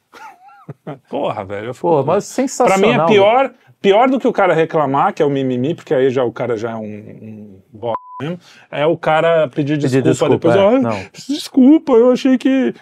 Porra, 1.09 1.45
velho. 1.45 1.67
eu 1.67 1.73
puto. 1.75 1.97
mas 2.07 2.25
Pra 2.25 2.33
sensacional. 2.47 2.79
mim 2.79 2.89
é 2.91 3.05
pior, 3.05 3.51
pior 3.89 4.09
do 4.09 4.19
que 4.19 4.27
o 4.27 4.33
cara 4.33 4.53
reclamar, 4.53 5.13
que 5.13 5.21
é 5.21 5.25
o 5.25 5.29
mimimi, 5.29 5.73
porque 5.75 5.93
aí 5.93 6.09
já 6.09 6.23
o 6.23 6.31
cara 6.31 6.57
já 6.57 6.71
é 6.71 6.75
um, 6.75 6.83
um 6.83 7.59
bosta 7.71 7.99
mesmo, 8.21 8.39
é 8.71 8.85
o 8.85 8.97
cara 8.97 9.47
pedir 9.47 9.77
desculpa, 9.77 10.09
desculpa, 10.09 10.33
depois. 10.35 10.55
é, 10.55 10.59
"Ai, 10.59 10.79
não. 10.79 11.05
Desculpa, 11.27 11.93
eu 11.93 12.11
achei 12.11 12.37
que. 12.37 12.73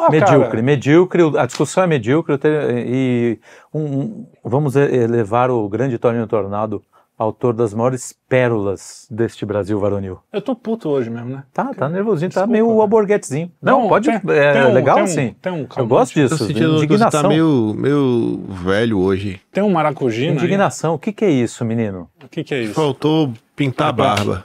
Ah, 0.00 0.10
Medíocre, 0.12 0.48
cara, 0.50 0.62
medíocre, 0.62 1.22
a 1.36 1.44
discussão 1.44 1.82
é 1.82 1.86
medíocre 1.88 2.38
e 2.86 3.38
um- 3.74 4.26
vamos 4.44 4.76
elevar 4.76 5.50
o 5.50 5.68
grande 5.68 5.98
Toninho 5.98 6.26
Tornado 6.28 6.80
autor 7.18 7.52
das 7.52 7.74
maiores 7.74 8.14
pérolas 8.28 9.06
deste 9.10 9.44
Brasil 9.44 9.78
varonil. 9.80 10.20
Eu 10.32 10.40
tô 10.40 10.54
puto 10.54 10.88
hoje 10.88 11.10
mesmo, 11.10 11.30
né? 11.30 11.42
Tá, 11.52 11.74
tá 11.74 11.88
nervosinho, 11.88 12.30
tá 12.30 12.42
Desculpa, 12.42 12.52
meio 12.52 12.68
velho. 12.68 12.80
alborguetezinho. 12.80 13.50
Não, 13.60 13.80
Não, 13.82 13.88
pode. 13.88 14.06
tem- 14.08 14.20
é 14.36 14.52
tem 14.52 14.62
um- 14.66 14.72
legal 14.72 14.94
tem 14.96 15.04
um- 15.04 15.06
sim. 15.08 15.34
tem 15.42 15.52
um 15.52 15.66
Eu 15.76 15.86
gosto 15.86 16.14
disso. 16.14 16.38
sentindo 16.38 16.54
que 16.54 16.64
você 16.66 16.84
Indignação. 16.84 17.22
tá 17.22 17.28
meio, 17.28 17.74
meio 17.76 18.40
velho 18.48 18.98
hoje. 19.00 19.40
Tem 19.50 19.62
um 19.64 19.70
maracujina 19.70 20.30
aí. 20.32 20.36
Indignação. 20.38 20.94
O 20.94 20.98
que, 20.98 21.12
que 21.12 21.24
é 21.24 21.30
isso, 21.30 21.64
menino? 21.64 22.08
O 22.24 22.28
que 22.28 22.44
que 22.44 22.54
é 22.54 22.62
isso? 22.62 22.74
Faltou 22.74 23.32
pintar 23.56 23.88
a 23.88 23.92
barba. 23.92 24.44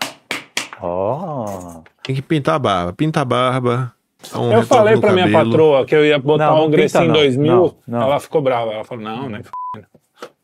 Ó. 0.82 1.82
Tem 2.04 2.16
que 2.16 2.22
pintar 2.22 2.56
a 2.56 2.60
barba. 2.60 2.94
Pinta 2.94 3.22
a 3.22 3.26
barba. 3.26 3.94
um 4.36 4.52
Eu 4.52 4.64
falei 4.64 4.98
pra 4.98 5.12
minha 5.14 5.30
cabelo. 5.30 5.52
patroa 5.52 5.86
que 5.86 5.94
eu 5.96 6.06
ia 6.06 6.18
botar 6.18 6.48
Não, 6.52 6.66
um 6.66 6.70
Grecinho 6.72 7.08
não. 7.08 7.14
2000. 7.14 7.56
Não, 7.56 8.00
não. 8.00 8.02
Ela 8.08 8.20
ficou 8.20 8.42
brava. 8.42 8.72
Ela 8.72 8.84
falou, 8.84 9.04
não, 9.04 9.30
nem 9.30 9.42
f***. 9.42 9.52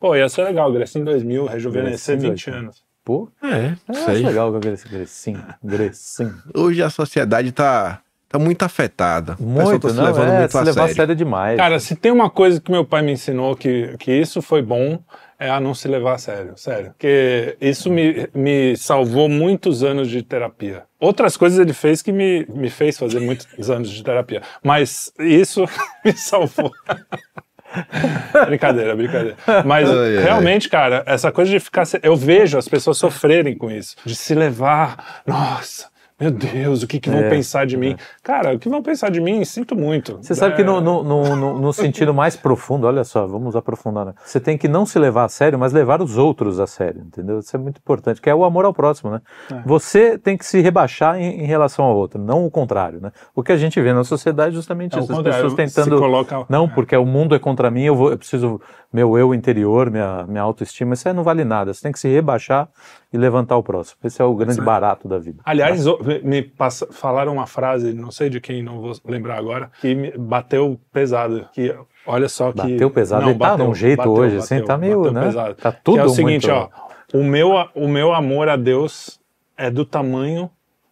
Pô, 0.00 0.16
ia 0.16 0.28
ser 0.30 0.44
legal, 0.44 0.72
Grecinho 0.72 1.04
2000, 1.04 1.44
rejuvenescer 1.46 2.16
Grecinho 2.16 2.32
20 2.32 2.50
anos. 2.50 2.82
Pô, 3.04 3.28
É, 3.42 3.74
acho 3.88 4.24
legal 4.26 4.48
o 4.54 4.58
Grecinho. 4.58 5.44
Grecinho. 5.62 6.34
Hoje 6.54 6.82
a 6.82 6.88
sociedade 6.88 7.52
tá, 7.52 8.00
tá 8.28 8.38
muito 8.38 8.62
afetada. 8.62 9.36
Muito, 9.38 9.80
tá 9.88 9.90
se 9.90 9.96
não, 9.96 10.04
levando 10.04 10.30
é, 10.30 10.38
muito 10.38 10.50
se 10.52 10.56
a 10.56 10.60
levar 10.62 10.80
a 10.82 10.84
sério. 10.84 10.96
sério 10.96 11.14
demais. 11.16 11.56
Cara, 11.58 11.78
se 11.78 11.94
tem 11.96 12.10
uma 12.10 12.30
coisa 12.30 12.60
que 12.60 12.70
meu 12.70 12.84
pai 12.84 13.02
me 13.02 13.12
ensinou 13.12 13.54
que, 13.54 13.94
que 13.98 14.10
isso 14.12 14.40
foi 14.40 14.62
bom, 14.62 14.98
é 15.38 15.50
a 15.50 15.58
não 15.60 15.74
se 15.74 15.88
levar 15.88 16.14
a 16.14 16.18
sério, 16.18 16.52
sério. 16.56 16.90
Porque 16.92 17.56
isso 17.60 17.90
me, 17.90 18.28
me 18.34 18.76
salvou 18.76 19.28
muitos 19.28 19.82
anos 19.82 20.08
de 20.08 20.22
terapia. 20.22 20.84
Outras 20.98 21.36
coisas 21.36 21.58
ele 21.58 21.72
fez 21.72 22.00
que 22.02 22.12
me, 22.12 22.46
me 22.48 22.70
fez 22.70 22.96
fazer 22.98 23.20
muitos 23.20 23.70
anos 23.70 23.90
de 23.90 24.02
terapia. 24.02 24.42
Mas 24.62 25.12
isso 25.18 25.64
me 26.04 26.12
salvou. 26.12 26.70
brincadeira, 28.46 28.96
brincadeira. 28.96 29.36
Mas 29.64 29.88
Ai, 29.88 30.18
ai. 30.18 30.22
realmente, 30.24 30.68
cara, 30.68 31.02
essa 31.06 31.30
coisa 31.30 31.50
de 31.50 31.60
ficar. 31.60 31.84
Eu 32.02 32.16
vejo 32.16 32.58
as 32.58 32.68
pessoas 32.68 32.98
sofrerem 32.98 33.56
com 33.56 33.70
isso. 33.70 33.96
De 34.04 34.14
se 34.14 34.34
levar. 34.34 35.22
Nossa. 35.26 35.88
Meu 36.20 36.30
Deus, 36.30 36.82
o 36.82 36.86
que, 36.86 37.00
que 37.00 37.08
vão 37.08 37.20
É, 37.20 37.30
pensar 37.30 37.66
de 37.66 37.76
mim? 37.76 37.96
Cara, 38.22 38.54
o 38.54 38.58
que 38.58 38.68
vão 38.68 38.82
pensar 38.82 39.10
de 39.10 39.20
mim? 39.20 39.42
Sinto 39.44 39.74
muito. 39.74 40.18
Você 40.20 40.34
sabe 40.34 40.54
que 40.54 40.60
É, 40.60 40.64
no, 40.64 40.80
no, 40.80 41.02
no, 41.02 41.58
no- 41.58 41.72
sentido 41.72 42.12
mais 42.12 42.36
profundo, 42.36 42.86
olha 42.86 43.04
só, 43.04 43.26
vamos 43.26 43.56
aprofundar. 43.56 44.04
Né? 44.06 44.12
Você 44.24 44.38
tem 44.38 44.58
que 44.58 44.68
não 44.68 44.84
se 44.84 44.98
levar 44.98 45.24
a 45.24 45.28
sério, 45.30 45.58
mas 45.58 45.72
levar 45.72 46.02
os 46.02 46.18
outros 46.18 46.60
a 46.60 46.66
sério, 46.66 47.02
entendeu? 47.06 47.38
Isso 47.38 47.56
é 47.56 47.58
muito 47.58 47.78
importante, 47.78 48.20
que 48.20 48.28
é 48.28 48.34
o 48.34 48.44
amor 48.44 48.64
ao 48.66 48.74
próximo, 48.74 49.10
né? 49.10 49.20
É. 49.50 49.62
Você 49.64 50.18
tem 50.18 50.36
que 50.36 50.44
se 50.44 50.60
rebaixar 50.60 51.18
em, 51.18 51.42
em 51.42 51.46
relação 51.46 51.84
ao 51.86 51.96
outro, 51.96 52.20
não 52.20 52.44
o 52.44 52.50
contrário, 52.50 53.00
né? 53.00 53.12
O 53.34 53.42
que 53.42 53.52
a 53.52 53.56
gente 53.56 53.80
vê 53.80 53.92
na 53.94 54.04
sociedade 54.04 54.50
é 54.50 54.54
justamente 54.54 54.96
É 54.96 55.00
isso, 55.00 55.12
as 55.12 55.22
pessoas 55.22 55.54
tentando... 55.54 55.98
coloca- 55.98 56.44
Não, 56.48 56.66
é. 56.66 56.68
porque 56.68 56.94
o 56.96 57.06
mundo 57.06 57.34
é 57.34 57.38
contra 57.38 57.70
mim, 57.70 57.84
eu, 57.84 57.96
vou, 57.96 58.10
eu 58.10 58.18
preciso... 58.18 58.60
Meu 58.92 59.16
eu 59.16 59.32
interior, 59.32 59.88
minha, 59.90 60.24
minha 60.26 60.42
autoestima, 60.42 60.94
isso 60.94 61.06
aí 61.06 61.14
não 61.14 61.22
vale 61.22 61.44
nada. 61.44 61.72
Você 61.72 61.80
tem 61.82 61.92
que 61.92 61.98
se 62.00 62.08
rebaixar 62.08 62.68
e 63.12 63.16
levantar 63.16 63.56
o 63.56 63.62
próximo. 63.62 63.98
Esse 64.02 64.20
é 64.20 64.24
o 64.24 64.34
grande 64.34 64.60
barato 64.60 65.06
da 65.06 65.16
vida. 65.18 65.40
Aliás, 65.44 65.86
o- 65.86 65.98
me 66.24 66.42
passa- 66.42 66.88
falaram 66.90 67.32
uma 67.34 67.46
frase, 67.46 67.92
não 67.92 68.10
sei 68.10 68.28
de 68.28 68.40
quem, 68.40 68.62
não 68.64 68.80
vou 68.80 68.92
lembrar 69.04 69.38
agora, 69.38 69.70
que 69.80 69.94
me 69.94 70.10
bateu 70.18 70.78
pesado. 70.92 71.48
Que 71.52 71.72
olha 72.04 72.28
só 72.28 72.50
que. 72.50 72.58
Bateu 72.72 72.90
pesado, 72.90 73.22
Não, 73.22 73.30
ele 73.30 73.38
tá 73.38 73.56
num 73.56 73.74
jeito 73.74 74.08
hoje, 74.10 74.36
assim, 74.38 74.60
tá 74.64 74.76
meio, 74.76 74.98
bateu 74.98 75.12
né? 75.12 75.22
pesado. 75.26 75.54
Tá 75.54 75.70
Que 75.70 75.78
é 75.78 75.80
tudo 75.84 76.04
o 76.06 76.08
seguinte, 76.08 76.48
muito- 76.50 76.70
ó. 76.74 76.90
O 77.18 77.22
meu, 77.24 77.50
o 77.74 77.88
meu 77.88 78.12
amor 78.12 78.48
a 78.48 78.56
Deus 78.56 79.20
é 79.56 79.70
do 79.70 79.84
tamanho 79.84 80.50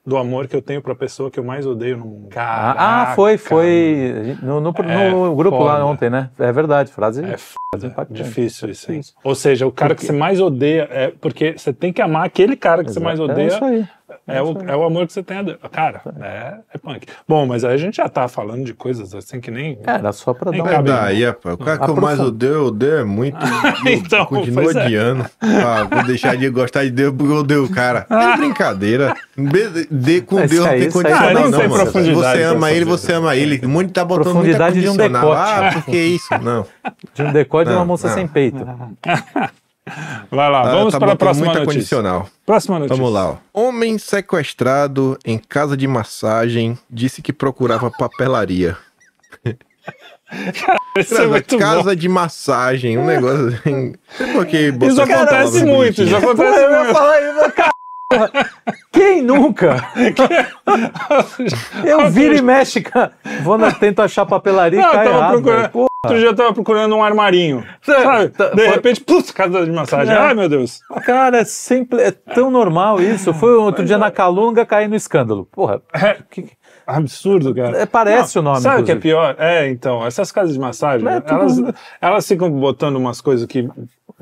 do 0.09 0.16
amor 0.16 0.48
que 0.48 0.56
eu 0.56 0.62
tenho 0.62 0.80
pra 0.80 0.94
pessoa 0.94 1.30
que 1.30 1.38
eu 1.38 1.44
mais 1.44 1.66
odeio 1.66 1.98
no 1.98 2.06
mundo. 2.06 2.28
Ah, 2.30 2.34
Caraca, 2.34 2.80
ah, 3.12 3.14
foi, 3.14 3.36
foi 3.36 4.36
no, 4.42 4.59
no, 4.59 4.74
É 4.78 5.11
no 5.11 5.36
grupo 5.36 5.62
lá 5.62 5.74
foda. 5.74 5.84
ontem, 5.86 6.09
né? 6.09 6.30
É 6.38 6.50
verdade, 6.50 6.90
frase, 6.90 7.22
É 7.22 7.36
frase 7.36 7.86
impactante. 7.86 8.22
difícil 8.22 8.70
isso 8.70 8.90
aí. 8.90 9.00
Ou 9.22 9.34
seja, 9.34 9.66
o 9.66 9.72
cara 9.72 9.94
que 9.94 10.04
você 10.04 10.12
mais 10.12 10.40
odeia 10.40 10.88
é 10.90 11.09
porque 11.20 11.52
você 11.59 11.72
tem 11.74 11.92
que 11.92 12.00
amar 12.00 12.24
aquele 12.24 12.56
cara 12.56 12.82
que 12.82 12.90
você 12.90 13.00
mais 13.00 13.20
Exato. 13.20 13.32
odeia. 13.32 13.44
É 13.44 13.54
isso 13.54 13.64
aí. 13.64 13.88
É 14.26 14.42
o, 14.42 14.56
é 14.66 14.76
o 14.76 14.84
amor 14.84 15.06
que 15.06 15.12
você 15.12 15.22
tem 15.22 15.38
a 15.38 15.42
Deus. 15.42 15.59
Cara, 15.70 16.00
é, 16.20 16.54
é 16.74 16.78
punk. 16.78 17.06
Bom, 17.26 17.46
mas 17.46 17.64
aí 17.64 17.74
a 17.74 17.76
gente 17.76 17.96
já 17.96 18.09
tá 18.09 18.26
falando 18.28 18.64
de 18.64 18.72
coisas 18.74 19.14
assim 19.14 19.40
que 19.40 19.50
nem. 19.50 19.78
É, 19.86 19.90
Era 19.90 20.12
só 20.12 20.32
pra 20.34 20.50
Nem 20.50 20.62
dar 20.62 20.68
É 20.68 20.72
um... 20.72 20.76
cabe. 20.76 20.88
daí, 20.90 21.24
rapaz. 21.24 21.54
O 21.54 21.59
cara 21.59 21.78
que 21.78 21.90
eu 21.90 21.96
mais 21.96 22.20
odeio, 22.20 22.52
eu 22.52 22.66
odeio 22.66 22.98
é 22.98 23.04
muito. 23.04 23.36
Então, 23.86 24.26
continuo 24.26 24.64
pois 24.64 24.76
é. 24.76 24.84
odiando. 24.86 25.26
Ah, 25.40 25.84
vou 25.90 26.04
deixar 26.04 26.36
de 26.36 26.48
gostar 26.50 26.84
de 26.84 26.90
Deus 26.90 27.14
porque 27.16 27.32
eu 27.32 27.36
odeio 27.38 27.64
o 27.64 27.70
cara. 27.70 28.06
É 28.11 28.36
brincadeira. 28.36 29.14
Be- 29.36 29.86
De, 29.90 30.20
com 30.22 30.36
Deus 30.46 30.52
não 30.64 30.68
tem 30.68 30.90
condição, 30.90 31.18
Ah, 31.28 31.32
não, 31.34 31.50
não 31.50 31.68
mano. 31.68 31.84
Você 32.14 32.42
ama 32.42 32.70
ele, 32.72 32.84
você 32.84 33.12
ama 33.12 33.36
ele. 33.36 33.66
Muito 33.66 33.92
tá 33.92 34.04
botando 34.04 34.24
Profundidade 34.24 34.76
muita 34.80 34.90
de 34.92 34.94
um 34.94 34.96
decote. 35.12 35.40
Ah, 35.40 35.70
por 35.74 35.84
que 35.84 35.96
isso? 35.98 36.28
Não. 36.42 36.66
De 37.14 37.22
um 37.22 37.32
decote 37.32 37.70
de 37.70 37.76
uma 37.76 37.84
moça 37.84 38.09
não. 38.09 38.14
sem 38.14 38.26
peito. 38.26 38.59
Vai 40.30 40.51
lá, 40.51 40.61
Ah, 40.61 40.72
vamos 40.74 40.93
tá 40.93 40.99
para 40.99 41.12
a 41.12 41.16
próxima 41.16 41.47
muita 41.47 41.61
notícia. 41.61 41.78
condicional. 41.78 42.28
Próxima 42.47 42.78
notícia. 42.78 42.97
Vamos 42.97 43.12
lá, 43.12 43.30
ó. 43.30 43.36
Homem 43.53 43.99
sequestrado 43.99 45.18
em 45.24 45.39
casa 45.39 45.76
de 45.76 45.86
massagem 45.86 46.78
disse 46.91 47.20
que 47.22 47.32
procurava 47.32 47.91
papelaria. 47.91 48.76
Isso 50.99 51.14
é 51.22 51.26
muito 51.26 51.55
bom. 51.57 51.59
casa 51.59 51.97
de 51.97 52.09
massagem, 52.09 52.99
um 52.99 53.07
negócio 53.07 53.49
assim. 53.49 53.93
Não 53.93 53.95
sei 54.16 54.26
por 54.32 54.47
que 54.47 54.70
botou 54.72 54.89
Isso 54.89 55.01
acontece 55.03 55.64
muito, 55.64 56.03
isso 56.03 56.16
acontece 56.16 56.59
eu 56.64 56.70
ia 56.70 56.78
muito. 56.80 56.93
falar 56.93 57.20
isso, 57.22 57.53
cara. 57.53 57.70
Quem 58.93 59.22
nunca? 59.22 59.86
Eu 61.84 62.11
viro 62.11 62.34
e 62.36 62.43
mexe, 62.43 62.80
cara. 62.80 63.12
Vou 63.43 63.59
na, 63.59 63.70
tento 63.72 64.01
achar 64.01 64.24
papelaria 64.26 64.80
Não, 64.80 64.89
e 64.89 64.93
cai 64.93 65.05
tava 65.07 65.16
errado. 65.18 65.32
procurando. 65.43 65.88
Outro 66.05 66.16
dia 66.20 66.28
eu 66.28 66.34
tava 66.36 66.53
procurando 66.55 66.94
um 66.94 67.03
armarinho. 67.03 67.66
Sabe? 67.82 68.28
tá- 68.28 68.51
De 68.51 68.66
repente, 68.68 69.01
putz, 69.01 69.32
casa 69.32 69.64
de 69.64 69.72
massagem. 69.72 70.14
É. 70.14 70.16
Ai, 70.16 70.32
meu 70.32 70.49
Deus. 70.49 70.80
Cara, 71.05 71.38
é, 71.38 71.44
sempre, 71.44 72.01
é 72.03 72.12
tão 72.12 72.53
normal 72.53 73.01
isso. 73.01 73.34
Foi 73.34 73.53
outro 73.57 73.84
dia 73.84 73.99
na 73.99 74.09
Calunga 74.09 74.64
cair 74.64 74.86
no 74.88 74.94
escândalo. 74.94 75.46
Porra, 75.51 75.82
É, 75.92 76.18
que- 76.30 76.53
absurdo, 76.86 77.53
cara. 77.53 77.78
É, 77.78 77.84
parece 77.84 78.38
o 78.38 78.42
nome, 78.42 78.61
Sabe 78.61 78.82
o 78.82 78.84
que 78.84 78.92
é 78.92 78.96
pior? 78.96 79.34
É, 79.40 79.68
então, 79.68 80.07
essas 80.07 80.30
casas 80.30 80.53
de 80.55 80.61
massagem, 80.61 81.07
É 81.09 81.20
tudo- 81.20 81.34
elas, 81.40 81.74
elas 82.01 82.28
ficam 82.28 82.49
botando 82.49 82.94
umas 82.94 83.20
coisas 83.20 83.44
que 83.44 83.68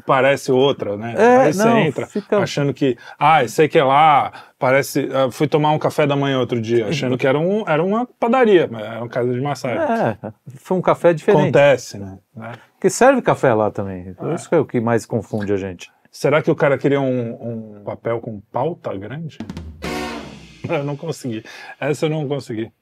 parece 0.07 0.51
outra, 0.53 0.97
né? 0.97 1.15
É, 1.17 1.37
Aí 1.39 1.53
você 1.53 1.69
entra 1.69 2.07
fica- 2.07 2.39
achando 2.39 2.73
que, 2.73 2.97
ah, 3.19 3.47
sei 3.49 3.69
que 3.69 3.79
é 3.79 3.85
lá, 3.85 4.33
parece. 4.59 5.09
ah, 5.13 5.31
fui 5.31 5.47
tomar 5.49 5.73
um 5.73 5.79
café 5.79 6.07
da 6.07 6.17
manhã 6.17 6.39
outro 6.39 6.61
dia, 6.61 6.87
achando 6.89 7.19
que 7.19 7.27
era, 7.27 7.39
um, 7.39 7.65
era 7.69 7.83
uma 7.83 8.07
padaria, 8.07 8.69
mas 8.71 8.83
era 8.85 8.99
uma 9.01 9.09
casa 9.09 9.33
de 9.33 9.41
massagem. 9.41 9.79
é, 9.79 10.17
foi 10.57 10.77
um 10.77 10.83
café 10.83 11.13
diferente. 11.13 11.43
Acontece, 11.43 11.99
né? 11.99 12.19
né? 12.35 12.53
Porque 12.75 12.89
serve 12.89 13.21
café 13.23 13.53
lá 13.53 13.71
também. 13.71 14.15
É. 14.19 14.35
Isso 14.35 14.55
é 14.55 14.59
o 14.59 14.65
que 14.65 14.81
mais 14.81 15.05
confunde 15.05 15.53
a 15.53 15.57
gente. 15.57 15.91
Será 16.11 16.41
que 16.41 16.51
o 16.51 16.55
cara 16.55 16.79
queria 16.79 17.01
um, 17.01 17.79
um 17.79 17.83
papel 17.85 18.21
com 18.21 18.41
pauta 18.53 18.97
grande? 18.97 19.37
Eu 20.69 20.83
não 20.83 20.97
consegui. 20.97 21.45
Essa 21.79 22.07
eu 22.07 22.11
não 22.11 22.27
consegui. 22.27 22.73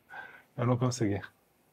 Eu 0.57 0.67
não 0.67 0.77
consegui. 0.77 1.21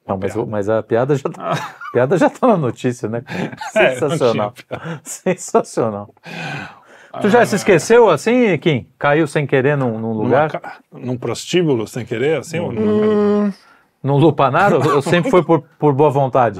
Não, 0.07 0.17
mas, 0.17 0.33
Piada. 0.33 0.49
mas 0.49 0.69
a 0.69 0.83
piada 0.83 1.15
já, 1.15 1.29
tá, 1.29 1.51
a 1.53 1.91
piada 1.93 2.17
já 2.17 2.29
tá 2.29 2.47
na 2.47 2.57
notícia, 2.57 3.07
né? 3.07 3.23
É, 3.75 3.95
Sensacional. 3.95 4.53
não 4.69 4.99
Sensacional. 5.03 6.13
Tu 7.21 7.29
já 7.29 7.45
se 7.45 7.55
esqueceu 7.55 8.09
assim, 8.09 8.57
Kim? 8.57 8.87
Caiu 8.97 9.27
sem 9.27 9.45
querer 9.45 9.75
num, 9.75 9.99
num 9.99 10.13
lugar? 10.13 10.79
Num 10.91 11.17
prostíbulo, 11.17 11.85
sem 11.85 12.05
querer, 12.05 12.39
assim? 12.39 12.59
ou 12.59 12.71
numa 12.71 13.53
Num 14.01 14.17
lupanar? 14.17 14.73
Ou 14.73 14.95
ou 14.95 15.01
sempre 15.03 15.29
foi 15.29 15.43
por, 15.43 15.61
por 15.77 15.93
boa 15.93 16.09
vontade? 16.09 16.59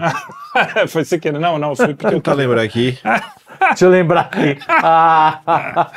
Foi 0.89 1.06
sem 1.06 1.20
querer. 1.20 1.39
Não, 1.39 1.58
não, 1.58 1.74
foi 1.76 1.94
porque 1.96 2.08
eu 2.08 2.12
Tentar 2.22 2.34
lembrar 2.34 2.62
aqui. 2.62 2.98
Deixa 3.60 3.86
eu 3.86 3.89
lembrar 3.89 4.22
aqui. 4.22 4.58
Ah, 4.68 5.89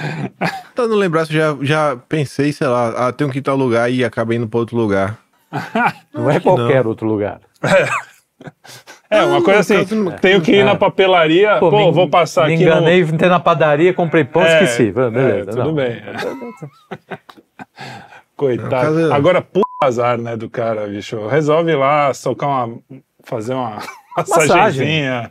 Tentando 0.74 0.94
lembrar 0.94 1.26
se 1.26 1.34
eu 1.34 1.58
já, 1.64 1.64
já 1.64 1.96
pensei, 2.08 2.52
sei 2.52 2.68
lá, 2.68 3.08
ah, 3.08 3.12
tenho 3.12 3.30
que 3.30 3.38
ir 3.38 3.42
tal 3.42 3.56
lugar 3.56 3.90
e 3.90 4.04
acabei 4.04 4.38
indo 4.38 4.46
para 4.46 4.60
outro 4.60 4.76
lugar. 4.76 5.18
não 6.12 6.30
é 6.30 6.40
que 6.40 6.46
não. 6.46 6.56
qualquer 6.56 6.86
outro 6.86 7.06
lugar. 7.06 7.40
É, 9.10 9.22
uma 9.22 9.42
coisa 9.42 9.60
assim, 9.60 9.94
não- 9.94 10.12
tenho 10.12 10.40
que 10.42 10.52
ir 10.52 10.64
na 10.64 10.74
papelaria, 10.74 11.58
pô, 11.60 11.70
me, 11.70 11.90
vou 11.92 12.08
passar 12.08 12.48
me 12.48 12.54
aqui 12.54 12.62
enganei, 12.64 13.00
entrei 13.00 13.30
na 13.30 13.38
padaria, 13.40 13.94
comprei 13.94 14.24
pão, 14.24 14.42
É, 14.42 14.62
esqueci. 14.64 14.90
Beleza, 14.92 15.50
é, 15.50 15.52
tudo 15.54 15.64
não. 15.64 15.74
bem. 15.74 15.92
é. 15.92 17.16
Coitado. 18.36 18.70
caso- 18.70 19.12
Agora, 19.12 19.40
puta 19.40 19.64
azar, 19.82 20.18
né, 20.18 20.36
do 20.36 20.50
cara, 20.50 20.86
bicho. 20.88 21.26
Resolve 21.28 21.74
lá 21.74 22.12
socar 22.12 22.48
uma... 22.66 22.78
fazer 23.22 23.54
uma 23.54 23.78
massagenzinha. 24.16 25.30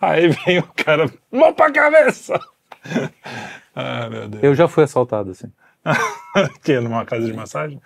Aí 0.00 0.28
vem 0.28 0.58
o 0.58 0.68
cara, 0.84 1.08
mão 1.30 1.52
pra 1.54 1.70
cabeça! 1.70 2.38
Ah, 3.74 4.08
meu 4.10 4.28
Deus. 4.28 4.42
Eu 4.42 4.54
já 4.54 4.66
fui 4.66 4.82
assaltado, 4.84 5.30
assim. 5.30 5.46
Que, 6.62 6.80
numa 6.80 7.04
casa 7.04 7.24
de 7.24 7.32
massagem? 7.32 7.80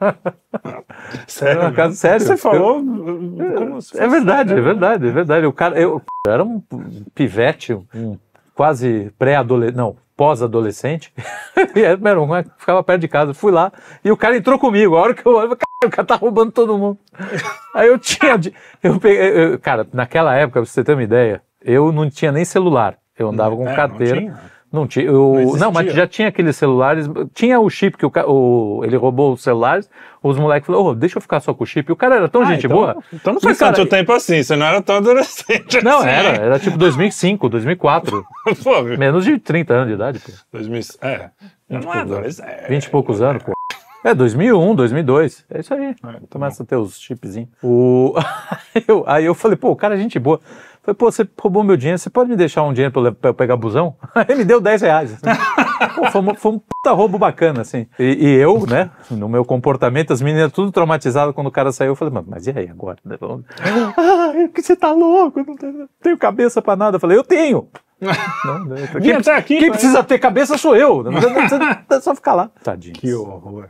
Sério? 1.26 1.62
Numa 1.62 1.72
casa- 1.72 1.94
sério. 1.94 2.26
Você 2.26 2.36
falou 2.36 2.76
como 2.76 3.82
se 3.82 3.98
É 4.00 4.06
verdade, 4.08 4.52
é 4.52 4.60
verdade, 4.60 5.08
é 5.08 5.10
verdade. 5.10 5.46
O 5.46 5.52
cara, 5.52 5.78
eu, 5.78 6.00
eu 6.26 6.32
era 6.32 6.42
um 6.44 6.62
pivete, 7.14 7.74
um 7.94 8.18
quase 8.54 9.12
pré-adolescente, 9.18 9.76
não, 9.76 9.96
pós-adolescente. 10.16 11.12
e 11.74 11.80
era, 11.82 12.20
um 12.20 12.28
ficava 12.58 12.82
perto 12.82 13.00
de 13.00 13.08
casa. 13.08 13.34
Fui 13.34 13.52
lá 13.52 13.72
e 14.04 14.10
o 14.10 14.16
cara 14.16 14.36
entrou 14.36 14.58
comigo. 14.58 14.96
A 14.96 15.00
hora 15.00 15.14
que 15.14 15.26
eu 15.26 15.34
olho, 15.34 15.52
o 15.84 15.90
cara 15.90 16.06
tá 16.06 16.14
roubando 16.16 16.52
todo 16.52 16.78
mundo. 16.78 16.98
Aí 17.74 17.88
eu 17.88 17.98
tinha. 17.98 18.36
de- 18.38 18.54
Eu 18.82 18.98
peguei, 18.98 19.52
eu- 19.54 19.58
cara, 19.58 19.86
naquela 19.92 20.34
época, 20.34 20.60
pra 20.60 20.66
você 20.70 20.82
ter 20.84 20.92
uma 20.94 21.02
ideia, 21.02 21.42
eu 21.62 21.92
não 21.92 22.08
tinha 22.10 22.32
nem 22.32 22.44
celular. 22.44 22.96
Eu 23.18 23.28
andava 23.28 23.54
com 23.54 23.68
É, 23.68 23.74
carteira. 23.76 24.38
Não 24.72 24.86
tinha. 24.86 25.12
o- 25.12 25.52
Não 25.52 25.56
Não, 25.56 25.72
mas 25.72 25.92
já 25.92 26.06
tinha 26.06 26.28
aqueles 26.28 26.56
celulares. 26.56 27.08
Tinha 27.34 27.58
o 27.58 27.68
chip 27.68 27.96
que 27.98 28.06
o, 28.06 28.12
o- 28.28 28.84
ele 28.84 28.96
roubou 28.96 29.32
os 29.32 29.42
celulares. 29.42 29.90
Os 30.22 30.38
moleques 30.38 30.66
falaram: 30.66 30.86
"Ô, 30.86 30.94
deixa 30.94 31.18
eu 31.18 31.22
ficar 31.22 31.40
só 31.40 31.52
com 31.52 31.64
o 31.64 31.66
chip. 31.66 31.88
E 31.90 31.92
o 31.92 31.96
cara 31.96 32.16
era 32.16 32.28
tão 32.28 32.42
Ah, 32.42 32.44
gente 32.44 32.66
então, 32.66 32.76
boa. 32.76 32.96
Então 33.12 33.32
não 33.34 33.40
faz 33.40 33.58
cara, 33.58 33.74
tanto 33.74 33.88
tempo 33.88 34.12
assim, 34.12 34.42
você 34.42 34.54
não 34.54 34.66
era 34.66 34.80
tão 34.80 34.96
adolescente 34.96 35.82
Não, 35.82 35.98
assim. 35.98 36.08
era. 36.08 36.28
Era 36.44 36.58
tipo 36.58 36.78
2005, 36.78 37.48
2004. 37.48 38.24
Pô, 38.62 38.82
menos 38.82 39.24
de 39.24 39.38
30 39.38 39.74
anos 39.74 39.88
de 39.88 39.94
idade, 39.94 40.18
pô. 40.20 40.30
2000, 40.52 40.80
é, 41.02 41.16
já 41.18 41.30
não 41.70 41.78
é 41.78 41.80
poucos 41.80 41.96
anos. 41.96 42.12
adolescente. 42.12 42.68
20 42.68 42.84
e 42.84 42.90
poucos 42.90 43.22
anos, 43.22 43.42
pô. 43.42 43.52
É, 44.02 44.14
2001, 44.14 44.74
2002. 44.76 45.44
É 45.50 45.60
isso 45.60 45.74
aí. 45.74 45.94
tá 45.94 46.14
Começa 46.30 46.62
a 46.62 46.66
ter 46.66 46.76
os 46.76 46.98
chipzinhos. 46.98 47.48
O... 47.62 48.14
eu, 48.88 49.04
aí 49.06 49.26
eu 49.26 49.34
falei, 49.34 49.56
pô, 49.58 49.70
o 49.70 49.76
cara 49.76 49.94
é 49.94 49.98
gente 49.98 50.18
boa. 50.18 50.40
Falei, 50.82 50.94
pô, 50.96 51.10
você 51.12 51.28
roubou 51.40 51.62
meu 51.62 51.76
dinheiro, 51.76 51.98
você 51.98 52.08
pode 52.08 52.30
me 52.30 52.36
deixar 52.36 52.62
um 52.62 52.72
dinheiro 52.72 52.92
pra 52.92 53.02
eu, 53.02 53.14
pra 53.14 53.30
eu 53.30 53.34
pegar 53.34 53.56
busão? 53.56 53.96
Aí 54.14 54.24
ele 54.28 54.38
me 54.38 54.44
deu 54.44 54.60
10 54.60 54.82
reais. 54.82 55.12
assim. 55.14 55.22
Pô, 55.94 56.10
foi, 56.10 56.20
um, 56.20 56.34
foi 56.34 56.52
um 56.52 56.58
puta 56.58 56.92
roubo 56.94 57.18
bacana, 57.18 57.62
assim. 57.62 57.86
E, 57.98 58.04
e 58.28 58.34
eu, 58.36 58.66
né, 58.66 58.90
no 59.10 59.30
meu 59.30 59.46
comportamento, 59.46 60.12
as 60.12 60.20
meninas 60.20 60.52
tudo 60.52 60.70
traumatizadas 60.70 61.34
quando 61.34 61.46
o 61.46 61.50
cara 61.50 61.72
saiu. 61.72 61.92
Eu 61.92 61.96
falei, 61.96 62.12
mano, 62.12 62.26
mas 62.30 62.46
e 62.46 62.50
aí 62.50 62.68
agora? 62.68 62.98
né? 63.04 63.16
Ah, 63.96 64.32
que 64.54 64.60
você 64.60 64.76
tá 64.76 64.92
louco? 64.92 65.42
Não 65.42 65.56
tenho, 65.56 65.88
não 66.04 66.16
cabeça 66.18 66.60
pra 66.60 66.76
nada. 66.76 66.96
Eu 66.96 67.00
falei, 67.00 67.16
eu 67.16 67.24
tenho. 67.24 67.66
Não, 68.44 68.58
não, 68.64 68.76
Vim 68.76 69.00
quem, 69.00 69.12
até 69.12 69.34
aqui, 69.34 69.58
quem 69.58 69.68
mas- 69.70 69.78
precisa 69.78 70.02
ter 70.04 70.18
cabeça 70.18 70.58
sou 70.58 70.76
eu. 70.76 71.02
Não 71.02 71.12
precisa- 71.12 71.82
É 71.90 72.00
só 72.00 72.14
ficar 72.14 72.34
lá. 72.34 72.50
Tadinho. 72.62 72.94
Que 72.94 73.14
horror. 73.14 73.68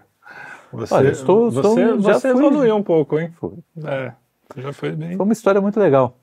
Você, 0.72 0.94
Olha, 0.94 1.10
estou- 1.10 1.48
estou- 1.48 1.74
você, 1.74 2.00
já 2.00 2.14
você 2.14 2.28
evoluiu 2.28 2.76
um 2.76 2.82
pouco, 2.82 3.18
hein? 3.20 3.32
Foi. 3.40 3.52
É, 3.84 4.12
já 4.56 4.72
foi 4.72 4.90
bem. 4.92 5.16
Foi 5.16 5.24
uma 5.24 5.32
história 5.32 5.60
muito 5.60 5.78
legal. 5.78 6.16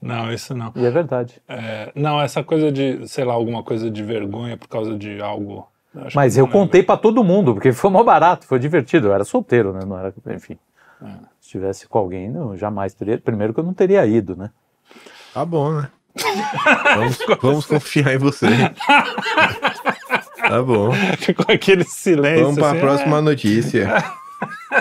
Não, 0.00 0.32
isso 0.32 0.54
não. 0.54 0.72
E 0.76 0.84
é 0.84 0.90
verdade. 0.90 1.40
É, 1.48 1.90
não, 1.94 2.20
essa 2.20 2.42
coisa 2.42 2.70
de, 2.70 3.06
sei 3.08 3.24
lá, 3.24 3.34
alguma 3.34 3.62
coisa 3.62 3.90
de 3.90 4.02
vergonha 4.02 4.56
por 4.56 4.68
causa 4.68 4.96
de 4.96 5.20
algo. 5.20 5.66
acho 5.94 6.16
Mas 6.16 6.36
eu 6.36 6.44
não 6.44 6.52
contei 6.52 6.82
pra 6.82 6.96
todo 6.96 7.24
mundo, 7.24 7.54
porque 7.54 7.72
foi 7.72 7.90
mó 7.90 8.02
barato, 8.04 8.46
foi 8.46 8.58
divertido. 8.58 9.08
Eu 9.08 9.14
era 9.14 9.24
solteiro, 9.24 9.72
né? 9.72 9.80
Não 9.84 9.98
era, 9.98 10.14
enfim. 10.34 10.56
É. 11.02 11.06
Se 11.40 11.50
tivesse 11.50 11.88
com 11.88 11.98
alguém, 11.98 12.32
eu 12.32 12.56
jamais 12.56 12.94
teria. 12.94 13.18
Primeiro 13.18 13.52
que 13.52 13.60
eu 13.60 13.64
não 13.64 13.74
teria 13.74 14.06
ido, 14.06 14.36
né? 14.36 14.50
Tá 15.34 15.44
bom, 15.44 15.72
né? 15.72 15.88
Vamos, 16.96 17.18
vamos 17.40 17.66
confiar 17.66 18.12
em 18.12 18.18
você. 18.18 18.46
Tá 20.36 20.62
bom. 20.62 20.90
Ficou 21.18 21.46
aquele 21.48 21.84
silêncio. 21.84 22.44
Vamos 22.44 22.58
para 22.58 22.68
a 22.68 22.70
assim, 22.72 22.80
próxima 22.80 23.22
notícia. 23.22 24.04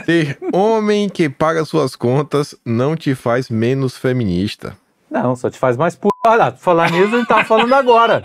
Ter 0.05 0.37
homem 0.53 1.09
que 1.09 1.29
paga 1.29 1.63
suas 1.65 1.95
contas 1.95 2.55
não 2.65 2.95
te 2.95 3.15
faz 3.15 3.49
menos 3.49 3.97
feminista. 3.97 4.77
Não, 5.09 5.35
só 5.35 5.49
te 5.49 5.57
faz 5.57 5.77
mais 5.77 5.95
p. 5.95 6.07
Olha, 6.25 6.51
falar 6.51 6.91
nisso 6.91 7.15
a 7.15 7.19
gente 7.19 7.27
tava 7.27 7.45
falando 7.45 7.73
agora. 7.73 8.21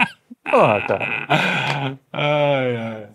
Porra, 0.50 0.80
cara. 0.86 1.04
é. 1.30 1.96
Ai, 2.12 2.76
ai. 2.76 3.08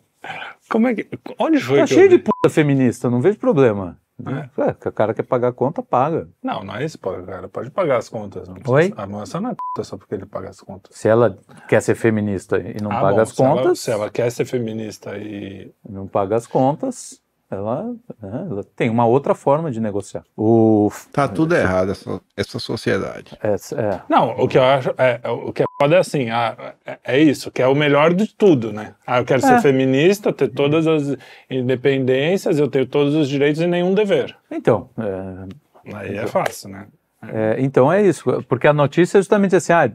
Como 0.70 0.88
é 0.88 0.95
que. 0.95 1.07
Onde 1.39 1.59
foi 1.59 1.80
Tá 1.80 1.86
que 1.86 1.93
eu 1.93 1.97
cheio 1.97 2.09
de 2.09 2.18
vi? 2.18 2.24
puta 2.24 2.49
feminista, 2.49 3.09
não 3.09 3.22
vejo 3.22 3.38
problema. 3.38 3.97
É, 4.26 4.74
que 4.74 4.89
o 4.89 4.91
cara 4.91 5.13
quer 5.13 5.22
pagar 5.22 5.49
a 5.49 5.53
conta, 5.53 5.84
paga. 5.84 6.28
Não, 6.41 6.63
não 6.63 6.76
é 6.76 6.84
isso, 6.84 6.97
cara. 6.97 7.47
Pode 7.47 7.70
pagar 7.70 7.97
as 7.97 8.09
contas. 8.09 8.47
Não 8.47 8.55
Oi? 8.65 8.91
A 8.97 9.05
moça 9.05 9.39
não 9.39 9.51
é 9.51 9.55
puta 9.55 9.84
só 9.88 9.95
porque 9.95 10.15
ele 10.15 10.26
paga 10.26 10.49
as 10.49 10.59
contas. 10.59 10.97
Se 10.97 11.07
ela 11.07 11.38
quer 11.68 11.82
ser 11.84 11.93
feminista 11.93 12.57
e 12.57 12.82
não 12.82 12.91
Ah, 12.91 12.99
paga 13.01 13.15
bom, 13.18 13.22
as 13.22 13.30
se 13.30 13.43
ela- 13.43 13.55
contas, 13.55 13.80
se 13.80 13.91
ela 13.91 14.09
quer 14.09 14.32
ser 14.32 14.45
feminista 14.45 15.15
e. 15.18 15.72
não 15.88 16.07
paga 16.07 16.36
as 16.36 16.47
contas, 16.47 17.22
ela, 17.50 17.84
né, 18.22 18.48
ela 18.52 18.64
tem 18.76 18.89
uma 18.89 19.06
outra 19.06 19.34
forma 19.34 19.72
de 19.72 19.80
negociar. 19.80 20.24
O, 20.36 20.91
Tá 21.14 21.28
tudo 21.28 21.56
errado 21.56 21.91
essa, 21.91 22.22
essa 22.36 22.60
sociedade. 22.60 23.38
é, 23.41 23.50
é, 23.54 24.02
Não, 24.10 24.32
o 24.38 24.48
que 24.48 24.58
eu 24.58 24.64
acho. 24.64 24.89
É, 24.98 25.20
é- 25.24 25.30
o 25.30 25.54
que 25.54 25.64
é 25.64 25.66
foda 25.80 25.95
é 25.95 26.00
assim, 26.00 26.30
ah, 26.30 26.74
é, 26.86 26.98
é 27.04 27.20
isso, 27.20 27.50
que 27.52 27.62
é 27.62 27.68
o 27.68 27.76
melhor 27.76 28.14
de 28.14 28.28
tudo, 28.36 28.74
né? 28.74 28.95
Ah, 29.06 29.20
eu 29.20 29.26
quero 29.26 29.39
É. 29.45 29.48
ser 29.48 29.62
feminista, 29.62 30.34
ter 30.34 30.50
todas 30.50 30.86
as 30.88 31.16
independências, 31.50 32.60
eu 32.60 32.68
tenho 32.68 32.86
todos 32.86 33.14
os 33.16 33.28
direitos 33.30 33.62
e 33.62 33.68
nenhum 33.68 33.93
dever. 33.93 34.36
então, 34.52 34.89
é, 34.98 35.68
Aí 35.95 36.18
é 36.18 36.28
fácil, 36.28 36.70
né? 36.70 36.88
É, 37.34 37.56
então 37.60 37.92
é 37.92 38.02
isso, 38.02 38.44
porque 38.48 38.68
a 38.68 38.74
notícia 38.74 39.18
é 39.18 39.22
justamente 39.22 39.56
assim, 39.56 39.74
ah, 39.74 39.90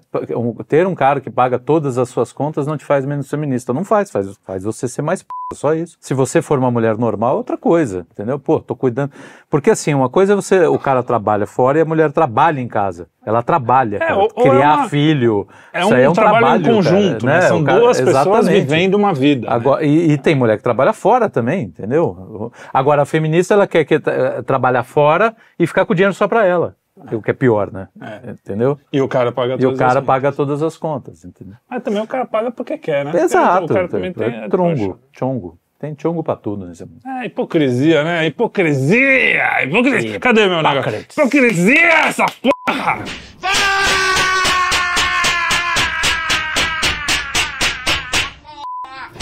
ter 0.69 0.87
um 0.87 0.95
cara 0.95 1.21
que 1.21 1.31
paga 1.31 1.59
todas 1.59 1.99
as 1.99 2.09
suas 2.09 2.33
contas 2.33 2.67
não 2.67 2.77
te 2.77 2.85
faz 2.85 3.05
menos 3.05 3.29
feminista. 3.31 3.73
Não 3.73 3.85
faz, 3.85 4.11
faz, 4.11 4.37
faz 4.45 4.65
você 4.65 4.87
ser 4.89 5.03
mais 5.03 5.23
p, 5.23 5.29
só 5.55 5.75
isso. 5.75 5.97
Se 6.01 6.15
você 6.15 6.41
for 6.43 6.59
uma 6.59 6.71
mulher 6.71 6.97
normal, 6.97 7.35
é 7.35 7.39
outra 7.39 7.57
coisa, 7.59 8.07
entendeu? 8.13 8.39
Pô, 8.39 8.61
tô 8.61 8.75
cuidando. 8.75 9.13
Porque 9.51 9.71
assim, 9.71 9.93
uma 9.95 10.09
coisa 10.09 10.33
é 10.33 10.37
você, 10.37 10.67
o 10.67 10.79
cara 10.79 11.03
trabalha 11.03 11.47
fora 11.47 11.79
e 11.79 11.81
a 11.83 11.85
mulher 11.85 12.11
trabalha 12.13 12.61
em 12.61 12.69
casa. 12.69 13.07
Ela 13.25 13.41
trabalha, 13.43 13.99
cara, 14.01 14.17
ou- 14.17 14.31
ou 14.35 14.47
é 14.47 14.51
criar 14.51 14.75
uma- 14.79 14.89
filho. 14.89 15.47
É 15.73 15.85
um, 15.87 15.95
é 15.95 16.09
um 16.09 16.13
trabalho, 16.13 16.39
trabalho 16.41 16.63
em 16.63 16.75
conjunto, 16.75 17.25
cara, 17.27 17.41
né? 17.41 17.47
São 17.49 17.61
O 17.61 17.65
cara- 17.65 17.79
duas 17.79 18.01
pessoas 18.01 18.17
exatamente. 18.27 18.61
vivendo 18.61 18.95
uma 18.95 19.15
vida. 19.15 19.47
né? 19.49 19.55
Agora, 19.55 19.85
e, 19.85 20.13
e 20.13 20.19
tem 20.19 20.35
mulher 20.35 20.57
que 20.57 20.63
trabalha 20.63 20.93
fora 20.93 21.29
também, 21.29 21.65
entendeu? 21.65 22.51
Agora, 22.73 23.03
a 23.03 23.07
feminista, 23.07 23.55
ela 23.55 23.67
quer, 23.67 23.85
que, 23.85 23.95
eh, 23.95 24.43
trabalhar 24.45 24.83
fora 24.83 25.37
e 25.59 25.67
ficar 25.67 25.85
com 25.85 25.93
o 25.93 25.97
dinheiro 25.97 26.15
só 26.15 26.27
pra 26.27 26.45
ela. 26.45 26.75
O 27.11 27.23
que 27.23 27.31
é 27.31 27.35
pior, 27.35 27.73
né? 27.73 27.89
É. 28.01 28.31
Entendeu? 28.33 28.79
E 28.93 29.01
o 29.01 29.09
cara 29.09 29.33
paga 29.33 29.55
E 29.55 29.59
todas 29.59 29.75
o 29.75 29.79
cara 29.79 30.01
as 30.01 30.05
paga 30.07 30.31
todas 30.31 30.63
as 30.63 30.77
contas, 30.77 31.25
entendeu? 31.25 31.57
Mas 31.69 31.83
também 31.83 32.03
o 32.03 32.07
cara 32.07 32.27
paga 32.27 32.51
porque 32.51 32.77
quer, 32.77 33.05
né? 33.05 33.13
Exato. 33.19 33.65
O 33.65 33.75
cara 33.75 33.89
também 33.89 34.11
é 34.11 34.13
tem. 34.13 34.45
é, 34.45 34.49
trongo, 34.49 35.01
chongo. 35.11 35.59
Tem 35.79 35.97
chongo 35.99 36.23
pra 36.23 36.37
tudo 36.37 36.67
nesse 36.67 36.85
mundo. 36.85 37.01
É 37.05 37.27
hipocrisia, 37.27 38.05
né? 38.05 38.27
Hipocrisia! 38.27 39.65
Hipocrisia! 39.65 40.21
Cadê 40.21 40.47
meu 40.47 40.63
negócio? 40.63 41.01
Hipocrisia, 41.01 41.89
essa 42.07 42.27
porra! 42.67 43.03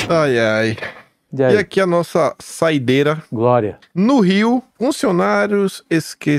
Ai, 0.08 0.38
ai. 0.38 0.76
E 1.32 1.40
E 1.54 1.56
aqui 1.58 1.80
a 1.80 1.86
nossa 1.86 2.34
saideira. 2.40 3.22
Glória. 3.32 3.78
No 3.94 4.20
Rio, 4.20 4.62
funcionários 4.78 5.84
esque- 5.88 6.36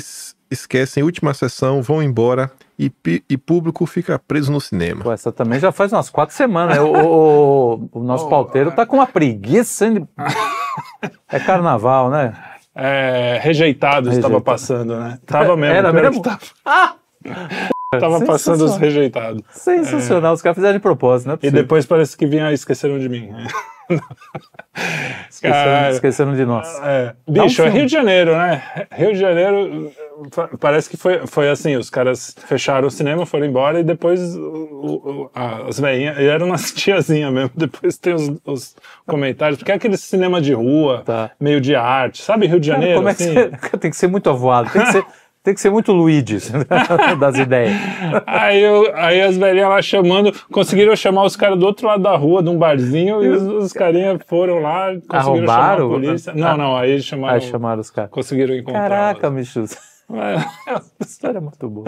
esquecem 0.52 1.02
última 1.04 1.34
sessão, 1.34 1.82
vão 1.82 2.04
embora 2.04 2.52
e, 2.78 2.92
e 3.30 3.38
público 3.38 3.86
fica 3.86 4.20
preso 4.20 4.52
no 4.52 4.60
cinema. 4.62 5.02
Pô, 5.04 5.12
essa 5.12 5.32
também 5.32 5.60
já 5.60 5.72
faz 5.72 5.92
umas 5.94 6.10
quatro 6.10 6.36
semanas. 6.36 6.76
né? 6.76 6.82
O, 6.82 6.92
o- 6.94 7.74
o- 7.76 7.90
o 7.94 8.04
nosso 8.04 8.28
pauteiro 8.30 8.72
tá 8.72 8.86
com 8.86 8.98
uma 8.98 9.08
preguiça. 9.08 9.86
hein, 9.88 10.08
É 11.32 11.40
carnaval, 11.40 12.10
né? 12.10 12.34
É, 12.76 13.40
rejeitado 13.42 14.10
estava 14.10 14.16
Rejeitado. 14.36 14.42
passando, 14.44 14.98
né? 15.00 15.20
Tava 15.26 15.58
mesmo. 15.58 15.76
Era 15.76 15.92
mesmo? 15.92 16.22
que 16.22 16.30
Tava, 16.30 16.40
Ah! 16.66 16.94
tava 18.00 18.24
passando 18.26 18.64
os 18.64 18.78
rejeitados. 18.78 19.42
Sensacional. 19.52 20.34
Os 20.34 20.42
caras 20.42 20.56
fizeram 20.56 20.74
de 20.74 20.80
propósito, 20.80 21.28
né? 21.30 21.38
E 21.44 21.52
depois 21.52 21.86
parece 21.86 22.16
que 22.16 22.26
vinha 22.26 22.52
esqueceram 22.54 22.98
de 22.98 23.10
mim. 23.10 23.30
esqueceram, 25.30 25.54
Cara, 25.66 25.90
esqueceram 25.92 26.34
de 26.36 26.46
nós. 26.46 26.68
É, 26.84 27.14
Dá 27.28 27.42
um 27.44 27.46
bicho, 27.48 27.62
é. 27.62 27.70
Rio 27.70 27.86
de 27.86 27.92
Janeiro, 27.92 28.32
né? 28.38 28.64
Rio 28.94 29.12
de 29.14 29.20
Janeiro, 29.20 29.92
parece 30.60 30.90
que 30.90 30.96
foi, 30.96 31.28
foi 31.28 31.50
assim, 31.50 31.76
os 31.76 31.90
caras 31.90 32.34
fecharam 32.48 32.88
o 32.88 32.92
cinema, 32.92 33.26
foram 33.26 33.46
embora 33.46 33.82
e 33.82 33.84
depois 33.84 34.36
o- 34.38 34.40
o- 34.42 35.32
a- 35.36 35.68
as 35.68 35.78
velhinhas, 35.78 36.18
e 36.18 36.26
eram 36.26 36.46
umas 36.48 36.72
tiazinhas 36.72 37.34
mesmo, 37.34 37.52
depois 37.56 37.98
tem 37.98 38.14
os, 38.14 38.32
os 38.46 38.76
comentários, 39.06 39.58
porque 39.58 39.72
é 39.72 39.76
aquele 39.76 39.98
cinema 39.98 40.40
de 40.42 40.54
rua, 40.54 41.04
Tá. 41.06 41.32
meio 41.40 41.60
de 41.60 41.76
arte, 41.76 42.22
sabe 42.22 42.48
Rio 42.48 42.60
de 42.62 42.70
Cara, 42.70 42.80
Janeiro? 42.82 43.00
como 43.00 43.10
é 43.10 43.14
que 43.16 43.24
assim? 43.24 43.34
você... 43.34 43.78
Tem 43.82 43.92
que 43.92 43.98
ser 43.98 44.08
muito 44.08 44.30
avoado. 44.30 44.70
Tem 44.72 44.82
que 44.84 44.92
ser, 44.94 45.06
tem 45.44 45.54
que 45.54 45.62
ser 45.62 45.70
muito 45.72 45.92
Luigi 45.92 46.38
das 47.20 47.38
ideias. 47.38 47.76
Aí, 48.28 48.62
eu- 48.62 48.92
aí 48.96 49.22
as 49.22 49.38
velhinhas 49.38 49.70
lá 49.70 49.82
chamando, 49.82 50.32
conseguiram 50.52 50.96
chamar 50.96 51.24
os 51.24 51.36
caras 51.36 51.58
do 51.58 51.66
outro 51.66 51.88
lado 51.88 52.04
da 52.04 52.16
rua, 52.16 52.44
de 52.44 52.50
um 52.50 52.58
barzinho, 52.58 53.24
e 53.24 53.30
os, 53.30 53.42
os 53.44 53.74
carinhas 53.74 54.20
foram 54.28 54.60
lá, 54.60 54.88
conseguiram 55.08 55.48
chamar 55.48 55.54
a 55.54 55.64
Arrombaram? 55.64 55.90
polícia. 55.90 56.34
Não, 56.34 56.58
não, 56.58 56.78
aí 56.78 57.02
chamaram, 57.02 57.36
Aí 57.36 57.42
chamaram 57.42 57.82
os 57.82 57.90
caras. 57.90 58.12
conseguiram 58.12 58.56
encontrar. 58.56 58.82
Caraca, 58.90 59.30
bicho. 59.32 59.64
Mas- 60.10 60.46
Essa 60.68 60.92
história 61.12 61.38
é 61.38 61.42
muito 61.42 61.70
boa. 61.70 61.88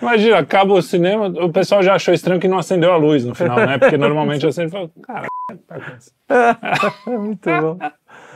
Imagina, 0.00 0.38
acaba 0.38 0.72
o 0.72 0.80
cinema, 0.80 1.26
o 1.26 1.50
pessoal 1.52 1.82
já 1.82 1.94
achou 1.94 2.14
estranho 2.14 2.40
que 2.40 2.46
não 2.46 2.58
acendeu 2.58 2.92
a 2.92 2.96
luz 2.96 3.24
no 3.24 3.34
final, 3.34 3.56
né? 3.56 3.76
Porque 3.76 3.96
normalmente 3.98 4.46
acende 4.46 4.68
e 4.68 4.70
fala, 4.70 4.88
cara, 5.02 5.26
tá 5.66 5.74
acontecendo?" 5.76 6.14
É 7.08 7.10
muito 7.18 7.50
bom. 7.50 7.78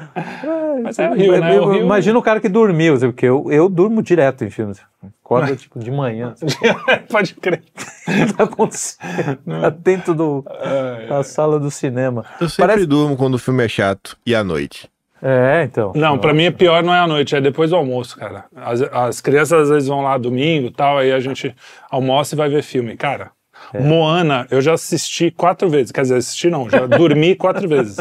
Mas 0.83 0.99
é 0.99 1.11
o 1.11 1.15
Rio, 1.15 1.41
né? 1.41 1.61
O 1.61 1.71
Rio- 1.73 1.83
Imagina 1.83 2.19
o 2.19 2.23
cara 2.23 2.41
que 2.41 2.49
dormiu, 2.49 2.99
porque 2.99 3.27
eu, 3.27 3.51
eu 3.51 3.69
durmo 3.69 4.03
direto 4.03 4.45
em 4.45 4.51
filmes. 4.51 4.81
Acorda 5.25 5.55
tipo 5.57 5.79
de 5.79 5.91
manhã. 5.91 6.35
pode 7.11 7.35
crer. 7.35 7.63
Tá 8.37 8.45
acontecendo? 8.45 9.39
Tá 9.61 9.71
dentro 9.71 10.15
do, 10.15 10.45
É, 10.61 11.07
da 11.07 11.23
sala 11.23 11.59
do 11.59 11.71
cinema. 11.71 12.25
Eu 12.41 12.49
sempre 12.51 12.67
Parece- 12.73 12.87
durmo 12.87 13.17
quando 13.17 13.35
o 13.35 13.39
filme 13.39 13.65
é 13.65 13.69
chato 13.69 14.17
e 14.27 14.35
à 14.35 14.45
noite. 14.45 14.91
É, 15.23 15.63
então. 15.65 15.93
Não, 15.97 16.19
pra 16.19 16.35
mim 16.35 16.45
é 16.45 16.51
pior 16.51 16.83
não 16.83 16.93
é 16.93 16.99
à 16.99 17.07
noite, 17.07 17.35
é 17.35 17.41
depois 17.41 17.71
do 17.71 17.77
almoço, 17.77 18.19
cara. 18.19 18.45
As, 18.55 18.83
as 18.83 19.21
crianças 19.23 19.59
às 19.63 19.69
vezes 19.71 19.89
vão 19.89 20.03
lá 20.03 20.19
domingo 20.19 20.67
e 20.67 20.71
tal, 20.71 20.99
aí 20.99 21.13
a 21.13 21.19
gente 21.21 21.55
almoça 21.91 22.35
e 22.35 22.37
vai 22.37 22.51
ver 22.51 22.63
filme. 22.63 22.95
Cara, 22.95 23.31
É. 23.73 23.81
Moana, 23.81 24.47
eu 24.51 24.61
já 24.61 24.75
assisti 24.75 25.31
quatro 25.31 25.69
vezes. 25.69 25.91
Quer 25.93 26.03
dizer, 26.03 26.17
assisti 26.17 26.51
não, 26.51 26.69
já 26.69 26.87
dormi 26.87 27.35
quatro 27.37 27.69
vezes. 27.69 27.97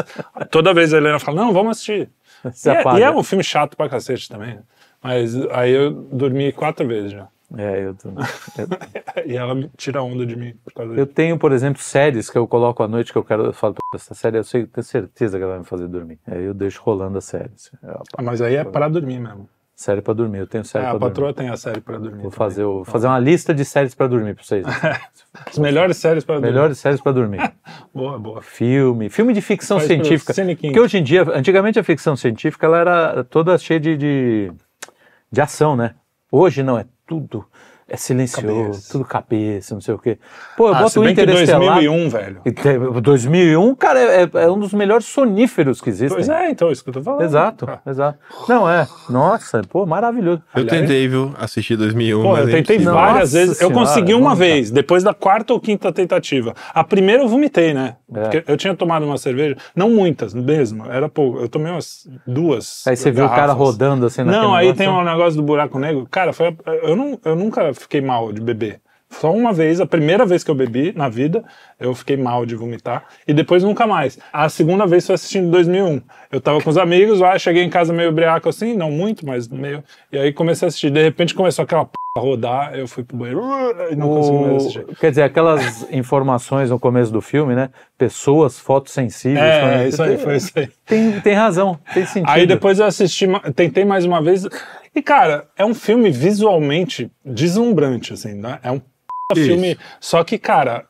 Toda 0.50 0.74
vez 0.74 0.92
a 0.92 0.98
Helena 0.98 1.18
fala, 1.18 1.42
não, 1.44 1.52
vamos 1.52 1.72
assistir. 1.72 2.08
E 2.44 2.68
é, 2.68 2.98
e 2.98 3.02
é 3.02 3.10
um 3.10 3.22
filme 3.22 3.42
chato 3.42 3.76
pra 3.76 3.88
cacete 3.88 4.28
também. 4.28 4.58
Mas 5.02 5.34
aí 5.50 5.72
eu 5.72 5.90
dormi 5.90 6.52
quatro 6.52 6.86
vezes 6.86 7.12
já. 7.12 7.28
É, 7.56 7.80
eu, 7.84 7.96
eu- 8.04 9.24
E 9.26 9.36
ela 9.36 9.54
me 9.54 9.70
tira 9.76 10.02
onda 10.02 10.26
de 10.26 10.34
mim 10.36 10.54
por 10.64 10.72
causa 10.72 10.92
eu 10.94 11.06
tenho, 11.06 11.38
por 11.38 11.52
exemplo, 11.52 11.80
séries 11.80 12.28
que 12.28 12.36
eu 12.36 12.48
coloco 12.48 12.82
à 12.82 12.88
noite 12.88 13.12
que 13.12 13.18
eu 13.18 13.22
quero. 13.22 13.44
Eu 13.46 13.52
falo, 13.52 13.74
"Pô, 13.74 13.80
essa 13.94 14.12
série 14.14 14.38
eu 14.38 14.44
sei, 14.44 14.66
tenho 14.66 14.84
certeza 14.84 15.36
que 15.38 15.42
ela 15.44 15.52
vai 15.52 15.60
me 15.60 15.64
fazer 15.66 15.86
dormir. 15.86 16.18
Aí 16.26 16.42
eu 16.44 16.52
deixo 16.54 16.82
rolando 16.82 17.16
a 17.18 17.20
série. 17.20 17.50
É 17.82 17.86
uma 17.86 18.02
Ah, 18.18 18.22
Mas 18.22 18.42
aí 18.42 18.56
é 18.56 18.64
pra 18.64 18.88
dormir 18.88 19.20
mesmo. 19.20 19.48
Série 19.74 20.00
pra 20.00 20.14
dormir. 20.14 20.38
Eu 20.38 20.46
tenho 20.46 20.64
série 20.64 20.84
É, 20.84 20.88
pra 20.88 20.96
a 20.96 20.98
dormir. 20.98 21.10
patroa 21.12 21.34
tem 21.34 21.48
a 21.48 21.56
série 21.56 21.80
pra 21.80 21.94
dormir. 21.98 22.22
Vou 22.22 22.30
também. 22.30 22.36
fazer, 22.38 22.64
o- 22.64 22.84
fazer 22.84 23.06
uma 23.06 23.18
lista 23.18 23.52
de 23.54 23.64
séries 23.64 23.94
pra 23.94 24.06
dormir 24.06 24.34
pra 24.34 24.44
vocês. 24.44 24.64
As 25.46 25.58
melhores 25.58 25.96
séries 25.96 26.24
pra 26.24 26.36
dormir. 26.36 26.48
Melhores 26.52 26.78
séries 26.78 27.00
pra 27.00 27.12
dormir. 27.12 27.40
Boa, 27.92 28.18
boa. 28.18 28.42
Filme, 28.42 29.08
filme 29.08 29.32
de 29.32 29.40
ficção 29.40 29.78
Faz 29.78 29.86
científica. 29.88 30.32
Porque 30.34 30.80
hoje 30.80 30.98
em 30.98 31.02
dia, 31.02 31.22
antigamente 31.32 31.78
a 31.78 31.84
ficção 31.84 32.16
científica 32.16 32.66
ela 32.66 32.78
era 32.78 33.24
toda 33.24 33.56
cheia 33.58 33.78
de, 33.80 33.96
de, 33.96 34.52
de 35.30 35.40
ação, 35.40 35.76
né? 35.76 35.94
Hoje 36.30 36.62
não, 36.62 36.76
é 36.78 36.84
tudo. 37.06 37.44
É 37.94 37.96
silencioso, 37.96 38.46
Cabeça. 38.64 38.92
tudo 38.92 39.04
cabeça, 39.04 39.74
não 39.74 39.80
sei 39.80 39.94
o 39.94 39.98
quê. 39.98 40.18
Pô, 40.56 40.68
eu 40.68 40.74
Ah, 40.74 40.82
boto 40.82 41.00
o 41.00 41.08
Interestelar. 41.08 41.60
2001, 41.60 42.08
velho. 42.08 42.40
E 42.44 42.50
te- 42.52 42.78
2001, 43.00 43.74
cara, 43.76 43.98
é, 44.00 44.28
é 44.34 44.50
um 44.50 44.58
dos 44.58 44.72
melhores 44.74 45.06
soníferos 45.06 45.80
que 45.80 45.88
existem. 45.90 46.16
Pois 46.16 46.28
é, 46.28 46.50
então, 46.50 46.70
isso 46.72 46.82
que 46.82 46.90
eu 46.90 46.94
tô 46.94 47.02
falando. 47.02 47.22
Exato, 47.22 47.66
Ah. 47.68 47.78
exato. 47.86 48.18
Não, 48.48 48.68
é. 48.68 48.86
Nossa, 49.08 49.62
pô, 49.68 49.86
maravilhoso. 49.86 50.42
Eu 50.54 50.62
Aliás- 50.62 50.80
tentei, 50.80 51.06
viu, 51.08 51.32
assistir 51.38 51.76
2001. 51.76 52.22
Pô, 52.22 52.36
eu 52.36 52.48
é 52.48 52.50
tentei. 52.50 52.78
Nossa 52.78 52.92
várias 52.92 53.32
vezes. 53.32 53.60
Eu 53.60 53.68
Senhora, 53.68 53.86
consegui 53.86 54.14
uma 54.14 54.34
vez, 54.34 54.70
depois 54.70 55.02
da 55.04 55.14
quarta 55.14 55.52
ou 55.52 55.60
quinta 55.60 55.92
tentativa. 55.92 56.52
A 56.74 56.82
primeira 56.82 57.22
eu 57.22 57.28
vomitei, 57.28 57.72
né? 57.72 57.96
É. 58.14 58.20
Porque 58.22 58.44
eu 58.46 58.56
tinha 58.56 58.74
tomado 58.74 59.04
uma 59.06 59.16
cerveja, 59.18 59.56
não 59.74 59.90
muitas 59.90 60.34
mesmo, 60.34 60.84
era 60.90 61.08
pouco. 61.08 61.38
Eu 61.40 61.48
tomei 61.48 61.70
umas 61.72 62.08
duas. 62.26 62.84
Aí 62.86 62.96
você 62.96 63.10
viu 63.10 63.24
o 63.24 63.28
cara 63.28 63.42
garrafas. 63.48 63.58
rodando 63.66 64.06
assim 64.06 64.22
naquele 64.22 64.42
Não, 64.42 64.54
aí 64.54 64.66
negócio. 64.66 64.78
tem 64.78 64.88
um 64.88 65.04
negócio 65.04 65.36
do 65.36 65.42
buraco 65.42 65.78
negro. 65.78 66.06
Cara, 66.10 66.32
foi 66.32 66.48
a- 66.48 66.70
eu, 66.82 66.96
não, 66.96 67.18
eu 67.24 67.36
nunca 67.36 67.72
fiquei 67.84 68.00
mal 68.00 68.32
de 68.32 68.40
beber. 68.40 68.80
Só 69.10 69.30
uma 69.32 69.52
vez, 69.52 69.80
a 69.80 69.86
primeira 69.86 70.26
vez 70.26 70.42
que 70.42 70.50
eu 70.50 70.56
bebi 70.56 70.92
na 70.96 71.08
vida, 71.08 71.44
eu 71.78 71.94
fiquei 71.94 72.16
mal 72.16 72.44
de 72.44 72.56
vomitar. 72.56 73.04
E 73.28 73.32
depois 73.32 73.62
nunca 73.62 73.86
mais. 73.86 74.18
A 74.32 74.48
segunda 74.48 74.86
vez 74.88 75.06
foi 75.06 75.14
assistindo 75.14 75.46
em 75.46 75.50
2001. 75.50 76.00
Eu 76.32 76.40
tava 76.40 76.60
com 76.60 76.68
os 76.68 76.76
amigos 76.76 77.20
lá, 77.20 77.38
cheguei 77.38 77.62
em 77.62 77.70
casa 77.70 77.92
meio 77.92 78.10
briaco 78.10 78.48
assim, 78.48 78.74
não 78.76 78.90
muito, 78.90 79.24
mas 79.24 79.46
meio. 79.46 79.84
E 80.10 80.18
aí 80.18 80.32
comecei 80.32 80.66
a 80.66 80.68
assistir. 80.68 80.90
De 80.90 81.00
repente 81.00 81.32
começou 81.32 81.62
aquela 81.62 81.84
p 81.84 81.92
rodar, 82.18 82.74
eu 82.76 82.86
fui 82.88 83.04
pro 83.04 83.16
banheiro 83.16 83.40
e 83.90 83.94
não 83.96 84.08
consegui 84.08 84.38
mais 84.38 84.52
O- 84.52 84.56
assistir. 84.56 84.86
Quer 85.00 85.10
dizer, 85.10 85.22
aquelas 85.22 85.86
informações 85.92 86.70
no 86.70 86.78
começo 86.80 87.12
do 87.12 87.20
filme, 87.20 87.54
né? 87.54 87.70
Pessoas 87.96 88.58
fotossensíveis. 88.58 89.38
É, 89.44 89.84
é 89.84 89.88
isso 89.88 90.02
aí, 90.02 90.18
foi 90.18 90.36
isso 90.36 90.50
aí. 90.56 90.68
Tem, 90.86 91.20
tem 91.20 91.34
razão, 91.34 91.78
tem 91.92 92.04
sentido. 92.04 92.30
Aí 92.30 92.46
depois 92.46 92.80
eu 92.80 92.86
assisti, 92.86 93.26
tentei 93.54 93.84
mais 93.84 94.04
uma 94.04 94.20
vez. 94.20 94.44
E, 94.94 95.02
cara, 95.02 95.48
é 95.56 95.64
um 95.64 95.74
filme 95.74 96.10
visualmente 96.10 97.10
deslumbrante, 97.24 98.12
assim, 98.12 98.34
né? 98.34 98.58
É 98.62 98.70
um. 98.70 98.80
Isso. 99.34 99.44
filme. 99.46 99.76
Só 100.00 100.22
que, 100.22 100.38
cara. 100.38 100.84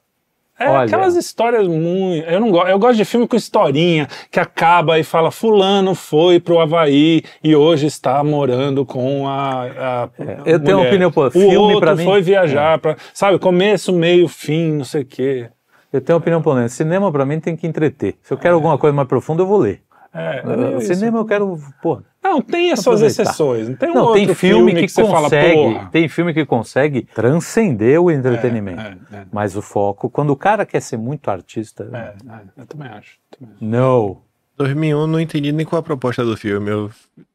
É 0.57 0.69
Olha. 0.69 0.85
aquelas 0.85 1.17
histórias 1.17 1.67
muito. 1.67 2.25
Eu 2.29 2.39
não 2.39 2.51
gosto. 2.51 2.69
Eu 2.69 2.79
gosto 2.79 2.97
de 2.97 3.05
filme 3.05 3.27
com 3.27 3.35
historinha, 3.35 4.07
que 4.31 4.39
acaba 4.39 4.99
e 5.01 5.03
fala: 5.03 5.33
Fulano 5.33 5.97
foi 5.97 6.39
pro 6.39 6.61
Havaí 6.61 7.23
e 7.43 7.57
hoje 7.57 7.87
está 7.87 8.23
morando 8.23 8.87
com 8.87 9.27
a. 9.27 9.65
a 9.65 10.09
eu 10.47 10.61
tenho 10.61 10.77
uma 10.77 10.85
mulher. 10.85 10.89
opinião, 10.91 11.11
pô, 11.11 11.27
O 11.27 11.31
filme 11.33 11.57
outro 11.57 11.81
pra 11.81 11.97
mim- 11.97 12.03
É. 12.03 12.05
foi 12.05 12.23
viajar 12.23 12.79
pra. 12.79 12.97
Sabe, 13.13 13.37
começo, 13.41 13.93
meio, 13.93 14.29
fim, 14.29 14.73
não 14.75 14.85
sei 14.85 15.03
o 15.03 15.07
quê. 15.07 15.49
Eu 15.93 16.01
tenho 16.01 16.17
uma 16.17 16.21
opinião 16.21 16.41
polêmica. 16.43 16.69
Cinema, 16.69 17.11
pra 17.11 17.25
mim, 17.27 17.41
tem 17.41 17.57
que 17.57 17.67
entreter. 17.67 18.15
Se 18.23 18.33
eu 18.33 18.39
quero 18.39 18.55
alguma 18.55 18.79
coisa 18.79 18.95
mais 18.95 19.09
profunda, 19.09 19.43
eu 19.43 19.47
vou 19.47 19.59
ler. 19.59 19.81
É, 20.15 20.77
é 20.77 20.81
cinema, 20.81 21.19
eu 21.19 21.25
quero. 21.25 21.59
Pô, 21.83 22.01
Não, 22.23 22.41
tem 22.41 22.71
as 22.73 22.81
suas 22.81 23.03
exceções. 23.03 23.69
Não 23.69 23.77
tem 23.77 23.91
um 23.91 23.95
não, 23.95 24.03
outro 24.07 24.25
tem 24.27 24.35
filme, 24.35 24.75
que, 24.75 24.89
você 24.89 25.03
fala, 25.05 25.23
consegue. 25.23 25.55
porra. 25.55 25.89
tem 25.91 26.09
filme 26.09 26.33
que 26.33 26.47
consegue 26.47 27.03
transcender 27.15 28.01
o 28.01 28.11
entretenimento. 28.11 28.81
é, 28.81 28.97
é. 29.17 29.25
Mas 29.33 29.57
o 29.57 29.63
foco, 29.63 30.09
quando 30.09 30.31
o 30.31 30.37
cara 30.37 30.65
quer 30.65 30.81
ser 30.81 30.97
muito 30.97 31.29
artista, 31.31 31.89
É, 31.93 32.15
é, 32.33 32.41
eu 32.63 32.67
também 32.67 32.89
acho. 32.89 33.19
também 33.31 33.55
acho. 33.57 33.65
não. 33.65 34.19
2001 34.57 35.01
eu 35.01 35.07
não 35.09 35.19
entendi 35.19 35.51
nem 35.51 35.67
qual 35.67 35.81
a 35.81 35.83
proposta 35.83 36.25
do 36.25 36.37
filme. 36.37 36.71
Eu, 36.71 36.89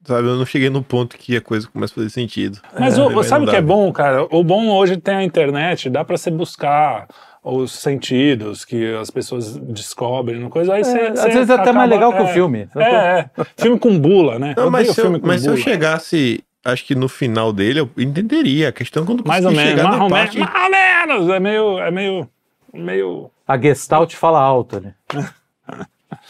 sabe, 0.05 0.25
eu 0.25 0.37
não 0.37 0.45
cheguei 0.45 0.69
no 0.69 0.81
ponto 0.81 1.17
que 1.17 1.35
a 1.35 1.41
coisa 1.41 1.67
começa 1.67 1.91
a 1.91 1.95
fazer 1.95 2.09
sentido. 2.11 2.59
Mas 2.79 2.97
É, 2.97 3.01
o- 3.03 3.23
sabe 3.23 3.43
o 3.45 3.49
que 3.49 3.57
é 3.57 3.61
bom, 3.61 3.91
cara? 3.91 4.25
O 4.31 4.41
bom 4.41 4.69
hoje 4.69 4.95
tem 4.95 5.15
a 5.15 5.23
internet, 5.25 5.89
dá 5.89 6.05
pra 6.05 6.15
você 6.15 6.31
buscar 6.31 7.07
os 7.43 7.71
sentidos 7.71 8.65
que 8.65 8.93
as 8.95 9.09
pessoas 9.09 9.55
descobrem, 9.55 10.39
uma 10.39 10.49
coisa 10.49 10.73
aí 10.73 10.83
você, 10.83 10.99
às 10.99 11.19
você 11.21 11.29
vezes 11.29 11.49
é 11.49 11.53
até 11.53 11.71
mais 11.71 11.89
legal 11.89 12.11
que 12.11 12.21
o 12.21 12.25
é, 12.25 12.33
filme. 12.33 12.67
É, 12.75 12.81
é. 12.81 13.29
filme 13.57 13.79
com 13.79 13.97
bula, 13.97 14.37
né? 14.37 14.53
Não, 14.57 14.65
Eu 14.65 14.71
mas 14.71 14.89
se 14.89 15.01
eu, 15.01 15.19
mas 15.21 15.41
se 15.41 15.49
eu 15.49 15.57
chegasse, 15.57 16.43
acho 16.63 16.85
que 16.85 16.95
no 16.95 17.07
final 17.07 17.53
dele, 17.53 17.79
eu 17.79 17.89
entenderia. 17.97 18.69
A 18.69 18.71
questão 18.71 19.03
é 19.03 19.05
quando 19.05 19.25
mais 19.25 19.45
ou 19.45 19.51
menos, 19.51 19.69
chegar 19.69 19.83
mais 19.83 19.97
na 19.97 20.03
ou 20.03 20.09
menos, 20.09 20.25
parte... 20.25 20.39
mais 20.39 20.63
ou 20.63 20.69
menos, 20.71 21.29
é 21.29 21.39
meio, 21.39 21.79
é 21.79 21.91
meio, 21.91 22.29
meio. 22.73 23.31
A 23.47 23.57
Gestalt 23.57 24.13
fala 24.15 24.39
alto, 24.39 24.79
né? 24.79 24.93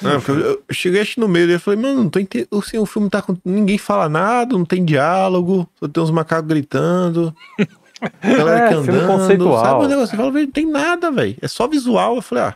Não, 0.01 0.11
eu, 0.11 0.63
cheguei 0.71 1.05
no 1.17 1.27
meio 1.27 1.49
e 1.49 1.53
eu 1.53 1.59
falei, 1.59 1.79
mano, 1.79 2.03
não 2.03 2.09
tô 2.09 2.19
entendendo. 2.19 2.47
Assim, 2.57 2.77
o 2.77 2.85
filme 2.85 3.09
tá 3.09 3.21
com. 3.21 3.37
Ninguém 3.43 3.77
fala 3.77 4.07
nada, 4.07 4.57
não 4.57 4.65
tem 4.65 4.83
diálogo, 4.83 5.67
só 5.79 5.87
tem 5.87 6.03
uns 6.03 6.11
macacos 6.11 6.47
gritando. 6.47 7.35
Galera 8.23 8.65
É, 8.65 8.67
que 8.69 8.73
filme 8.83 8.89
andando. 8.99 9.07
conceitual. 9.07 9.63
Sabe 9.65 9.85
o 9.85 9.87
negócio? 9.87 10.07
Você 10.11 10.17
fala, 10.17 10.31
velho, 10.31 10.45
não 10.45 10.51
tem 10.53 10.65
nada, 10.65 11.11
velho. 11.11 11.35
É 11.41 11.47
só 11.47 11.67
visual. 11.67 12.15
Eu 12.15 12.21
falei, 12.21 12.43
ah, 12.45 12.55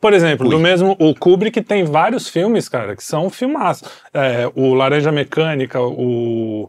Por 0.00 0.12
exemplo, 0.12 0.48
do 0.48 0.58
mesmo 0.58 0.96
o 0.98 1.14
Kubrick 1.14 1.60
tem 1.62 1.84
vários 1.84 2.28
filmes, 2.28 2.68
cara, 2.68 2.94
que 2.96 3.04
são 3.04 3.28
filmaços. 3.30 3.88
É, 4.12 4.50
o 4.54 4.74
Laranja 4.74 5.10
Mecânica, 5.12 5.80
o 5.80 6.68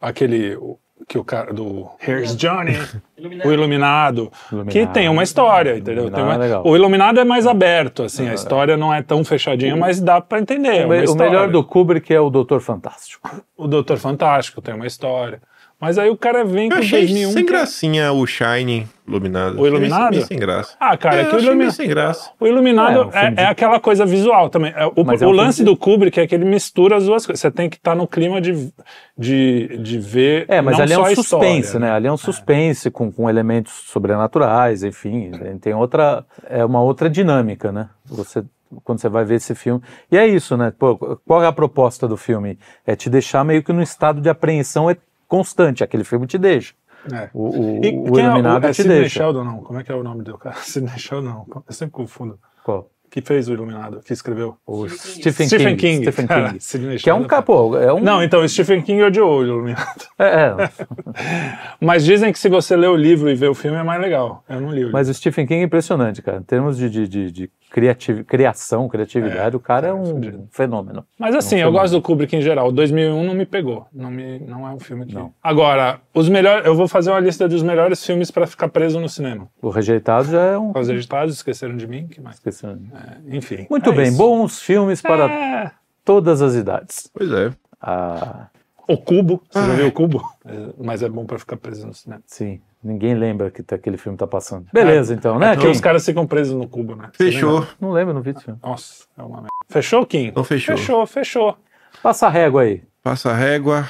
aquele 0.00 0.56
o- 0.56 0.78
que 1.08 1.18
o 1.18 1.24
cara 1.24 1.52
do 1.52 1.88
Here's 2.06 2.36
Johnny, 2.36 2.76
o 3.44 3.50
Iluminado, 3.50 4.30
que 4.48 4.54
Iluminado. 4.54 4.92
tem 4.92 5.08
uma 5.08 5.24
história, 5.24 5.76
entendeu? 5.76 6.04
Tem 6.08 6.20
Iluminado 6.20 6.26
uma- 6.28 6.34
é 6.34 6.38
legal. 6.38 6.62
o 6.64 6.76
Iluminado 6.76 7.18
é 7.18 7.24
mais 7.24 7.48
aberto, 7.48 8.04
assim, 8.04 8.28
a 8.28 8.34
história 8.34 8.76
não 8.76 8.94
é 8.94 9.02
tão 9.02 9.24
fechadinha, 9.24 9.74
mas 9.76 10.00
dá 10.00 10.20
pra 10.20 10.38
entender. 10.38 10.82
é 10.82 10.86
O, 10.86 10.90
o 10.90 10.94
história. 11.02 11.24
melhor 11.32 11.48
do 11.50 11.64
Kubrick 11.64 12.14
é 12.14 12.20
o 12.20 12.30
Doutor 12.30 12.60
Fantástico. 12.60 13.28
o 13.56 13.66
Doutor 13.66 13.96
Fantástico 13.96 14.62
tem 14.62 14.72
uma 14.74 14.86
história. 14.86 15.42
Mas 15.80 15.96
aí 15.96 16.10
o 16.10 16.16
cara 16.16 16.44
vem 16.44 16.64
eu 16.66 16.72
com 16.72 16.76
achei 16.78 17.00
2001. 17.06 17.30
sem 17.32 17.44
que- 17.44 17.50
gracinha 17.50 18.12
o 18.12 18.26
Shining 18.26 18.86
iluminado. 19.08 19.58
O 19.60 19.66
Iluminado? 19.66 20.10
Meio 20.10 20.26
sem 20.26 20.38
graça. 20.38 20.76
Ah, 20.78 20.96
cara, 20.96 21.16
é, 21.16 21.20
é 21.22 21.24
que 21.24 21.30
eu 21.30 21.32
o 21.32 21.36
achei 21.36 21.46
Ilumina- 21.48 21.58
meio 21.64 21.72
sem 21.72 21.88
graça. 21.88 22.30
O 22.38 22.46
Iluminado 22.46 22.96
É, 22.96 23.06
um 23.06 23.10
filme 23.10 23.26
é, 23.26 23.30
de- 23.30 23.40
é 23.40 23.46
aquela 23.46 23.80
coisa 23.80 24.04
visual 24.06 24.48
também. 24.50 24.72
É, 24.76 24.86
O, 24.86 24.92
é 25.20 25.26
o 25.26 25.30
lance 25.30 25.58
de- 25.58 25.64
do 25.64 25.76
Kubrick 25.76 26.20
é 26.20 26.26
que 26.26 26.34
ele 26.34 26.44
mistura 26.44 26.96
as 26.96 27.06
duas 27.06 27.24
coisas. 27.26 27.40
Você 27.40 27.50
tem 27.50 27.68
que 27.68 27.76
estar 27.76 27.94
no 27.96 28.06
clima 28.06 28.40
de, 28.40 28.70
de, 29.18 29.78
de 29.78 29.98
ver. 29.98 30.44
É, 30.48 30.60
mas 30.60 30.76
não 30.76 30.84
ali 30.84 30.92
é 30.92 30.96
só 30.96 31.02
um 31.02 31.14
suspense, 31.14 31.60
história, 31.60 31.86
né? 31.86 31.92
Ali 31.92 32.06
é 32.06 32.12
um 32.12 32.16
suspense 32.16 32.90
com, 32.90 33.10
com 33.10 33.28
elementos 33.28 33.72
sobrenaturais, 33.86 34.82
enfim. 34.84 35.30
Tem 35.60 35.74
outra. 35.74 36.24
É 36.48 36.64
uma 36.64 36.82
outra 36.82 37.08
dinâmica, 37.10 37.72
né? 37.72 37.88
Você. 38.06 38.44
Quando 38.84 39.00
você 39.00 39.08
vai 39.08 39.24
ver 39.24 39.34
esse 39.34 39.52
filme. 39.52 39.82
E 40.12 40.16
é 40.16 40.24
isso, 40.28 40.56
né? 40.56 40.72
Pô, 40.78 40.96
qual 41.26 41.42
é 41.42 41.46
a 41.48 41.52
proposta 41.52 42.06
do 42.06 42.16
filme? 42.16 42.56
É 42.86 42.94
te 42.94 43.10
deixar 43.10 43.44
meio 43.44 43.64
que 43.64 43.72
num 43.72 43.82
estado 43.82 44.20
de 44.20 44.28
apreensão 44.28 44.88
é 44.88 44.96
constante. 45.30 45.82
Aquele 45.82 46.04
filme 46.04 46.26
te 46.26 46.36
deixa. 46.36 46.74
É. 47.10 47.30
O, 47.32 47.48
o, 47.48 47.84
E 47.84 47.88
o 47.96 48.18
Iluminado 48.18 48.64
é, 48.64 48.68
o, 48.68 48.70
é 48.70 48.72
te 48.72 48.82
Sidney 48.82 49.00
deixa. 49.00 49.20
Sheldon, 49.20 49.44
não. 49.44 49.62
Como 49.62 49.78
é 49.78 49.84
que 49.84 49.90
é 49.90 49.94
o 49.94 50.02
nome 50.02 50.22
do 50.22 50.36
cara? 50.36 50.56
Sidney 50.60 50.98
Sheldon, 50.98 51.28
não. 51.28 51.62
Eu 51.66 51.72
sempre 51.72 51.92
confundo. 51.92 52.38
Qual? 52.62 52.90
Que 53.10 53.20
fez 53.20 53.48
o 53.48 53.52
Iluminado, 53.52 54.00
que 54.04 54.12
escreveu. 54.12 54.56
O 54.64 54.88
Stephen, 54.88 55.46
Stephen 55.48 55.76
King. 55.76 55.96
King. 55.98 56.02
Stephen 56.12 56.26
Cara, 56.28 56.54
King. 56.54 56.96
Que 57.02 57.10
é 57.10 57.14
um 57.14 57.24
capô. 57.24 57.76
É 57.76 57.92
um, 57.92 57.98
Não, 58.00 58.22
então, 58.22 58.46
Stephen 58.46 58.80
King 58.82 59.02
odiou 59.02 59.40
o 59.40 59.44
Iluminado. 59.44 60.04
é, 60.18 60.26
é, 60.26 60.70
Mas 61.80 62.04
dizem 62.04 62.32
que 62.32 62.38
se 62.38 62.48
você 62.48 62.76
ler 62.76 62.88
o 62.88 62.96
livro 62.96 63.30
e 63.30 63.34
ver 63.34 63.48
o 63.48 63.54
filme 63.54 63.76
é 63.78 63.82
mais 63.82 64.00
legal. 64.00 64.44
Eu 64.48 64.60
não 64.60 64.68
li 64.70 64.74
o 64.74 64.78
livro. 64.84 64.92
Mas 64.92 65.08
o 65.08 65.14
Stephen 65.14 65.46
King 65.46 65.60
é 65.62 65.64
impressionante, 65.64 66.22
cara. 66.22 66.38
Em 66.38 66.42
termos 66.42 66.76
de, 66.76 66.88
de, 66.88 67.08
de, 67.08 67.32
de 67.32 67.50
criativ- 67.70 68.24
criação, 68.24 68.88
criatividade, 68.88 69.54
É, 69.54 69.56
o 69.56 69.60
cara 69.60 69.88
é, 69.88 69.90
é, 69.90 69.94
um 69.94 70.04
fudido. 70.06 70.48
fenômeno. 70.50 71.04
Mas 71.18 71.34
assim, 71.34 71.56
Não 71.56 71.62
eu 71.62 71.72
foi 71.72 71.80
gosto 71.80 71.92
do 71.94 72.02
Kubrick 72.02 72.36
em 72.36 72.42
geral. 72.42 72.68
O 72.68 72.72
2001 72.72 73.24
não 73.24 73.34
me 73.34 73.46
pegou. 73.46 73.86
Não, 73.92 74.10
me, 74.10 74.38
não 74.40 74.66
é 74.68 74.70
um 74.72 74.78
filme 74.78 75.06
que. 75.06 75.14
Não. 75.14 75.32
Agora, 75.42 76.00
os 76.14 76.28
melhores. 76.28 76.66
Eu 76.66 76.74
vou 76.74 76.86
fazer 76.86 77.10
uma 77.10 77.20
lista 77.20 77.48
dos 77.48 77.62
melhores 77.62 78.04
filmes 78.04 78.30
pra 78.30 78.46
ficar 78.46 78.68
preso 78.68 79.00
no 79.00 79.08
cinema. 79.08 79.48
O 79.60 79.68
Rejeitado 79.70 80.30
já 80.30 80.42
é 80.42 80.58
um. 80.58 80.72
Os 80.76 80.88
editados 80.88 81.34
esqueceram 81.34 81.76
de 81.76 81.86
mim, 81.86 82.06
que 82.06 82.20
mais? 82.20 82.36
Esquecendo. 82.36 82.80
É, 82.94 82.99
enfim. 83.28 83.66
Muito 83.70 83.90
é 83.90 83.94
bem, 83.94 84.08
isso. 84.08 84.16
bons 84.18 84.60
filmes 84.60 85.00
para 85.02 85.24
É. 85.30 85.72
todas 86.04 86.42
as 86.42 86.54
idades. 86.54 87.10
Pois 87.12 87.30
é. 87.32 87.52
Ah, 87.80 88.48
O 88.88 88.96
Cubo. 88.98 89.40
Você 89.48 89.60
já 89.66 89.74
viu 89.74 89.86
o 89.86 89.92
Cubo? 89.92 90.20
É, 90.44 90.52
mas 90.82 91.02
é 91.02 91.08
bom 91.08 91.24
pra 91.24 91.38
ficar 91.38 91.56
preso 91.56 91.86
no 91.86 91.94
cinema. 91.94 92.20
sim, 92.26 92.60
ninguém 92.82 93.14
lembra 93.14 93.48
que 93.50 93.62
tá- 93.62 93.76
aquele 93.76 93.96
filme 93.96 94.18
tá 94.18 94.26
passando. 94.26 94.66
Beleza, 94.72 95.14
então, 95.14 95.38
né? 95.38 95.52
É 95.52 95.56
Kim? 95.56 95.68
os 95.70 95.80
caras 95.80 96.04
ficam 96.04 96.26
presos 96.26 96.54
no 96.56 96.66
Cubo, 96.68 96.96
né? 96.96 97.08
Fechou. 97.12 97.60
lembra? 97.60 97.68
Não 97.80 97.92
lembro, 97.92 98.14
não 98.14 98.20
vi 98.22 98.30
esse 98.30 98.42
filme. 98.44 98.58
Nossa, 98.62 99.04
é 99.16 99.22
uma 99.22 99.36
merda. 99.36 99.48
Fechou, 99.68 100.04
Kim? 100.04 100.26
Então 100.26 100.42
fechou. 100.42 100.76
Fechou, 100.76 101.06
fechou. 101.06 101.56
Passa 102.02 102.26
a 102.26 102.30
régua 102.30 102.62
aí. 102.62 102.82
Passa 103.02 103.30
a 103.30 103.34
régua. 103.34 103.88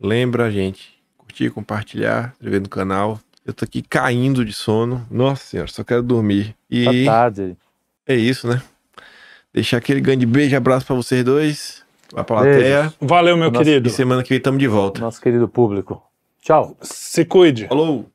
Lembra, 0.00 0.50
gente. 0.50 0.98
Curtir, 1.16 1.50
compartilhar, 1.50 2.30
inscrever 2.32 2.60
no 2.60 2.68
canal. 2.68 3.20
Eu 3.46 3.54
tô 3.54 3.64
aqui 3.64 3.82
caindo 3.82 4.44
de 4.44 4.52
sono. 4.52 5.06
Nossa 5.10 5.44
senhora, 5.44 5.68
só 5.70 5.84
quero 5.84 6.02
dormir. 6.02 6.48
Tá 6.48 6.56
E 6.92 7.04
tarde. 7.04 7.56
É 8.12 8.16
isso, 8.16 8.48
né? 8.48 8.60
Deixar 9.52 9.78
aquele 9.78 10.00
grande 10.00 10.26
beijo 10.26 10.54
e 10.54 10.56
abraço 10.56 10.86
pra 10.86 10.94
vocês 10.96 11.24
dois. 11.24 11.82
Pra 12.08 12.22
Beijos. 12.22 12.44
plateia. 12.44 12.94
Valeu, 13.00 13.36
meu 13.36 13.50
Nossa, 13.50 13.64
querido. 13.64 13.88
E 13.88 13.90
semana 13.90 14.22
que 14.22 14.30
vem 14.30 14.40
tamo 14.40 14.58
de 14.58 14.66
volta. 14.66 15.00
Nosso 15.00 15.20
querido 15.20 15.48
público. 15.48 16.02
Tchau. 16.42 16.76
Se 16.80 17.24
cuide. 17.24 17.66
Falou! 17.68 18.06